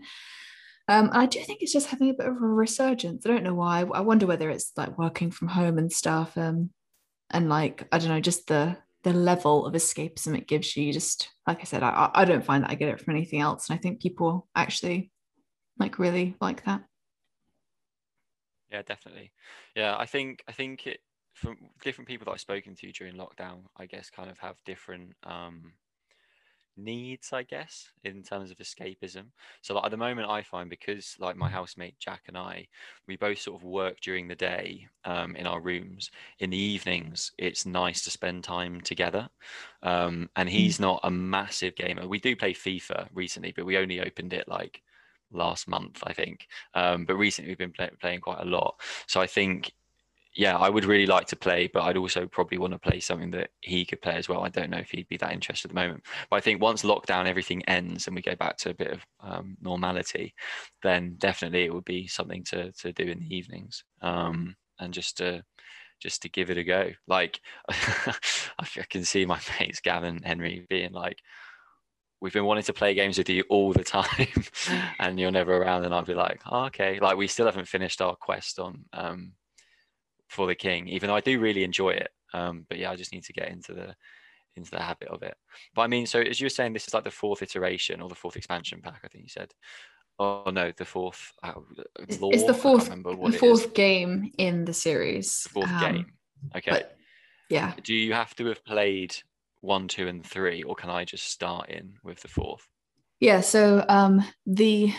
Um, 0.88 1.10
I 1.12 1.26
do 1.26 1.42
think 1.42 1.62
it's 1.62 1.74
just 1.74 1.88
having 1.88 2.10
a 2.10 2.14
bit 2.14 2.28
of 2.28 2.38
a 2.38 2.40
resurgence. 2.40 3.26
I 3.26 3.30
don't 3.30 3.44
know 3.44 3.54
why. 3.54 3.82
I 3.82 4.00
wonder 4.00 4.26
whether 4.26 4.50
it's 4.50 4.72
like 4.78 4.98
working 4.98 5.32
from 5.32 5.50
home 5.50 5.78
and 5.78 5.92
stuff, 5.92 6.38
um, 6.38 6.70
and 7.30 7.50
like 7.50 7.86
I 7.92 7.98
don't 7.98 8.08
know, 8.08 8.22
just 8.22 8.48
the 8.48 8.78
the 9.04 9.12
level 9.12 9.66
of 9.66 9.74
escapism 9.74 10.38
it 10.38 10.48
gives 10.48 10.78
you. 10.78 10.94
Just 10.94 11.30
like 11.46 11.60
I 11.60 11.66
said, 11.66 11.84
I 11.84 12.10
I 12.14 12.24
don't 12.24 12.46
find 12.46 12.64
that 12.64 12.72
I 12.72 12.76
get 12.76 12.90
it 12.90 13.02
from 13.02 13.14
anything 13.14 13.42
else, 13.42 13.70
and 13.70 13.78
I 13.78 13.82
think 13.82 14.02
people 14.02 14.48
actually 14.56 15.12
like 15.78 16.00
really 16.00 16.38
like 16.40 16.64
that. 16.66 16.84
Yeah, 18.72 18.82
definitely. 18.82 19.34
Yeah, 19.76 19.98
I 19.98 20.06
think 20.06 20.42
I 20.48 20.54
think 20.54 20.88
it 20.88 21.02
from 21.42 21.58
different 21.84 22.08
people 22.08 22.26
that 22.26 22.32
I've 22.32 22.40
spoken 22.40 22.76
to 22.76 22.92
during 22.92 23.16
lockdown, 23.16 23.64
I 23.78 23.86
guess 23.86 24.10
kind 24.10 24.30
of 24.30 24.38
have 24.38 24.56
different 24.64 25.14
um, 25.24 25.74
needs, 26.78 27.34
I 27.34 27.44
guess, 27.44 27.90
in 28.04 28.22
terms 28.22 28.52
of 28.52 28.58
escapism. 28.58 29.26
So 29.62 29.74
like, 29.74 29.86
at 29.86 29.92
the 29.92 29.98
moment, 29.98 30.30
I 30.30 30.44
find 30.44 30.70
because 30.70 31.16
like 31.20 31.36
my 31.36 31.50
housemate 31.50 31.98
Jack 32.00 32.24
and 32.28 32.38
I, 32.38 32.68
we 33.08 33.18
both 33.18 33.40
sort 33.40 33.60
of 33.60 33.68
work 33.68 34.00
during 34.02 34.28
the 34.28 34.36
day 34.36 34.88
um, 35.04 35.36
in 35.36 35.48
our 35.48 35.60
rooms. 35.60 36.12
In 36.40 36.52
the 36.52 36.58
evenings, 36.58 37.32
it's 37.38 37.66
nice 37.66 38.04
to 38.04 38.12
spend 38.12 38.44
time 38.44 38.80
together. 38.82 39.28
Um, 39.82 40.30
and 40.36 40.48
hmm. 40.48 40.56
he's 40.56 40.80
not 40.80 41.00
a 41.04 41.12
massive 41.12 41.76
gamer. 41.76 42.08
We 42.08 42.20
do 42.20 42.36
play 42.36 42.54
FIFA 42.54 43.08
recently, 43.14 43.52
but 43.56 43.66
we 43.66 43.78
only 43.78 44.00
opened 44.00 44.34
it 44.34 44.48
like 44.48 44.82
last 45.32 45.68
month, 45.68 46.04
I 46.06 46.14
think. 46.14 46.48
Um, 46.76 47.06
but 47.06 47.16
recently 47.16 47.50
we've 47.50 47.58
been 47.58 47.72
play- 47.72 47.90
playing 48.00 48.22
quite 48.22 48.42
a 48.42 48.46
lot. 48.46 48.76
So 49.08 49.20
I 49.20 49.28
think 49.28 49.72
yeah, 50.34 50.58
I 50.58 50.70
would 50.70 50.86
really 50.86 51.06
like 51.06 51.28
to 51.28 51.36
play, 51.36 51.70
but 51.74 51.84
I'd 51.84 51.98
also 51.98 52.26
probably 52.26 52.58
want 52.58 52.72
to 52.74 52.80
play 52.80 53.02
something 53.02 53.32
that 53.32 53.50
he 53.60 53.84
could 53.84 54.02
play 54.02 54.16
as 54.16 54.30
well. 54.30 54.44
I 54.44 54.50
don't 54.50 54.70
know 54.70 54.78
if 54.78 54.90
he'd 54.90 55.10
be 55.10 55.18
that 55.18 55.34
interested 55.34 55.70
at 55.70 55.76
the 55.76 55.82
moment. 55.82 56.04
But 56.30 56.38
I 56.38 56.40
think 56.40 56.62
once 56.62 56.84
lockdown, 56.84 57.28
everything 57.28 57.64
ends 57.68 58.08
and 58.08 58.16
we 58.16 58.22
go 58.22 58.36
back 58.36 58.58
to 58.58 58.70
a 58.70 58.74
bit 58.74 58.92
of 58.92 59.06
um, 59.20 59.58
normality, 59.62 60.34
then 60.84 61.16
definitely 61.18 61.66
it 61.66 61.74
would 61.74 61.86
be 61.86 62.08
something 62.08 62.44
to 62.46 62.72
to 62.72 62.94
do 62.94 63.04
in 63.04 63.20
the 63.20 63.36
evenings 63.36 63.84
um, 64.02 64.56
and 64.80 64.94
just 64.94 65.18
to 65.18 65.44
just 66.00 66.22
to 66.22 66.30
give 66.30 66.50
it 66.50 66.58
a 66.58 66.64
go. 66.64 66.92
Like 67.08 67.42
I 67.70 68.66
can 68.90 69.04
see 69.04 69.26
my 69.26 69.40
mates 69.60 69.82
Gavin 69.82 70.22
Henry 70.24 70.66
being 70.70 70.94
like, 70.94 71.18
we've 72.22 72.34
been 72.34 72.46
wanting 72.46 72.64
to 72.64 72.74
play 72.74 72.94
games 72.94 73.18
with 73.18 73.28
you 73.28 73.44
all 73.50 73.74
the 73.74 73.84
time 73.84 74.46
and 75.00 75.20
you're 75.20 75.32
never 75.32 75.58
around 75.58 75.84
and 75.84 75.94
i'd 75.94 76.06
be 76.06 76.14
like 76.14 76.40
oh, 76.52 76.66
okay 76.66 77.00
like 77.00 77.18
we 77.18 77.26
still 77.26 77.48
haven't 77.48 77.68
finished 77.68 78.00
our 78.00 78.16
quest 78.16 78.60
on 78.60 78.86
um, 78.94 79.34
for 80.32 80.48
the 80.48 80.56
king, 80.56 80.88
even 80.88 81.08
though 81.08 81.16
I 81.16 81.22
do 81.22 81.40
really 81.40 81.64
enjoy 81.64 81.90
it. 81.90 82.10
Um, 82.34 82.66
but 82.70 82.78
yeah, 82.78 82.90
I 82.90 82.96
just 82.96 83.12
need 83.12 83.26
to 83.26 83.34
get 83.34 83.50
into 83.50 83.74
the 83.74 83.94
into 84.56 84.72
the 84.72 84.82
habit 84.82 85.10
of 85.10 85.24
it. 85.24 85.36
But 85.76 85.84
I 85.84 85.88
mean, 85.88 86.06
so 86.06 86.22
as 86.22 86.40
you 86.40 86.46
were 86.46 86.50
saying, 86.50 86.74
this 86.74 86.88
is 86.88 86.94
like 86.94 87.04
the 87.04 87.12
fourth 87.12 87.42
iteration 87.42 88.02
or 88.02 88.08
the 88.08 88.16
fourth 88.16 88.38
expansion 88.38 88.82
pack. 88.82 89.02
I 89.04 89.08
think 89.10 89.26
you 89.26 89.30
said. 89.30 89.54
Oh 90.20 90.52
no, 90.52 90.72
the 90.76 90.86
fourth. 90.86 91.34
Uh, 91.44 91.54
lore? 92.20 92.34
It's 92.34 92.46
the 92.46 92.54
fourth. 92.54 92.90
the 92.90 93.38
fourth 93.38 93.74
game 93.74 94.32
in 94.38 94.66
the 94.66 94.74
series. 94.74 95.44
The 95.44 95.50
fourth 95.50 95.70
um, 95.70 95.80
game. 95.80 96.06
Okay. 96.56 96.84
Yeah. 97.50 97.74
Do 97.84 97.94
you 97.94 98.14
have 98.14 98.34
to 98.36 98.46
have 98.48 98.64
played 98.64 99.16
one, 99.60 99.88
two, 99.88 100.08
and 100.08 100.26
three, 100.26 100.64
or 100.64 100.76
can 100.76 100.90
I 100.90 101.04
just 101.04 101.28
start 101.28 101.70
in 101.70 101.96
with 102.04 102.22
the 102.22 102.28
fourth? 102.30 102.66
Yeah. 103.20 103.42
So 103.42 103.84
um, 103.90 104.24
the 104.46 104.94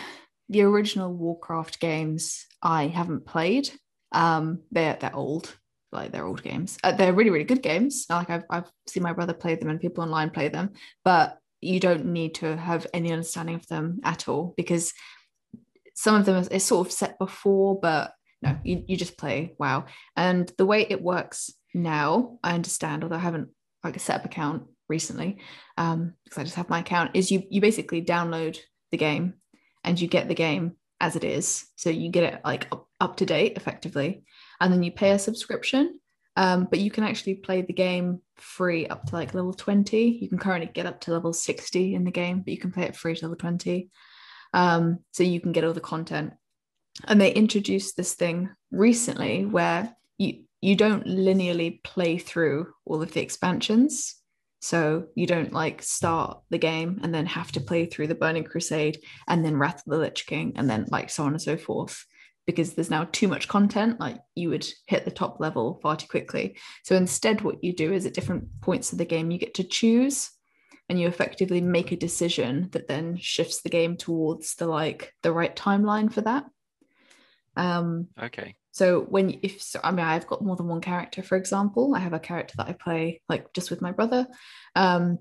the 0.49 0.61
original 0.61 1.11
Warcraft 1.13 1.79
games 1.79 2.45
I 2.61 2.87
haven't 2.87 3.25
played. 3.25 3.71
Um, 4.13 4.61
they're 4.71 4.97
they're 4.99 5.15
old, 5.15 5.55
like 5.91 6.11
they're 6.11 6.25
old 6.25 6.43
games. 6.43 6.77
Uh, 6.83 6.91
they're 6.91 7.13
really 7.13 7.29
really 7.29 7.45
good 7.45 7.61
games. 7.61 8.05
Like 8.09 8.29
I've 8.29 8.43
I've 8.49 8.71
seen 8.87 9.03
my 9.03 9.13
brother 9.13 9.33
play 9.33 9.55
them 9.55 9.69
and 9.69 9.79
people 9.79 10.03
online 10.03 10.29
play 10.29 10.49
them, 10.49 10.71
but 11.03 11.37
you 11.61 11.79
don't 11.79 12.05
need 12.05 12.35
to 12.35 12.57
have 12.57 12.87
any 12.93 13.11
understanding 13.11 13.55
of 13.55 13.67
them 13.67 13.99
at 14.03 14.27
all 14.27 14.53
because 14.57 14.93
some 15.95 16.15
of 16.15 16.25
them 16.25 16.45
is 16.51 16.63
sort 16.63 16.87
of 16.87 16.93
set 16.93 17.17
before, 17.19 17.79
but 17.79 18.13
no, 18.41 18.57
you, 18.63 18.83
you 18.87 18.97
just 18.97 19.17
play 19.17 19.55
WoW. 19.57 19.85
And 20.17 20.51
the 20.57 20.65
way 20.65 20.85
it 20.89 21.01
works 21.01 21.51
now, 21.73 22.39
I 22.43 22.53
understand, 22.53 23.03
although 23.03 23.15
I 23.15 23.19
haven't 23.19 23.49
like 23.83 23.99
set 23.99 24.17
up 24.17 24.25
account 24.25 24.63
recently 24.89 25.37
um, 25.77 26.13
because 26.23 26.39
I 26.39 26.43
just 26.43 26.55
have 26.55 26.69
my 26.69 26.79
account. 26.79 27.11
Is 27.15 27.31
you 27.31 27.43
you 27.49 27.61
basically 27.61 28.03
download 28.03 28.57
the 28.91 28.97
game 28.97 29.35
and 29.83 29.99
you 29.99 30.07
get 30.07 30.27
the 30.27 30.35
game 30.35 30.73
as 30.99 31.15
it 31.15 31.23
is, 31.23 31.65
so 31.75 31.89
you 31.89 32.09
get 32.09 32.33
it 32.33 32.41
like 32.43 32.67
up, 33.03 33.17
to 33.17 33.25
date 33.25 33.57
effectively, 33.57 34.23
and 34.59 34.71
then 34.71 34.81
you 34.81 34.91
pay 34.91 35.11
a 35.11 35.19
subscription. 35.19 35.99
Um, 36.35 36.67
but 36.69 36.79
you 36.79 36.89
can 36.89 37.03
actually 37.03 37.35
play 37.35 37.61
the 37.61 37.73
game 37.73 38.21
free 38.37 38.87
up 38.87 39.05
to 39.05 39.15
like 39.15 39.35
level 39.35 39.53
20. 39.53 40.17
You 40.21 40.27
can 40.29 40.39
currently 40.39 40.71
get 40.73 40.87
up 40.87 41.01
to 41.01 41.11
level 41.11 41.31
60 41.31 41.93
in 41.93 42.05
the 42.05 42.11
game, 42.11 42.41
but 42.41 42.51
you 42.51 42.57
can 42.57 42.71
play 42.71 42.85
it 42.85 42.95
free 42.95 43.15
to 43.15 43.25
level 43.25 43.37
20. 43.37 43.89
Um, 44.53 44.99
so 45.11 45.23
you 45.23 45.39
can 45.39 45.51
get 45.51 45.63
all 45.63 45.73
the 45.73 45.79
content. 45.79 46.33
And 47.05 47.21
they 47.21 47.33
introduced 47.33 47.97
this 47.97 48.13
thing 48.13 48.49
recently 48.71 49.45
where 49.45 49.95
you 50.17 50.43
you 50.61 50.75
don't 50.75 51.05
linearly 51.05 51.83
play 51.83 52.17
through 52.17 52.73
all 52.85 53.01
of 53.01 53.11
the 53.11 53.21
expansions. 53.21 54.15
So 54.61 55.07
you 55.13 55.27
don't 55.27 55.51
like 55.51 55.81
start 55.81 56.39
the 56.49 56.57
game 56.57 57.01
and 57.03 57.13
then 57.13 57.25
have 57.25 57.51
to 57.51 57.59
play 57.59 57.85
through 57.85 58.07
the 58.07 58.15
Burning 58.15 58.45
Crusade 58.45 58.99
and 59.27 59.43
then 59.43 59.57
Wrath 59.57 59.83
of 59.85 59.91
the 59.91 59.97
Lich 59.97 60.25
King 60.25 60.53
and 60.55 60.69
then 60.69 60.85
like 60.89 61.09
so 61.09 61.23
on 61.25 61.33
and 61.33 61.41
so 61.41 61.57
forth 61.57 62.05
because 62.45 62.73
there's 62.73 62.89
now 62.89 63.07
too 63.11 63.27
much 63.27 63.47
content 63.47 63.99
like 63.99 64.17
you 64.35 64.49
would 64.49 64.67
hit 64.87 65.05
the 65.05 65.11
top 65.11 65.39
level 65.39 65.79
far 65.81 65.95
too 65.95 66.07
quickly. 66.07 66.57
So 66.83 66.95
instead 66.95 67.41
what 67.41 67.63
you 67.63 67.73
do 67.73 67.93
is 67.93 68.05
at 68.05 68.13
different 68.13 68.61
points 68.61 68.91
of 68.91 68.97
the 68.97 69.05
game 69.05 69.31
you 69.31 69.37
get 69.37 69.53
to 69.55 69.63
choose 69.63 70.31
and 70.89 70.99
you 70.99 71.07
effectively 71.07 71.61
make 71.61 71.91
a 71.91 71.97
decision 71.97 72.69
that 72.71 72.87
then 72.87 73.17
shifts 73.17 73.61
the 73.61 73.69
game 73.69 73.95
towards 73.95 74.55
the 74.55 74.67
like 74.67 75.13
the 75.23 75.31
right 75.31 75.55
timeline 75.55 76.11
for 76.11 76.21
that. 76.21 76.45
Um 77.55 78.07
okay. 78.21 78.55
so 78.71 79.01
when 79.01 79.39
if 79.43 79.61
so, 79.61 79.79
i 79.83 79.91
mean 79.91 80.03
i've 80.03 80.25
got 80.25 80.43
more 80.43 80.55
than 80.55 80.67
one 80.67 80.81
character 80.81 81.21
for 81.21 81.37
example. 81.37 81.93
I 81.95 81.99
have 81.99 82.13
a 82.13 82.19
character 82.19 82.55
that 82.57 82.67
i 82.67 82.73
play 82.73 83.21
like 83.29 83.53
just 83.53 83.69
with 83.69 83.81
my 83.81 83.91
brother. 83.91 84.27
Um 84.75 85.19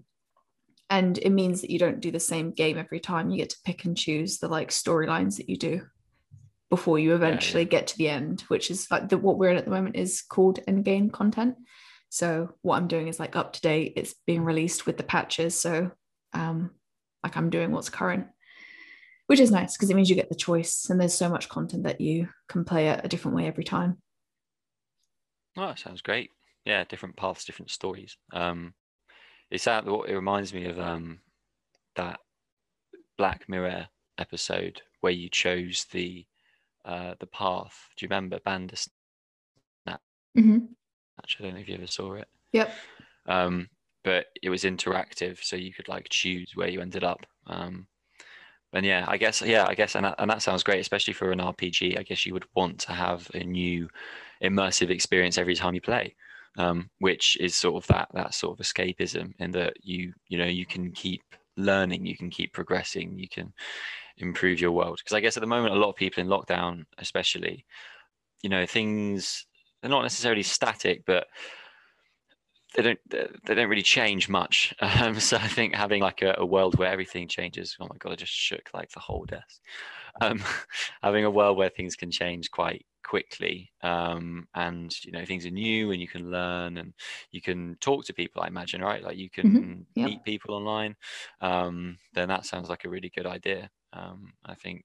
and 0.90 1.16
it 1.18 1.30
means 1.30 1.60
that 1.60 1.70
you 1.70 1.78
don't 1.78 2.00
do 2.00 2.10
the 2.10 2.20
same 2.20 2.50
game 2.52 2.76
every 2.76 3.00
time. 3.00 3.30
You 3.30 3.38
get 3.38 3.50
to 3.50 3.62
pick 3.64 3.84
and 3.86 3.96
choose 3.96 4.38
the 4.38 4.48
like 4.48 4.68
storylines 4.68 5.36
that 5.36 5.48
you 5.48 5.56
do 5.56 5.82
before 6.72 6.98
you 6.98 7.14
eventually 7.14 7.64
yeah, 7.64 7.66
yeah. 7.66 7.70
get 7.80 7.86
to 7.88 7.98
the 7.98 8.08
end, 8.08 8.40
which 8.48 8.70
is 8.70 8.90
like 8.90 9.10
the, 9.10 9.18
what 9.18 9.36
we're 9.36 9.50
in 9.50 9.58
at 9.58 9.66
the 9.66 9.70
moment 9.70 9.94
is 9.94 10.22
called 10.22 10.58
end 10.66 10.86
game 10.86 11.10
content. 11.10 11.54
So 12.08 12.54
what 12.62 12.78
I'm 12.78 12.88
doing 12.88 13.08
is 13.08 13.20
like 13.20 13.36
up 13.36 13.52
to 13.52 13.60
date. 13.60 13.92
It's 13.96 14.14
being 14.26 14.42
released 14.42 14.86
with 14.86 14.96
the 14.96 15.02
patches. 15.02 15.54
So 15.54 15.90
um, 16.32 16.70
like 17.22 17.36
I'm 17.36 17.50
doing 17.50 17.72
what's 17.72 17.90
current, 17.90 18.28
which 19.26 19.38
is 19.38 19.50
nice 19.50 19.76
because 19.76 19.90
it 19.90 19.96
means 19.96 20.08
you 20.08 20.16
get 20.16 20.30
the 20.30 20.34
choice 20.34 20.86
and 20.88 20.98
there's 20.98 21.12
so 21.12 21.28
much 21.28 21.50
content 21.50 21.82
that 21.82 22.00
you 22.00 22.30
can 22.48 22.64
play 22.64 22.88
it 22.88 23.02
a 23.04 23.08
different 23.08 23.36
way 23.36 23.46
every 23.46 23.64
time. 23.64 23.98
Oh, 25.58 25.66
that 25.66 25.78
sounds 25.78 26.00
great. 26.00 26.30
Yeah, 26.64 26.84
different 26.84 27.16
paths, 27.16 27.44
different 27.44 27.70
stories. 27.70 28.16
Um, 28.32 28.72
it's 29.50 29.64
that 29.64 29.84
it 29.86 30.14
reminds 30.14 30.54
me 30.54 30.64
of 30.64 30.80
um, 30.80 31.18
that 31.96 32.18
Black 33.18 33.46
Mirror 33.46 33.88
episode 34.16 34.80
where 35.02 35.12
you 35.12 35.28
chose 35.28 35.84
the 35.92 36.24
uh, 36.84 37.14
the 37.20 37.26
path. 37.26 37.88
Do 37.96 38.04
you 38.04 38.08
remember 38.08 38.38
Bandersnatch? 38.44 38.90
Mm-hmm. 40.36 40.58
Actually, 41.18 41.44
I 41.44 41.48
don't 41.48 41.54
know 41.54 41.60
if 41.60 41.68
you 41.68 41.74
ever 41.74 41.86
saw 41.86 42.14
it. 42.14 42.28
Yep. 42.52 42.72
Um, 43.26 43.68
but 44.04 44.26
it 44.42 44.50
was 44.50 44.64
interactive, 44.64 45.42
so 45.42 45.56
you 45.56 45.72
could 45.72 45.88
like 45.88 46.08
choose 46.10 46.52
where 46.54 46.68
you 46.68 46.80
ended 46.80 47.04
up. 47.04 47.24
Um, 47.46 47.86
and 48.72 48.86
yeah, 48.86 49.04
I 49.06 49.16
guess 49.16 49.42
yeah, 49.42 49.66
I 49.66 49.74
guess 49.74 49.94
and 49.94 50.06
that, 50.06 50.14
and 50.18 50.30
that 50.30 50.42
sounds 50.42 50.62
great, 50.62 50.80
especially 50.80 51.14
for 51.14 51.30
an 51.30 51.38
RPG. 51.38 51.98
I 51.98 52.02
guess 52.02 52.24
you 52.24 52.32
would 52.32 52.46
want 52.54 52.78
to 52.80 52.92
have 52.92 53.30
a 53.34 53.44
new 53.44 53.88
immersive 54.42 54.90
experience 54.90 55.38
every 55.38 55.54
time 55.54 55.74
you 55.74 55.80
play, 55.80 56.14
um, 56.58 56.88
which 56.98 57.36
is 57.38 57.54
sort 57.54 57.82
of 57.82 57.86
that 57.88 58.08
that 58.14 58.34
sort 58.34 58.58
of 58.58 58.64
escapism, 58.64 59.34
in 59.38 59.50
that 59.52 59.74
you 59.82 60.12
you 60.28 60.38
know 60.38 60.46
you 60.46 60.66
can 60.66 60.90
keep 60.92 61.22
learning, 61.56 62.06
you 62.06 62.16
can 62.16 62.30
keep 62.30 62.52
progressing, 62.52 63.18
you 63.18 63.28
can 63.28 63.52
improve 64.18 64.60
your 64.60 64.72
world. 64.72 64.98
Because 64.98 65.16
i 65.16 65.20
guess 65.20 65.36
at 65.36 65.40
the 65.40 65.46
moment 65.46 65.74
a 65.74 65.78
lot 65.78 65.90
of 65.90 65.96
people 65.96 66.22
in 66.22 66.28
lockdown 66.28 66.84
especially 66.98 67.64
you 68.42 68.50
know 68.50 68.66
things 68.66 69.46
they're 69.80 69.90
not 69.90 70.02
necessarily 70.02 70.42
static 70.42 71.04
but 71.06 71.26
they 72.76 72.82
don't 72.82 72.98
they 73.10 73.54
don't 73.54 73.68
really 73.68 73.82
change 73.82 74.28
much. 74.28 74.74
Um, 74.82 75.18
so 75.18 75.36
i 75.36 75.48
think 75.48 75.74
having 75.74 76.02
like 76.02 76.22
a, 76.22 76.34
a, 76.38 76.46
world 76.46 76.78
where 76.78 76.90
everything 76.90 77.28
changes 77.28 77.76
oh 77.80 77.86
my 77.88 77.96
god 77.98 78.12
i 78.12 78.16
just 78.16 78.32
shook 78.32 78.70
like 78.74 78.90
the 78.90 79.00
whole 79.00 79.24
desk. 79.24 79.60
Um, 80.20 80.42
having 81.02 81.24
a 81.24 81.30
world 81.30 81.56
where 81.56 81.70
things 81.70 81.96
can 81.96 82.10
change 82.10 82.50
quite 82.50 82.84
quickly 83.02 83.70
um, 83.82 84.46
and 84.54 84.94
you 85.04 85.12
know 85.12 85.24
things 85.24 85.46
are 85.46 85.50
new 85.50 85.90
and 85.92 86.00
you 86.00 86.08
can 86.08 86.30
learn 86.30 86.78
and 86.78 86.92
you 87.30 87.40
can 87.40 87.76
talk 87.80 88.04
to 88.04 88.12
people 88.12 88.42
i 88.42 88.46
imagine 88.46 88.80
right 88.80 89.02
like 89.02 89.16
you 89.16 89.30
can 89.30 89.52
mm-hmm. 89.52 89.80
yep. 89.94 90.08
meet 90.08 90.24
people 90.24 90.54
online 90.54 90.94
um, 91.40 91.96
then 92.14 92.28
that 92.28 92.46
sounds 92.46 92.68
like 92.68 92.84
a 92.84 92.88
really 92.88 93.10
good 93.14 93.26
idea 93.26 93.70
um, 93.92 94.32
I 94.44 94.54
think 94.54 94.84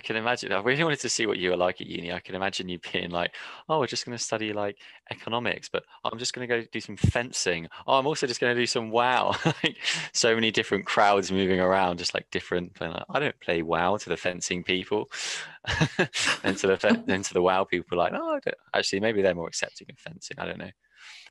I 0.00 0.02
can 0.02 0.16
imagine. 0.16 0.50
I 0.50 0.62
really 0.62 0.82
wanted 0.82 1.00
to 1.00 1.10
see 1.10 1.26
what 1.26 1.36
you 1.36 1.50
were 1.50 1.58
like 1.58 1.82
at 1.82 1.86
uni. 1.86 2.10
I 2.10 2.20
can 2.20 2.34
imagine 2.34 2.70
you 2.70 2.78
being 2.90 3.10
like, 3.10 3.34
"Oh, 3.68 3.80
we're 3.80 3.86
just 3.86 4.06
going 4.06 4.16
to 4.16 4.24
study 4.24 4.54
like 4.54 4.78
economics, 5.10 5.68
but 5.68 5.84
oh, 6.02 6.08
I'm 6.10 6.18
just 6.18 6.32
going 6.32 6.48
to 6.48 6.54
go 6.54 6.66
do 6.72 6.80
some 6.80 6.96
fencing. 6.96 7.68
Oh, 7.86 7.98
I'm 7.98 8.06
also 8.06 8.26
just 8.26 8.40
going 8.40 8.56
to 8.56 8.60
do 8.60 8.64
some 8.64 8.90
WoW." 8.90 9.36
like 9.44 9.76
so 10.14 10.34
many 10.34 10.50
different 10.50 10.86
crowds 10.86 11.30
moving 11.30 11.60
around, 11.60 11.98
just 11.98 12.14
like 12.14 12.30
different. 12.30 12.80
Like, 12.80 13.02
I 13.10 13.18
don't 13.18 13.38
play 13.40 13.60
WoW 13.60 13.98
to 13.98 14.08
the 14.08 14.16
fencing 14.16 14.64
people, 14.64 15.10
and 16.42 16.56
to 16.56 16.66
the 16.66 17.02
then 17.04 17.22
to 17.22 17.34
the 17.34 17.42
WoW 17.42 17.64
people. 17.64 17.98
Like, 17.98 18.14
oh, 18.14 18.40
actually, 18.74 19.00
maybe 19.00 19.20
they're 19.20 19.34
more 19.34 19.48
accepting 19.48 19.88
of 19.90 19.98
fencing. 19.98 20.38
I 20.38 20.46
don't 20.46 20.58
know, 20.58 20.70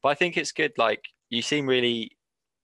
but 0.04 0.10
I 0.10 0.14
think 0.14 0.38
it's 0.38 0.52
good. 0.52 0.74
Like, 0.78 1.06
you 1.32 1.42
seem 1.42 1.66
really 1.66 2.12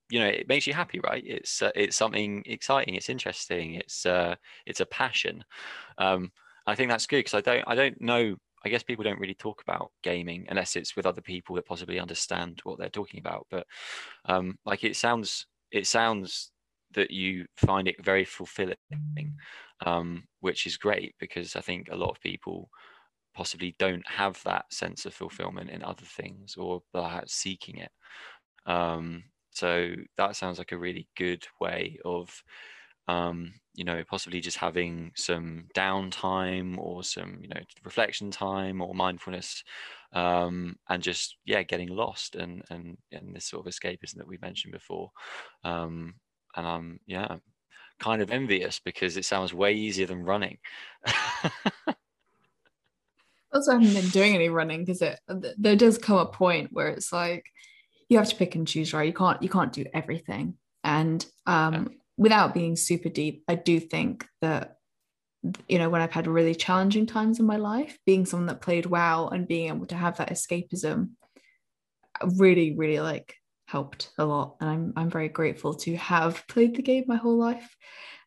you 0.09 0.19
know 0.19 0.27
it 0.27 0.47
makes 0.47 0.67
you 0.67 0.73
happy 0.73 0.99
right? 0.99 1.23
It's 1.25 1.61
uh, 1.61 1.71
it's 1.75 1.95
something 1.95 2.43
exciting 2.45 2.95
it's 2.95 3.09
interesting 3.09 3.75
it's 3.75 4.05
uh 4.05 4.35
it's 4.65 4.79
a 4.79 4.85
passion. 4.85 5.43
Um 5.97 6.31
i 6.67 6.75
think 6.75 6.89
that's 6.89 7.05
good 7.07 7.19
because 7.19 7.33
i 7.35 7.41
don't 7.41 7.63
i 7.67 7.75
don't 7.75 8.01
know 8.01 8.35
i 8.65 8.69
guess 8.69 8.81
people 8.83 9.03
don't 9.03 9.19
really 9.19 9.35
talk 9.35 9.61
about 9.61 9.91
gaming 10.01 10.45
unless 10.49 10.75
it's 10.75 10.95
with 10.95 11.05
other 11.05 11.21
people 11.21 11.55
that 11.55 11.65
possibly 11.65 11.99
understand 11.99 12.59
what 12.63 12.79
they're 12.79 12.89
talking 12.89 13.19
about 13.19 13.45
but 13.51 13.67
um 14.25 14.57
like 14.65 14.83
it 14.83 14.95
sounds 14.95 15.45
it 15.71 15.85
sounds 15.87 16.51
that 16.93 17.11
you 17.11 17.45
find 17.55 17.87
it 17.87 18.03
very 18.03 18.25
fulfilling 18.25 18.75
um 19.85 20.23
which 20.39 20.65
is 20.65 20.77
great 20.77 21.13
because 21.19 21.55
i 21.55 21.61
think 21.61 21.89
a 21.91 21.95
lot 21.95 22.09
of 22.09 22.19
people 22.19 22.69
possibly 23.35 23.75
don't 23.77 24.07
have 24.07 24.41
that 24.43 24.65
sense 24.73 25.05
of 25.05 25.13
fulfillment 25.13 25.69
in 25.69 25.83
other 25.83 26.05
things 26.05 26.55
or 26.55 26.81
are 26.93 27.23
seeking 27.27 27.77
it. 27.77 27.91
Um 28.65 29.25
so 29.55 29.95
that 30.17 30.35
sounds 30.35 30.57
like 30.57 30.73
a 30.73 30.77
really 30.77 31.07
good 31.15 31.45
way 31.61 31.97
of, 32.03 32.43
um, 33.07 33.53
you 33.73 33.85
know, 33.85 34.03
possibly 34.09 34.41
just 34.41 34.57
having 34.57 35.11
some 35.15 35.67
downtime 35.73 36.77
or 36.77 37.03
some, 37.03 37.37
you 37.41 37.47
know, 37.47 37.61
reflection 37.83 38.31
time 38.31 38.81
or 38.81 38.93
mindfulness, 38.93 39.63
um, 40.13 40.75
and 40.89 41.01
just 41.01 41.37
yeah, 41.45 41.63
getting 41.63 41.89
lost 41.89 42.35
and 42.35 42.63
and 42.69 42.97
and 43.11 43.33
this 43.35 43.45
sort 43.45 43.65
of 43.65 43.71
escapism 43.71 44.17
that 44.17 44.27
we 44.27 44.37
mentioned 44.41 44.73
before. 44.73 45.11
Um, 45.63 46.15
and 46.55 46.67
I'm 46.67 46.99
yeah, 47.05 47.37
kind 47.99 48.21
of 48.21 48.31
envious 48.31 48.79
because 48.79 49.15
it 49.17 49.25
sounds 49.25 49.53
way 49.53 49.73
easier 49.73 50.07
than 50.07 50.23
running. 50.23 50.57
also 53.53 53.71
I 53.71 53.75
haven't 53.75 53.93
been 53.93 54.09
doing 54.09 54.35
any 54.35 54.49
running 54.49 54.83
because 54.83 55.01
it 55.01 55.19
there 55.57 55.75
does 55.75 55.97
come 55.97 56.17
a 56.17 56.25
point 56.25 56.69
where 56.73 56.89
it's 56.89 57.13
like 57.13 57.45
you 58.09 58.17
have 58.17 58.29
to 58.29 58.35
pick 58.35 58.55
and 58.55 58.67
choose, 58.67 58.93
right? 58.93 59.07
You 59.07 59.13
can't 59.13 59.41
you 59.41 59.49
can't 59.49 59.73
do 59.73 59.85
everything. 59.93 60.55
And 60.83 61.25
um, 61.45 61.91
without 62.17 62.53
being 62.53 62.75
super 62.75 63.09
deep, 63.09 63.43
I 63.47 63.55
do 63.55 63.79
think 63.79 64.25
that 64.41 64.77
you 65.67 65.79
know 65.79 65.89
when 65.89 66.01
I've 66.01 66.11
had 66.11 66.27
really 66.27 66.55
challenging 66.55 67.05
times 67.05 67.39
in 67.39 67.45
my 67.45 67.57
life, 67.57 67.97
being 68.05 68.25
someone 68.25 68.47
that 68.47 68.61
played 68.61 68.85
WoW 68.85 69.29
and 69.29 69.47
being 69.47 69.69
able 69.69 69.85
to 69.87 69.95
have 69.95 70.17
that 70.17 70.29
escapism 70.29 71.11
really 72.37 72.75
really 72.75 72.99
like 72.99 73.35
helped 73.67 74.11
a 74.17 74.25
lot 74.25 74.55
and 74.61 74.69
I'm 74.69 74.93
I'm 74.95 75.09
very 75.09 75.27
grateful 75.27 75.73
to 75.73 75.95
have 75.97 76.47
played 76.47 76.75
the 76.75 76.81
game 76.81 77.05
my 77.07 77.15
whole 77.15 77.37
life 77.37 77.75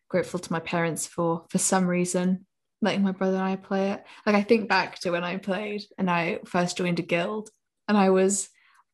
grateful 0.09 0.39
to 0.39 0.51
my 0.51 0.59
parents 0.59 1.07
for 1.07 1.45
for 1.49 1.57
some 1.57 1.87
reason 1.87 2.45
letting 2.81 3.03
my 3.03 3.11
brother 3.11 3.37
and 3.37 3.45
I 3.45 3.55
play 3.55 3.91
it 3.91 4.03
like 4.25 4.35
I 4.35 4.43
think 4.43 4.67
back 4.67 4.99
to 4.99 5.11
when 5.11 5.23
I 5.23 5.37
played 5.37 5.83
and 5.97 6.09
I 6.09 6.39
first 6.45 6.77
joined 6.77 6.99
a 6.99 7.03
guild 7.03 7.49
and 7.87 7.97
I 7.97 8.09
was 8.09 8.49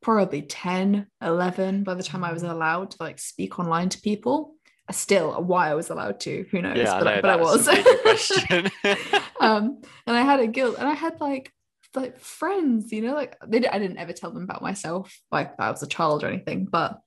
probably 0.05 0.43
10 0.43 1.07
11 1.23 1.83
by 1.83 1.95
the 1.95 2.03
time 2.03 2.23
i 2.23 2.31
was 2.31 2.43
allowed 2.43 2.91
to 2.91 2.97
like 2.99 3.17
speak 3.17 3.57
online 3.57 3.89
to 3.89 3.99
people. 4.01 4.53
Uh, 4.87 4.93
still 4.93 5.33
uh, 5.33 5.39
why 5.39 5.67
i 5.71 5.73
was 5.73 5.89
allowed 5.89 6.19
to 6.19 6.45
who 6.51 6.61
knows? 6.61 6.77
Yeah, 6.77 6.99
but, 6.99 7.07
I, 7.07 7.21
but 7.21 7.31
I 7.31 7.35
was. 7.37 7.67
um 9.39 9.81
and 10.05 10.15
i 10.15 10.21
had 10.21 10.39
a 10.39 10.45
guild, 10.45 10.75
and 10.75 10.87
i 10.87 10.93
had 10.93 11.19
like 11.19 11.51
like 11.95 12.19
friends 12.19 12.91
you 12.91 13.01
know 13.01 13.15
like 13.15 13.35
they, 13.47 13.67
i 13.67 13.79
didn't 13.79 13.97
ever 13.97 14.13
tell 14.13 14.29
them 14.29 14.43
about 14.43 14.61
myself 14.61 15.19
like 15.31 15.59
i 15.59 15.71
was 15.71 15.81
a 15.81 15.87
child 15.87 16.23
or 16.23 16.27
anything 16.27 16.65
but 16.65 16.99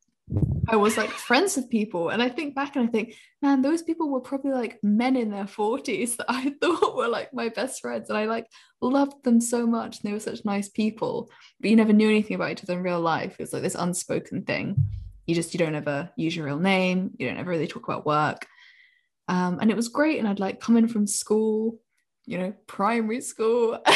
I 0.71 0.77
was 0.77 0.97
like 0.99 1.11
friends 1.11 1.57
with 1.57 1.71
people. 1.71 2.11
And 2.11 2.23
I 2.23 2.29
think 2.29 2.55
back 2.55 2.77
and 2.77 2.87
I 2.89 2.91
think, 2.93 3.15
man, 3.41 3.63
those 3.63 3.83
people 3.83 4.11
were 4.11 4.21
probably 4.21 4.53
like 4.53 4.79
men 4.83 5.17
in 5.17 5.31
their 5.31 5.45
40s 5.47 6.17
that 6.17 6.27
I 6.29 6.51
thought 6.61 6.97
were 6.97 7.09
like 7.09 7.33
my 7.33 7.49
best 7.49 7.81
friends. 7.81 8.11
And 8.11 8.19
I 8.19 8.27
like 8.27 8.47
loved 8.83 9.25
them 9.25 9.41
so 9.41 9.67
much. 9.67 10.01
And 10.01 10.09
they 10.09 10.13
were 10.13 10.21
such 10.21 10.45
nice 10.45 10.69
people. 10.69 11.31
But 11.61 11.71
you 11.71 11.77
never 11.77 11.93
knew 11.95 12.09
anything 12.11 12.35
about 12.35 12.51
each 12.51 12.63
other 12.63 12.75
in 12.75 12.83
real 12.83 13.01
life. 13.01 13.33
It 13.39 13.43
was 13.43 13.53
like 13.53 13.63
this 13.63 13.75
unspoken 13.75 14.43
thing. 14.43 14.77
you 15.27 15.35
just 15.35 15.53
you 15.55 15.59
don't 15.59 15.75
ever 15.75 16.11
use 16.17 16.35
your 16.35 16.47
real 16.47 16.59
name 16.59 17.11
you 17.19 17.29
don't 17.29 17.37
ever 17.37 17.51
really 17.51 17.67
talk 17.67 17.87
about 17.87 18.07
work 18.07 18.47
um, 19.29 19.59
and 19.61 19.71
it 19.71 19.77
was 19.77 19.89
great 19.89 20.19
and 20.19 20.27
i'd 20.27 20.41
like 20.41 20.59
come 20.59 20.77
in 20.79 20.89
from 20.89 21.07
school 21.07 21.79
you 22.25 22.39
know 22.39 22.53
primary 22.67 23.21
school 23.21 23.75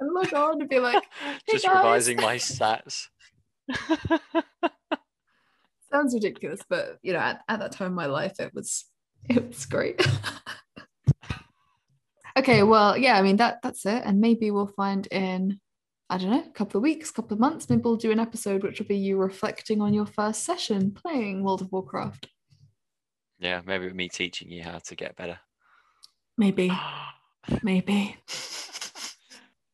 and 0.00 0.12
log 0.14 0.32
on 0.32 0.60
and 0.60 0.70
be 0.70 0.78
like 0.78 1.02
hey 1.46 1.54
Just 1.54 1.66
guys. 1.66 1.74
revising 1.74 2.16
my 2.18 2.36
stats. 2.36 3.08
Sounds 5.94 6.14
ridiculous 6.14 6.60
but 6.68 6.98
you 7.02 7.12
know 7.12 7.18
at, 7.20 7.42
at 7.48 7.60
that 7.60 7.72
time 7.72 7.88
in 7.88 7.94
my 7.94 8.06
life 8.06 8.38
it 8.40 8.52
was 8.54 8.86
it 9.28 9.46
was 9.46 9.66
great 9.66 10.04
okay 12.36 12.62
well 12.62 12.96
yeah 12.96 13.16
i 13.16 13.22
mean 13.22 13.36
that 13.36 13.58
that's 13.62 13.86
it 13.86 14.02
and 14.04 14.20
maybe 14.20 14.50
we'll 14.50 14.66
find 14.66 15.06
in 15.08 15.60
i 16.10 16.18
don't 16.18 16.30
know 16.30 16.44
a 16.44 16.50
couple 16.50 16.78
of 16.78 16.82
weeks 16.82 17.10
couple 17.10 17.34
of 17.34 17.40
months 17.40 17.70
maybe 17.70 17.82
we'll 17.82 17.96
do 17.96 18.10
an 18.10 18.18
episode 18.18 18.62
which 18.62 18.80
will 18.80 18.86
be 18.86 18.96
you 18.96 19.16
reflecting 19.16 19.80
on 19.80 19.94
your 19.94 20.06
first 20.06 20.44
session 20.44 20.90
playing 20.90 21.44
world 21.44 21.62
of 21.62 21.70
warcraft 21.70 22.28
Yeah, 23.38 23.60
maybe 23.66 23.84
with 23.86 23.94
me 23.94 24.08
teaching 24.08 24.50
you 24.50 24.62
how 24.62 24.78
to 24.78 24.94
get 24.96 25.16
better. 25.16 25.38
maybe 26.36 26.72
maybe 27.62 28.16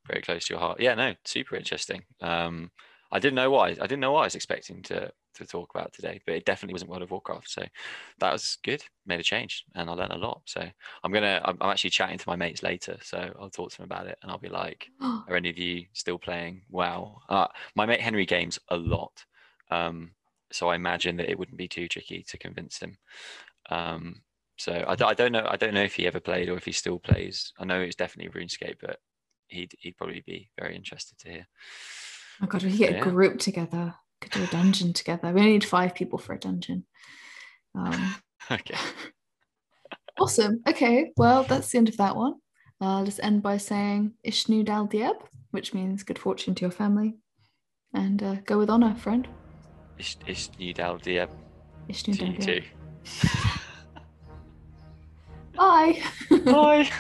Very 0.07 0.23
close 0.23 0.47
to 0.47 0.55
your 0.55 0.61
heart. 0.61 0.81
Yeah, 0.81 0.95
no, 0.97 1.15
super 1.25 1.55
interesting. 1.55 2.03
Um, 2.21 2.73
I 3.13 3.21
didn't 3.21 3.37
know 3.37 3.49
what 3.51 3.69
I, 3.69 3.85
I 3.85 3.87
didn't 3.87 4.01
know 4.01 4.11
what 4.11 4.23
I 4.23 4.27
was 4.27 4.35
expecting 4.35 4.83
to 4.85 5.13
to 5.41 5.47
talk 5.47 5.71
about 5.75 5.93
today, 5.93 6.21
but 6.27 6.35
it 6.37 6.45
definitely 6.45 6.75
wasn't 6.75 6.91
World 6.91 7.03
of 7.03 7.11
Warcraft. 7.11 7.51
So 7.51 7.65
that 8.19 8.33
was 8.33 8.59
good. 8.63 8.85
Made 9.07 9.21
a 9.21 9.25
change, 9.25 9.65
and 9.75 9.91
I 9.91 9.93
learned 9.95 10.13
a 10.13 10.19
lot. 10.19 10.43
So 10.47 10.69
I'm 11.05 11.13
gonna. 11.13 11.41
I'm, 11.45 11.57
I'm 11.61 11.71
actually 11.71 11.91
chatting 11.91 12.19
to 12.19 12.29
my 12.29 12.37
mates 12.37 12.63
later, 12.63 12.99
so 13.03 13.35
I'll 13.41 13.51
talk 13.51 13.71
to 13.73 13.77
them 13.79 13.85
about 13.85 14.07
it, 14.07 14.19
and 14.23 14.31
I'll 14.31 14.39
be 14.39 14.49
like, 14.49 14.91
"Are 15.27 15.37
any 15.37 15.51
of 15.51 15.59
you 15.59 15.87
still 15.93 16.19
playing 16.19 16.63
WoW?" 16.69 17.21
Uh, 17.29 17.49
my 17.75 17.87
mate 17.87 18.01
Henry 18.01 18.27
games 18.27 18.59
a 18.69 18.77
lot, 18.77 19.25
um, 19.71 20.13
so 20.53 20.69
I 20.69 20.77
imagine 20.77 21.17
that 21.17 21.31
it 21.31 21.39
wouldn't 21.39 21.59
be 21.59 21.69
too 21.69 21.89
tricky 21.89 22.23
to 22.23 22.39
convince 22.39 22.79
him. 22.79 22.99
Um, 23.71 24.23
so 24.59 24.85
I 24.87 24.95
don't 25.15 25.33
know. 25.33 25.47
I 25.49 25.57
don't 25.57 25.75
know 25.75 25.83
if 25.83 25.95
he 25.95 26.07
ever 26.07 26.21
played 26.21 26.49
or 26.49 26.57
if 26.57 26.65
he 26.67 26.73
still 26.73 26.99
plays. 26.99 27.53
I 27.59 27.65
know 27.65 27.81
it's 27.81 27.97
definitely 27.97 28.41
RuneScape, 28.41 28.77
but 28.81 29.01
he'd 29.49 29.75
he'd 29.81 29.97
probably 29.97 30.21
be 30.21 30.51
very 30.59 30.77
interested 30.77 31.19
to 31.21 31.31
hear. 31.31 31.47
oh 32.43 32.47
god 32.47 32.65
we 32.65 32.77
get 32.77 32.91
Yeah. 32.91 33.01
a 33.01 33.11
group 33.11 33.39
together 33.39 33.95
could 34.21 34.33
do 34.33 34.43
a 34.43 34.47
dungeon 34.47 34.93
together 34.93 35.33
we 35.33 35.41
only 35.41 35.53
need 35.53 35.65
five 35.65 35.95
people 35.95 36.19
for 36.19 36.35
a 36.35 36.39
dungeon 36.39 36.85
um 37.75 38.15
Okay. 38.51 38.75
Awesome. 40.19 40.61
Okay. 40.69 41.13
Well, 41.17 41.45
that's 41.45 41.71
the 41.71 41.79
end 41.79 41.89
of 41.89 41.97
that 41.97 42.15
one. 42.15 42.35
I'll 42.79 43.07
just 43.07 43.21
end 43.23 43.43
by 43.43 43.57
saying 43.57 44.13
Ishnu 44.27 44.67
Dal 44.67 44.87
Dieb, 44.87 45.15
which 45.51 45.73
means 45.73 46.03
good 46.03 46.19
fortune 46.19 46.55
to 46.57 46.61
your 46.63 46.71
family. 46.71 47.15
And 47.95 48.23
uh, 48.23 48.35
go 48.45 48.59
with 48.59 48.69
honor, 48.69 48.95
friend. 48.95 49.27
Ishnu 49.99 50.75
Dal 50.75 50.99
Dem 50.99 51.29
Ishnu 51.89 52.19
Dal 52.19 52.29
Dieb. 52.33 52.45
too. 52.45 52.63
Bye. 55.57 56.03
Bye. 56.45 56.91